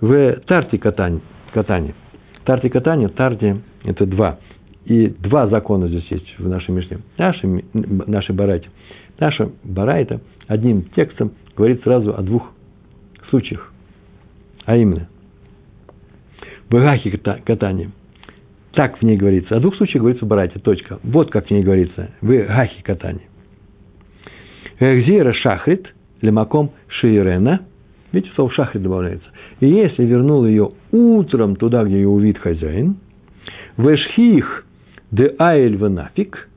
В 0.00 0.40
тарте 0.46 0.78
катани, 0.78 1.20
катани. 1.52 1.94
Тарте 2.44 2.70
катани, 2.70 3.08
тарте– 3.08 3.62
это 3.84 4.06
два. 4.06 4.38
И 4.84 5.08
два 5.08 5.48
закона 5.48 5.88
здесь 5.88 6.06
есть 6.10 6.38
в 6.38 6.48
нашей 6.48 6.70
Мишне. 6.70 6.98
Наши, 7.18 7.64
наши 7.74 8.32
барайте. 8.32 8.68
Наша 9.18 9.50
барайта 9.64 10.20
одним 10.46 10.82
текстом 10.94 11.32
говорит 11.56 11.82
сразу 11.82 12.14
о 12.14 12.22
двух 12.22 12.52
случаях. 13.30 13.72
А 14.64 14.76
именно, 14.76 15.08
в 16.68 16.74
Гахе 16.74 17.10
катани. 17.16 17.90
Так 18.72 18.98
в 18.98 19.02
ней 19.02 19.16
говорится. 19.16 19.56
О 19.56 19.60
двух 19.60 19.76
случаях 19.76 20.02
говорится 20.02 20.24
в 20.24 20.28
барайте. 20.28 20.58
Точка. 20.58 20.98
Вот 21.02 21.30
как 21.30 21.46
в 21.46 21.50
ней 21.50 21.62
говорится. 21.62 22.10
В 22.20 22.28
Гахе 22.28 22.82
катани. 22.82 23.22
Гзира 24.78 25.32
шахрит 25.32 25.94
лемаком 26.20 26.72
шиирена. 26.88 27.62
Видите, 28.16 28.32
слово 28.34 28.50
шахрит 28.50 28.82
добавляется. 28.82 29.26
И 29.60 29.68
если 29.68 30.02
вернул 30.06 30.46
ее 30.46 30.70
утром 30.90 31.54
туда, 31.54 31.84
где 31.84 31.96
ее 31.96 32.08
увидит 32.08 32.38
хозяин, 32.38 32.96
вешхих 33.76 34.64
де 35.10 35.34
айль 35.38 35.76
венафик, 35.76 36.48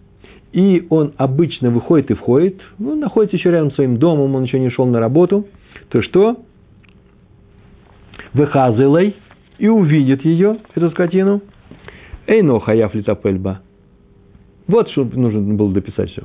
и 0.53 0.88
он 0.89 1.12
обычно 1.18 1.70
выходит 1.70 2.12
и 2.12 2.14
входит, 2.14 2.62
ну, 2.78 2.95
находится 2.95 3.36
еще 3.36 3.51
рядом 3.51 3.72
с 3.72 3.76
своим 3.76 3.97
домом, 3.97 4.36
он 4.36 4.43
еще 4.43 4.57
не 4.57 4.70
шел 4.70 4.86
на 4.86 5.01
работу, 5.01 5.47
то 5.89 6.01
что? 6.01 6.38
Выхазылой 8.32 9.18
и 9.57 9.68
увидит 9.68 10.24
ее, 10.24 10.60
эту 10.76 10.91
скотину. 10.91 11.41
Эйно 12.26 12.62
хаяф 12.62 12.95
литапельба. 12.95 13.60
Вот 14.66 14.89
что 14.91 15.03
нужно 15.03 15.55
было 15.55 15.74
дописать 15.74 16.10
все. 16.12 16.22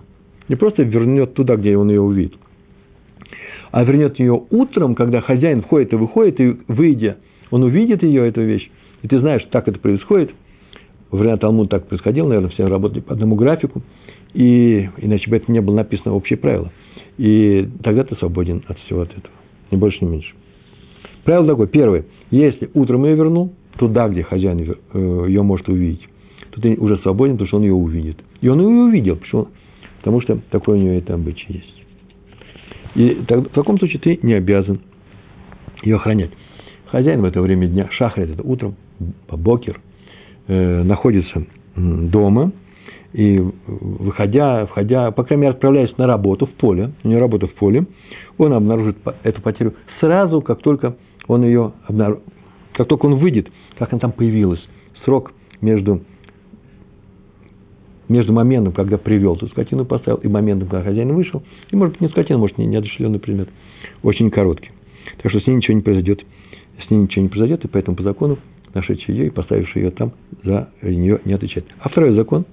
Не 0.48 0.54
просто 0.54 0.84
вернет 0.84 1.34
туда, 1.34 1.56
где 1.56 1.76
он 1.76 1.88
ее 1.88 2.02
увидит, 2.02 2.34
а 3.74 3.82
вернет 3.82 4.20
ее 4.20 4.40
утром, 4.52 4.94
когда 4.94 5.20
хозяин 5.20 5.62
входит 5.62 5.92
и 5.92 5.96
выходит, 5.96 6.40
и 6.40 6.58
выйдя, 6.68 7.16
он 7.50 7.64
увидит 7.64 8.04
ее, 8.04 8.24
эту 8.28 8.40
вещь, 8.42 8.70
и 9.02 9.08
ты 9.08 9.18
знаешь, 9.18 9.44
так 9.50 9.66
это 9.66 9.80
происходит. 9.80 10.30
Во 11.10 11.18
время 11.18 11.38
Талмуда 11.38 11.70
так 11.70 11.88
происходило, 11.88 12.28
наверное, 12.28 12.50
все 12.50 12.68
работали 12.68 13.00
по 13.00 13.14
одному 13.14 13.34
графику, 13.34 13.82
и 14.32 14.88
иначе 14.98 15.28
бы 15.28 15.38
это 15.38 15.50
не 15.50 15.60
было 15.60 15.74
написано 15.74 16.14
общее 16.14 16.36
правило. 16.36 16.70
И 17.18 17.68
тогда 17.82 18.04
ты 18.04 18.14
свободен 18.14 18.62
от 18.68 18.78
всего 18.78 19.00
от 19.00 19.10
этого. 19.10 19.34
Ни 19.72 19.76
больше, 19.76 20.04
ни 20.04 20.08
меньше. 20.08 20.32
Правило 21.24 21.48
такое. 21.48 21.66
Первое. 21.66 22.04
Если 22.30 22.70
утром 22.74 23.04
ее 23.06 23.16
вернул, 23.16 23.54
туда, 23.76 24.08
где 24.08 24.22
хозяин 24.22 24.60
э, 24.60 25.24
ее 25.26 25.42
может 25.42 25.68
увидеть, 25.68 26.06
то 26.52 26.60
ты 26.60 26.76
уже 26.76 26.98
свободен, 26.98 27.34
потому 27.34 27.48
что 27.48 27.56
он 27.56 27.64
ее 27.64 27.74
увидит. 27.74 28.18
И 28.40 28.46
он 28.46 28.60
ее 28.60 28.84
увидел, 28.84 29.18
что 29.24 29.48
потому 29.98 30.20
что 30.20 30.38
такое 30.52 30.78
у 30.78 30.80
него 30.80 30.92
это 30.92 31.14
обычай 31.14 31.54
есть. 31.54 31.83
И 32.94 33.14
в 33.28 33.48
таком 33.48 33.78
случае 33.78 34.00
ты 34.00 34.18
не 34.22 34.34
обязан 34.34 34.80
ее 35.82 35.96
охранять. 35.96 36.30
Хозяин 36.86 37.22
в 37.22 37.24
это 37.24 37.40
время 37.40 37.66
дня, 37.66 37.88
шахрит, 37.90 38.30
это 38.30 38.42
утром, 38.42 38.76
бокер, 39.28 39.80
э, 40.46 40.82
находится 40.82 41.44
дома, 41.76 42.52
и 43.12 43.40
выходя, 43.66 44.66
входя, 44.66 45.10
по 45.10 45.24
крайней 45.24 45.42
мере, 45.42 45.54
отправляясь 45.54 45.96
на 45.98 46.06
работу 46.06 46.46
в 46.46 46.50
поле, 46.50 46.92
у 47.02 47.08
него 47.08 47.20
работа 47.20 47.46
в 47.46 47.54
поле, 47.54 47.86
он 48.38 48.52
обнаружит 48.52 48.96
эту 49.22 49.40
потерю 49.40 49.74
сразу, 50.00 50.40
как 50.40 50.60
только 50.60 50.96
он 51.28 51.44
ее 51.44 51.72
обнаружит, 51.86 52.22
как 52.72 52.88
только 52.88 53.06
он 53.06 53.16
выйдет, 53.16 53.50
как 53.78 53.92
она 53.92 54.00
там 54.00 54.12
появилась. 54.12 54.60
Срок 55.04 55.32
между 55.60 56.02
между 58.08 58.32
моментом, 58.32 58.72
когда 58.72 58.98
привел 58.98 59.36
эту 59.36 59.48
скотину, 59.48 59.84
поставил, 59.84 60.18
и 60.18 60.28
моментом, 60.28 60.68
когда 60.68 60.84
хозяин 60.84 61.12
вышел, 61.14 61.42
и, 61.70 61.76
может 61.76 61.94
быть, 61.94 62.00
не 62.02 62.08
скотина, 62.08 62.38
может, 62.38 62.58
не 62.58 62.66
неодушевленный 62.66 63.18
предмет, 63.18 63.48
очень 64.02 64.30
короткий. 64.30 64.70
Так 65.22 65.30
что 65.30 65.40
с 65.40 65.46
ней 65.46 65.56
ничего 65.56 65.76
не 65.76 65.82
произойдет. 65.82 66.24
С 66.84 66.90
ней 66.90 66.98
ничего 66.98 67.22
не 67.22 67.28
произойдет, 67.28 67.64
и 67.64 67.68
поэтому 67.68 67.96
по 67.96 68.02
закону, 68.02 68.38
нашедший 68.74 69.14
ее 69.14 69.26
и 69.28 69.30
поставивший 69.30 69.82
ее 69.82 69.90
там, 69.90 70.12
за 70.42 70.68
нее 70.82 71.20
не 71.24 71.32
отвечает. 71.32 71.66
А 71.78 71.88
второй 71.88 72.14
закон. 72.14 72.44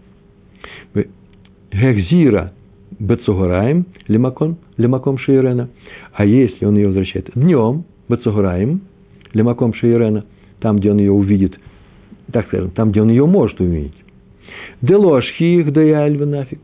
Гехзира 1.72 2.54
бецугораем 3.00 3.86
лимаком, 4.08 4.58
лимаком 4.78 5.18
шиирена. 5.18 5.70
А 6.14 6.26
если 6.26 6.66
он 6.66 6.76
ее 6.76 6.88
возвращает 6.88 7.32
днем, 7.36 7.86
бецугораем, 8.10 8.82
лимаком 9.34 9.74
шиирена, 9.74 10.26
там, 10.60 10.78
где 10.78 10.92
он 10.92 11.00
ее 11.00 11.12
увидит, 11.12 11.58
так 12.32 12.48
скажем, 12.48 12.72
там, 12.72 12.92
где 12.92 13.02
он 13.02 13.10
ее 13.10 13.26
может 13.26 13.60
увидеть, 13.60 13.96
Делошхих 14.82 15.72
да 15.72 15.82
я 15.82 16.10
нафиг. 16.10 16.62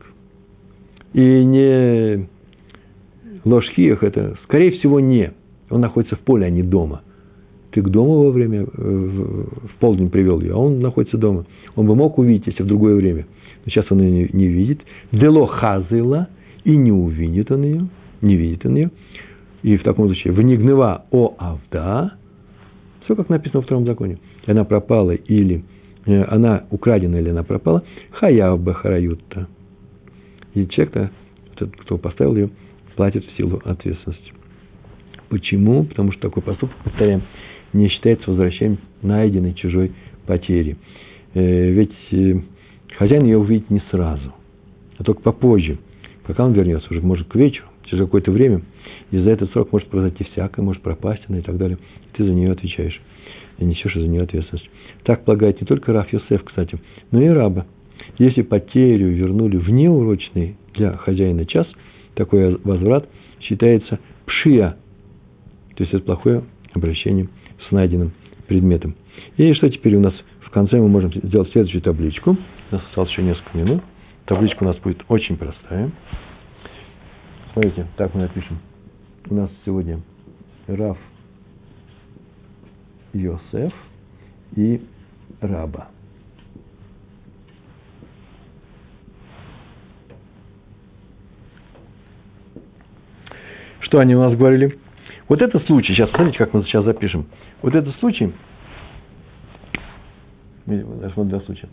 И 1.12 1.44
не 1.44 2.28
ложхих, 3.44 4.02
это, 4.02 4.36
скорее 4.44 4.72
всего, 4.72 5.00
не. 5.00 5.32
Он 5.70 5.80
находится 5.80 6.16
в 6.16 6.20
поле, 6.20 6.46
а 6.46 6.50
не 6.50 6.62
дома. 6.62 7.02
Ты 7.70 7.82
к 7.82 7.88
дому 7.88 8.24
во 8.24 8.30
время, 8.30 8.66
в 8.66 9.76
полдень 9.78 10.10
привел 10.10 10.40
ее, 10.40 10.54
а 10.54 10.56
он 10.56 10.80
находится 10.80 11.18
дома. 11.18 11.44
Он 11.76 11.86
бы 11.86 11.94
мог 11.94 12.18
увидеть, 12.18 12.46
если 12.46 12.62
в 12.62 12.66
другое 12.66 12.94
время. 12.94 13.26
Но 13.64 13.70
сейчас 13.70 13.86
он 13.90 14.00
ее 14.00 14.30
не, 14.32 14.46
видит. 14.46 14.80
Дело 15.12 15.46
хазыла, 15.46 16.28
и 16.64 16.76
не 16.76 16.92
увидит 16.92 17.50
он 17.50 17.62
ее, 17.62 17.88
не 18.22 18.36
видит 18.36 18.64
он 18.64 18.76
ее. 18.76 18.90
И 19.62 19.76
в 19.76 19.82
таком 19.82 20.06
случае, 20.06 20.32
в 20.32 20.40
нигнева 20.40 21.04
о 21.10 21.34
авда, 21.38 22.14
все 23.04 23.14
как 23.14 23.28
написано 23.28 23.60
во 23.60 23.64
втором 23.64 23.84
законе. 23.84 24.18
Она 24.46 24.64
пропала 24.64 25.12
или 25.12 25.64
она 26.14 26.64
украдена 26.70 27.16
или 27.16 27.30
она 27.30 27.42
пропала, 27.42 27.84
хаяв 28.12 28.60
бахараютта. 28.60 29.48
И 30.54 30.66
человек-то, 30.68 31.10
тот, 31.56 31.76
кто 31.76 31.98
поставил 31.98 32.36
ее, 32.36 32.50
платит 32.96 33.24
в 33.24 33.36
силу 33.36 33.60
ответственности. 33.64 34.32
Почему? 35.28 35.84
Потому 35.84 36.12
что 36.12 36.22
такой 36.22 36.42
поступок, 36.42 36.76
повторяем, 36.82 37.22
не 37.72 37.88
считается 37.88 38.30
возвращением 38.30 38.78
найденной 39.02 39.54
чужой 39.54 39.92
потери. 40.26 40.76
Э, 41.34 41.70
ведь 41.70 41.92
э, 42.12 42.40
хозяин 42.96 43.24
ее 43.24 43.38
увидит 43.38 43.70
не 43.70 43.82
сразу, 43.90 44.34
а 44.96 45.04
только 45.04 45.20
попозже. 45.20 45.78
Пока 46.26 46.44
он 46.44 46.52
вернется, 46.52 46.88
уже 46.90 47.00
может 47.02 47.28
к 47.28 47.34
вечеру, 47.34 47.66
через 47.84 48.04
какое-то 48.04 48.30
время, 48.30 48.62
и 49.10 49.18
за 49.18 49.30
этот 49.30 49.50
срок 49.52 49.72
может 49.72 49.88
произойти 49.88 50.24
всякое, 50.24 50.62
может 50.62 50.82
пропасть 50.82 51.22
она 51.28 51.38
и 51.38 51.42
так 51.42 51.56
далее. 51.56 51.78
И 51.78 52.16
ты 52.16 52.24
за 52.24 52.32
нее 52.32 52.52
отвечаешь, 52.52 53.00
и 53.58 53.64
несешь 53.64 53.94
за 53.94 54.06
нее 54.06 54.22
ответственность. 54.22 54.68
Так 55.04 55.24
полагает 55.24 55.60
не 55.60 55.66
только 55.66 55.92
Раф 55.92 56.12
Йосеф, 56.12 56.44
кстати, 56.44 56.78
но 57.10 57.20
и 57.20 57.28
раба. 57.28 57.66
Если 58.18 58.42
потерю 58.42 59.08
вернули 59.10 59.56
в 59.56 59.68
неурочный 59.70 60.56
для 60.74 60.96
хозяина 60.96 61.44
час, 61.44 61.66
такой 62.14 62.56
возврат 62.64 63.08
считается 63.40 63.98
пшия, 64.26 64.76
то 65.76 65.84
есть 65.84 65.94
это 65.94 66.04
плохое 66.04 66.42
обращение 66.72 67.28
с 67.68 67.70
найденным 67.70 68.12
предметом. 68.46 68.96
И 69.36 69.52
что 69.54 69.68
теперь 69.68 69.94
у 69.96 70.00
нас 70.00 70.14
в 70.40 70.50
конце 70.50 70.78
мы 70.78 70.88
можем 70.88 71.12
сделать 71.12 71.50
следующую 71.52 71.82
табличку. 71.82 72.36
У 72.70 72.74
нас 72.74 72.82
осталось 72.88 73.10
еще 73.10 73.22
несколько 73.22 73.56
минут. 73.56 73.82
Табличка 74.24 74.62
у 74.62 74.66
нас 74.66 74.76
будет 74.78 75.04
очень 75.08 75.36
простая. 75.36 75.90
Смотрите, 77.52 77.86
так 77.96 78.14
мы 78.14 78.22
напишем. 78.22 78.58
У 79.28 79.34
нас 79.34 79.50
сегодня 79.64 80.00
Раф 80.66 80.98
Йосеф– 83.12 83.72
и 84.56 84.82
раба. 85.40 85.88
Что 93.80 94.00
они 94.00 94.14
у 94.14 94.20
нас 94.20 94.36
говорили? 94.36 94.78
Вот 95.28 95.40
этот 95.42 95.64
случай, 95.66 95.94
сейчас 95.94 96.10
смотрите, 96.10 96.38
как 96.38 96.52
мы 96.52 96.62
сейчас 96.64 96.84
запишем. 96.84 97.26
Вот 97.62 97.74
этот 97.74 97.94
случай, 97.96 98.32
вот 100.66 101.28
два 101.28 101.40
случая. 101.40 101.68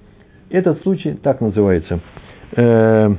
Этот 0.50 0.82
случай 0.84 1.14
так 1.16 1.42
называется. 1.42 2.00
Э, 2.56 3.16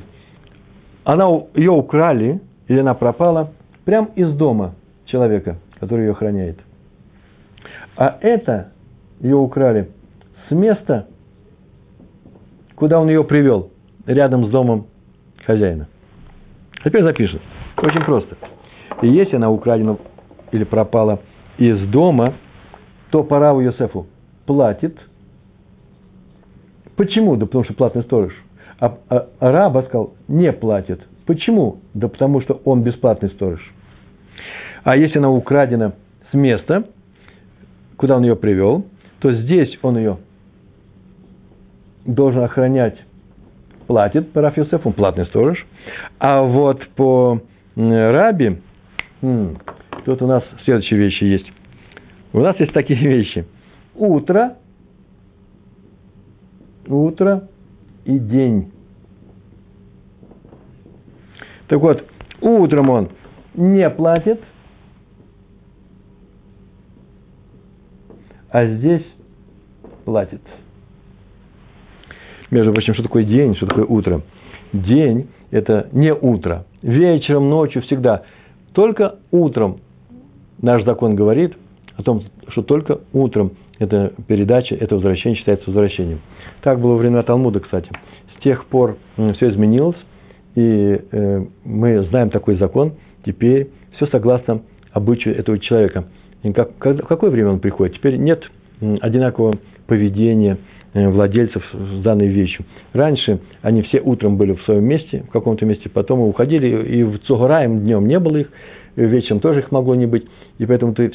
она, 1.03 1.25
ее 1.53 1.71
украли, 1.71 2.41
или 2.67 2.79
она 2.79 2.93
пропала, 2.93 3.51
прямо 3.85 4.09
из 4.15 4.33
дома 4.35 4.75
человека, 5.05 5.57
который 5.79 6.05
ее 6.05 6.11
охраняет. 6.11 6.59
А 7.97 8.17
это 8.21 8.71
ее 9.19 9.35
украли 9.35 9.89
с 10.47 10.51
места, 10.51 11.07
куда 12.75 12.99
он 12.99 13.09
ее 13.09 13.23
привел, 13.23 13.71
рядом 14.05 14.45
с 14.45 14.49
домом 14.49 14.87
хозяина. 15.45 15.87
Теперь 16.83 17.03
запишем. 17.03 17.41
Очень 17.77 18.03
просто. 18.03 18.37
И 19.01 19.07
если 19.07 19.35
она 19.35 19.49
украдена 19.51 19.97
или 20.51 20.63
пропала 20.63 21.19
из 21.57 21.79
дома, 21.89 22.35
то 23.11 23.23
пора 23.23 23.53
у 23.53 23.59
Йосефу 23.59 24.07
платит 24.45 24.97
Почему? 26.97 27.35
Да 27.37 27.45
потому 27.45 27.63
что 27.63 27.73
платный 27.75 28.03
сторож. 28.03 28.33
А, 28.79 28.97
а, 29.09 29.27
а 29.39 29.51
раба 29.51 29.83
сказал, 29.83 30.15
не 30.27 30.51
платит. 30.51 30.99
Почему? 31.25 31.77
Да 31.93 32.07
потому 32.07 32.41
что 32.41 32.59
он 32.65 32.81
бесплатный 32.81 33.29
сторож. 33.29 33.61
А 34.83 34.97
если 34.97 35.19
она 35.19 35.29
украдена 35.29 35.93
с 36.31 36.33
места, 36.33 36.85
куда 37.97 38.17
он 38.17 38.23
ее 38.23 38.35
привел, 38.35 38.85
то 39.19 39.33
здесь 39.33 39.77
он 39.81 39.97
ее 39.97 40.17
должен 42.05 42.43
охранять, 42.43 42.97
платит 43.87 44.31
по 44.31 44.41
Раф 44.41 44.57
он 44.57 44.93
платный 44.93 45.25
сторож. 45.25 45.65
А 46.19 46.41
вот 46.41 46.87
по 46.89 47.41
Раби, 47.75 48.59
тут 50.05 50.21
у 50.21 50.27
нас 50.27 50.43
следующие 50.63 50.99
вещи 50.99 51.23
есть. 51.23 51.51
У 52.33 52.39
нас 52.39 52.57
есть 52.59 52.73
такие 52.73 52.99
вещи. 53.07 53.45
Утро, 53.95 54.57
утро 56.87 57.47
и 58.05 58.17
день. 58.19 58.71
Так 61.67 61.81
вот, 61.81 62.05
утром 62.41 62.89
он 62.89 63.09
не 63.55 63.89
платит, 63.89 64.41
а 68.57 68.65
здесь 68.65 69.05
платит. 70.03 70.41
Между 72.49 72.73
прочим, 72.73 72.95
что 72.95 73.03
такое 73.03 73.23
день, 73.23 73.55
что 73.55 73.67
такое 73.67 73.85
утро? 73.85 74.23
День– 74.73 75.27
это 75.51 75.89
не 75.91 76.11
утро. 76.11 76.65
Вечером, 76.81 77.51
ночью, 77.51 77.83
всегда. 77.83 78.23
Только 78.73 79.19
утром 79.29 79.77
наш 80.59 80.83
закон 80.85 81.13
говорит 81.13 81.55
о 81.97 82.01
том, 82.01 82.23
что 82.47 82.63
только 82.63 83.01
утром 83.13 83.51
эта 83.77 84.13
передача, 84.27 84.73
это 84.73 84.95
возвращение 84.95 85.37
считается 85.37 85.67
возвращением. 85.67 86.21
Так 86.63 86.79
было 86.79 86.93
во 86.93 86.97
времена 86.97 87.21
Талмуда, 87.21 87.59
кстати. 87.59 87.91
С 88.39 88.41
тех 88.41 88.65
пор 88.65 88.97
все 89.35 89.51
изменилось, 89.51 89.97
и 90.55 90.99
э, 91.11 91.45
мы 91.63 92.01
знаем 92.05 92.31
такой 92.31 92.55
закон. 92.55 92.93
Теперь 93.23 93.69
все 93.97 94.07
согласно 94.07 94.63
обычаю 94.93 95.37
этого 95.37 95.59
человека. 95.59 96.05
И 96.47 96.53
как, 96.53 96.71
в 96.79 97.07
какое 97.07 97.29
время 97.29 97.51
он 97.51 97.59
приходит? 97.59 97.95
Теперь 97.95 98.17
нет 98.17 98.43
одинакового 98.79 99.57
поведения 99.85 100.57
Э, 100.97 101.09
владельцев 101.09 101.63
с 101.73 102.01
данной 102.01 102.27
вещью. 102.27 102.65
Раньше 102.93 103.39
они 103.61 103.83
все 103.83 103.99
утром 103.99 104.37
были 104.37 104.53
в 104.53 104.63
своем 104.63 104.85
месте, 104.85 105.23
в 105.27 105.31
каком-то 105.31 105.63
месте, 105.63 105.89
потом 105.89 106.21
уходили, 106.21 106.67
и 106.87 107.03
в 107.03 107.19
Цугараем 107.19 107.81
днем 107.81 108.07
не 108.07 108.17
было 108.17 108.37
их, 108.37 108.47
вечером 108.95 109.39
тоже 109.39 109.59
их 109.59 109.71
могло 109.71 109.93
не 109.93 110.07
быть, 110.07 110.25
и 110.57 110.65
поэтому 110.65 110.95
ты 110.95 111.11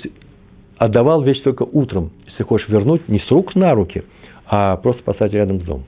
отдавал 0.77 1.23
вещь 1.23 1.41
только 1.41 1.65
утром, 1.65 2.13
если 2.29 2.45
хочешь 2.45 2.69
вернуть, 2.69 3.09
не 3.09 3.19
с 3.19 3.31
рук 3.31 3.57
на 3.57 3.75
руки, 3.75 4.05
а 4.47 4.77
просто 4.77 5.03
поставить 5.03 5.33
рядом 5.33 5.59
с 5.61 5.65
домом. 5.65 5.87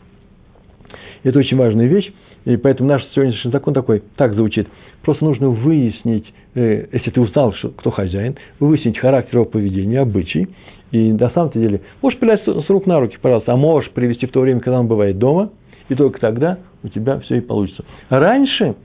Это 1.22 1.38
очень 1.38 1.57
важная 1.57 1.86
вещь, 1.86 2.12
и 2.45 2.57
поэтому 2.57 2.88
наш 2.90 3.05
сегодняшний 3.14 3.51
закон 3.51 3.74
такой, 3.74 4.03
так 4.16 4.34
звучит. 4.34 4.68
Просто 5.03 5.24
нужно 5.24 5.49
выяснить, 5.49 6.32
э, 6.55 6.86
если 6.92 7.11
ты 7.11 7.20
узнал, 7.20 7.55
что, 7.55 7.70
кто 7.70 7.90
хозяин, 7.90 8.36
выяснить 8.61 8.99
характер 8.99 9.36
его 9.36 9.45
поведения, 9.45 10.01
обычай, 10.01 10.49
и 10.90 11.12
на 11.12 11.30
самом 11.30 11.51
деле, 11.51 11.80
можешь 12.03 12.18
пилять 12.18 12.42
с 12.45 12.68
рук 12.68 12.86
на 12.86 13.01
руки, 13.01 13.18
пожалуйста, 13.20 13.53
а 13.53 13.57
можешь 13.57 13.90
привести 13.90 14.26
в 14.26 14.30
то 14.30 14.40
время, 14.40 14.61
когда 14.61 14.80
он 14.80 14.86
бывает 14.86 15.18
дома, 15.18 15.51
и 15.88 15.95
только 15.95 16.20
тогда 16.20 16.59
у 16.82 16.88
тебя 16.88 17.18
все 17.20 17.36
и 17.36 17.40
получится. 17.40 17.84
раньше, 18.09 18.76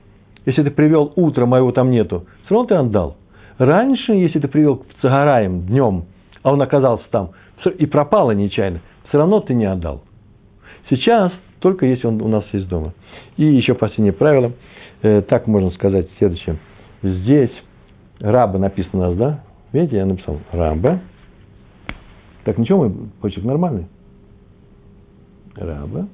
если 0.46 0.62
ты 0.62 0.70
привел 0.70 1.12
утром, 1.16 1.54
а 1.54 1.58
его 1.58 1.70
там 1.72 1.90
нету, 1.90 2.26
все 2.44 2.54
равно 2.54 2.66
ты 2.66 2.74
отдал. 2.74 3.16
Раньше, 3.58 4.12
если 4.12 4.38
ты 4.38 4.48
привел 4.48 4.82
в 4.88 5.02
Цагараем 5.02 5.66
днем, 5.66 6.06
а 6.42 6.52
он 6.52 6.62
оказался 6.62 7.04
там, 7.10 7.30
и 7.78 7.84
пропало 7.84 8.30
нечаянно, 8.30 8.80
все 9.08 9.18
равно 9.18 9.40
ты 9.40 9.52
не 9.52 9.66
отдал. 9.66 10.02
Сейчас, 10.88 11.30
только 11.60 11.84
если 11.84 12.06
он 12.06 12.22
у 12.22 12.28
нас 12.28 12.44
есть 12.52 12.68
дома. 12.68 12.94
И 13.36 13.44
еще 13.44 13.74
последнее 13.74 14.12
правило, 14.12 14.52
э, 15.02 15.22
так 15.22 15.46
можно 15.46 15.70
сказать 15.70 16.08
следующее. 16.18 16.56
Здесь 17.02 17.52
раба 18.20 18.58
написано 18.58 19.06
у 19.06 19.08
нас, 19.08 19.16
да? 19.16 19.40
Видите, 19.72 19.96
я 19.96 20.06
написал 20.06 20.38
раба, 20.52 21.00
так 22.44 22.58
ничего, 22.58 22.84
мой 22.84 22.92
почерк 23.20 23.44
нормальный. 23.44 23.86
Раба. 25.56 26.08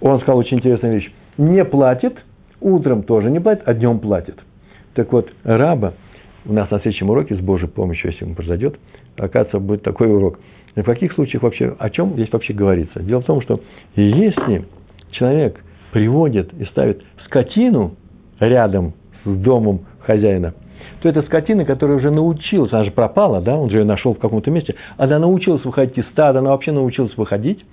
Он 0.00 0.20
сказал 0.20 0.38
очень 0.38 0.58
интересную 0.58 0.94
вещь. 0.94 1.12
Не 1.36 1.64
платит, 1.64 2.16
утром 2.60 3.02
тоже 3.02 3.30
не 3.30 3.40
платит, 3.40 3.62
а 3.66 3.74
днем 3.74 3.98
платит. 3.98 4.38
Так 4.94 5.12
вот, 5.12 5.30
раба, 5.44 5.94
у 6.44 6.52
нас 6.52 6.70
на 6.70 6.80
следующем 6.80 7.10
уроке, 7.10 7.34
с 7.34 7.40
Божьей 7.40 7.68
помощью, 7.68 8.10
если 8.10 8.24
он 8.24 8.34
произойдет, 8.34 8.78
оказывается, 9.16 9.58
будет 9.58 9.82
такой 9.82 10.12
урок. 10.12 10.38
в 10.74 10.82
каких 10.82 11.12
случаях 11.12 11.42
вообще, 11.42 11.76
о 11.78 11.90
чем 11.90 12.14
здесь 12.14 12.32
вообще 12.32 12.52
говорится? 12.52 13.00
Дело 13.00 13.20
в 13.20 13.24
том, 13.24 13.40
что 13.42 13.60
если 13.96 14.64
человек 15.12 15.60
приводит 15.92 16.52
и 16.54 16.64
ставит 16.66 17.02
скотину 17.24 17.96
рядом 18.40 18.94
с 19.24 19.30
домом 19.30 19.80
хозяина– 20.00 20.54
то 21.00 21.08
это 21.08 21.22
скотина, 21.22 21.64
которая 21.64 21.98
уже 21.98 22.10
научилась, 22.10 22.72
она 22.72 22.84
же 22.84 22.90
пропала, 22.90 23.40
да, 23.40 23.56
он 23.56 23.70
же 23.70 23.78
ее 23.78 23.84
нашел 23.84 24.14
в 24.14 24.18
каком-то 24.18 24.50
месте, 24.50 24.74
она 24.96 25.18
научилась 25.18 25.64
выходить 25.64 25.96
из 25.98 26.06
стада, 26.08 26.40
она 26.40 26.50
вообще 26.50 26.72
научилась 26.72 27.16
выходить, 27.16 27.64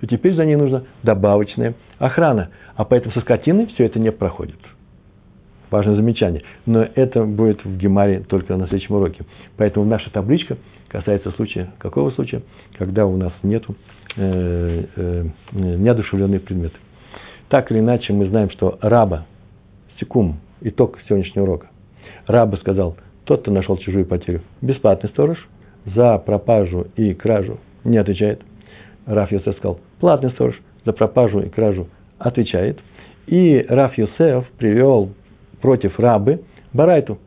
то 0.00 0.06
теперь 0.06 0.34
за 0.34 0.44
ней 0.44 0.56
нужна 0.56 0.82
добавочная 1.02 1.74
охрана. 1.98 2.50
А 2.74 2.84
поэтому 2.84 3.14
со 3.14 3.20
скотиной 3.20 3.66
все 3.66 3.84
это 3.84 4.00
не 4.00 4.10
проходит. 4.10 4.56
Важное 5.72 5.96
замечание. 5.96 6.42
Но 6.66 6.86
это 6.94 7.24
будет 7.24 7.64
в 7.64 7.78
Гемаре 7.78 8.20
только 8.20 8.54
на 8.58 8.68
следующем 8.68 8.94
уроке. 8.94 9.24
Поэтому 9.56 9.86
наша 9.86 10.10
табличка 10.10 10.58
касается 10.88 11.30
случая, 11.30 11.72
какого 11.78 12.10
случая? 12.10 12.42
Когда 12.76 13.06
у 13.06 13.16
нас 13.16 13.32
нет 13.42 13.64
э, 14.16 14.84
э, 14.94 15.24
неодушевленные 15.52 16.40
предметы. 16.40 16.76
Так 17.48 17.72
или 17.72 17.78
иначе, 17.78 18.12
мы 18.12 18.28
знаем, 18.28 18.50
что 18.50 18.78
раба, 18.82 19.24
секум, 19.98 20.40
итог 20.60 20.98
сегодняшнего 21.08 21.44
урока, 21.44 21.68
Раба 22.26 22.58
сказал, 22.58 22.96
тот, 23.24 23.40
кто 23.40 23.50
нашел 23.50 23.78
чужую 23.78 24.04
потерю, 24.04 24.42
бесплатный 24.60 25.08
сторож, 25.08 25.38
за 25.86 26.18
пропажу 26.18 26.86
и 26.96 27.14
кражу 27.14 27.58
не 27.84 27.96
отвечает. 27.96 28.42
Раф 29.06 29.32
Йосеф 29.32 29.56
сказал, 29.56 29.80
платный 30.00 30.30
сторож, 30.32 30.60
за 30.84 30.92
пропажу 30.92 31.40
и 31.40 31.48
кражу 31.48 31.88
отвечает. 32.18 32.78
И 33.26 33.64
Раф 33.68 33.96
Йосеф 33.96 34.46
привел 34.58 35.12
против 35.62 35.98
рабы 35.98 36.42
Барайту 36.74 37.18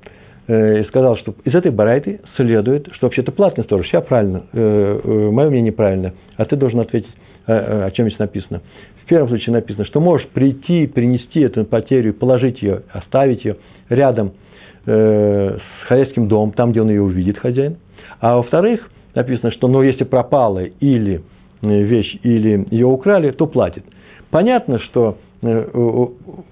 э, 0.47 0.81
и 0.81 0.83
сказал, 0.85 1.17
что 1.17 1.33
из 1.43 1.55
этой 1.55 1.71
Барайты 1.71 2.21
следует, 2.35 2.87
что 2.93 3.07
вообще-то 3.07 3.31
платный 3.31 3.63
сторож. 3.63 3.87
Я 3.91 4.01
правильно, 4.01 4.43
э, 4.53 4.99
э, 5.03 5.31
мое 5.31 5.49
мнение 5.49 5.71
правильно, 5.71 6.13
а 6.37 6.45
ты 6.45 6.55
должен 6.55 6.81
ответить, 6.81 7.09
о 7.47 7.91
чем 7.91 8.07
здесь 8.07 8.19
написано. 8.19 8.61
В 9.03 9.07
первом 9.07 9.29
случае 9.29 9.53
написано, 9.53 9.85
что 9.85 9.99
можешь 9.99 10.27
прийти, 10.29 10.87
принести 10.87 11.41
эту 11.41 11.63
потерю, 11.63 12.13
положить 12.13 12.61
ее, 12.61 12.81
оставить 12.91 13.45
ее 13.45 13.57
рядом– 13.89 14.33
с 14.87 15.61
хозяйским 15.87 16.27
домом, 16.27 16.51
там, 16.51 16.71
где 16.71 16.79
он 16.79 16.89
ее 16.89 17.01
увидит, 17.01 17.39
хозяин. 17.39 17.77
А 18.19 18.35
во-вторых, 18.35 18.87
написано, 19.15 19.51
что 19.51 19.67
ну, 19.67 19.81
если 19.81 20.03
пропала 20.03 20.63
или 20.63 21.23
вещь, 21.61 22.19
или 22.21 22.67
ее 22.69 22.85
украли, 22.85 23.31
то 23.31 23.47
платит. 23.47 23.83
Понятно, 24.29 24.79
что 24.79 25.17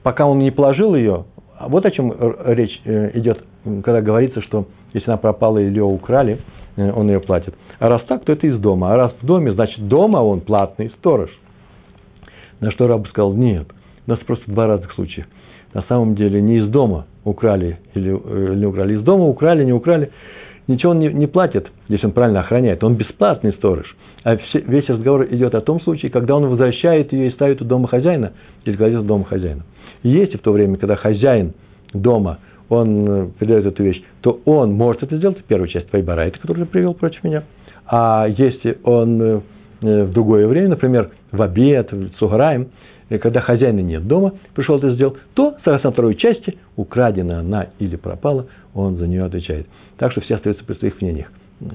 пока 0.04 0.26
он 0.26 0.40
не 0.40 0.52
положил 0.52 0.96
ее, 0.96 1.26
вот 1.68 1.86
о 1.86 1.92
чем 1.92 2.14
речь 2.46 2.82
э, 2.86 3.12
идет, 3.18 3.44
когда 3.84 4.02
говорится, 4.02 4.42
что 4.42 4.68
если 4.94 5.10
она 5.10 5.18
пропала 5.18 5.58
или 5.60 5.70
ее 5.70 5.84
украли, 5.84 6.40
он 6.76 7.08
ее 7.08 7.20
платит. 7.20 7.54
А 7.80 7.90
раз 7.90 8.02
так, 8.08 8.24
то 8.26 8.32
это 8.32 8.48
из 8.48 8.58
дома. 8.60 8.94
А 8.94 8.98
раз 8.98 9.14
в 9.22 9.26
доме, 9.26 9.54
значит, 9.54 9.88
дома 9.88 10.18
он 10.18 10.42
платный 10.42 10.90
сторож. 10.98 11.30
На 12.60 12.72
что 12.72 12.88
раб 12.88 13.08
сказал, 13.08 13.34
нет, 13.34 13.68
у 14.08 14.12
нас 14.12 14.20
просто 14.20 14.50
два 14.50 14.68
разных 14.68 14.92
случая. 14.94 15.28
На 15.74 15.82
самом 15.84 16.16
деле 16.16 16.42
не 16.42 16.58
из 16.58 16.68
дома 16.68 17.06
украли 17.24 17.80
или, 17.94 18.10
или 18.10 18.56
не 18.56 18.66
украли. 18.66 18.96
Из 18.96 19.02
дома 19.02 19.26
украли, 19.26 19.64
не 19.64 19.74
украли. 19.74 20.12
Ничего 20.68 20.92
он 20.92 21.00
не, 21.00 21.10
не 21.10 21.28
платит, 21.28 21.70
если 21.90 22.06
он 22.06 22.14
правильно 22.14 22.40
охраняет. 22.40 22.84
Он 22.84 22.96
бесплатный 22.96 23.52
сторож. 23.54 23.96
А 24.24 24.38
все, 24.38 24.60
весь 24.60 24.88
разговор 24.88 25.28
идет 25.30 25.54
о 25.56 25.62
том 25.62 25.82
случае, 25.82 26.10
когда 26.10 26.36
он 26.36 26.48
возвращает 26.48 27.12
ее 27.12 27.28
и 27.28 27.32
ставит 27.32 27.62
у 27.62 27.66
дома 27.66 27.88
хозяина, 27.88 28.32
или 28.64 28.76
кладет 28.76 29.02
у 29.02 29.04
дома 29.04 29.26
хозяина. 29.26 29.64
И 30.04 30.10
если 30.10 30.38
в 30.38 30.42
то 30.42 30.52
время, 30.52 30.78
когда 30.78 30.96
хозяин 30.96 31.54
дома, 31.94 32.40
он 32.70 33.08
э, 33.08 33.30
передает 33.40 33.66
эту 33.66 33.84
вещь, 33.84 34.02
то 34.22 34.40
он 34.46 34.74
может 34.74 35.04
это 35.04 35.18
сделать, 35.18 35.44
первую 35.46 35.68
часть 35.68 35.90
твоей 35.90 36.06
барайты, 36.06 36.40
которую 36.40 36.66
ты 36.66 36.72
привел 36.72 36.94
против 36.94 37.24
меня. 37.24 37.44
А 37.86 38.28
если 38.28 38.78
он 38.84 39.22
э, 39.22 39.42
э, 39.82 40.04
в 40.04 40.12
другое 40.12 40.48
время, 40.48 40.70
например, 40.70 41.12
в 41.32 41.42
обед, 41.42 41.92
в 41.92 42.10
цугараем, 42.18 42.70
и 43.10 43.18
когда 43.18 43.42
хозяина 43.42 43.82
нет 43.82 44.08
дома, 44.08 44.34
пришел 44.56 44.78
это 44.78 44.94
сделал, 44.94 45.18
то, 45.34 45.56
согласно 45.64 45.92
второй 45.92 46.16
части, 46.16 46.58
украдена 46.76 47.40
она 47.40 47.68
или 47.80 47.96
пропала, 47.96 48.48
он 48.74 48.98
за 48.98 49.08
нее 49.08 49.26
отвечает. 49.26 49.68
Так 49.98 50.12
что 50.12 50.22
все 50.22 50.36
остаются 50.36 50.66
при 50.66 50.74
своих 50.76 51.02
мнениях. 51.02 51.28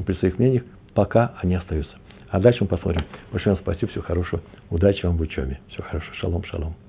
При 0.07 0.15
своих 0.15 0.39
мнениях, 0.39 0.63
пока 0.95 1.35
они 1.41 1.55
остаются. 1.55 1.93
А 2.31 2.41
дальше 2.41 2.59
мы 2.63 2.69
посмотрим. 2.69 3.05
Большое 3.31 3.55
вам 3.55 3.63
спасибо, 3.63 3.91
всего 3.91 4.05
хорошего. 4.05 4.43
Удачи 4.71 5.07
вам 5.07 5.17
в 5.17 5.21
учебе. 5.21 5.61
Всего 5.69 5.85
хорошего. 5.85 6.15
Шалом, 6.17 6.45
шалом. 6.45 6.88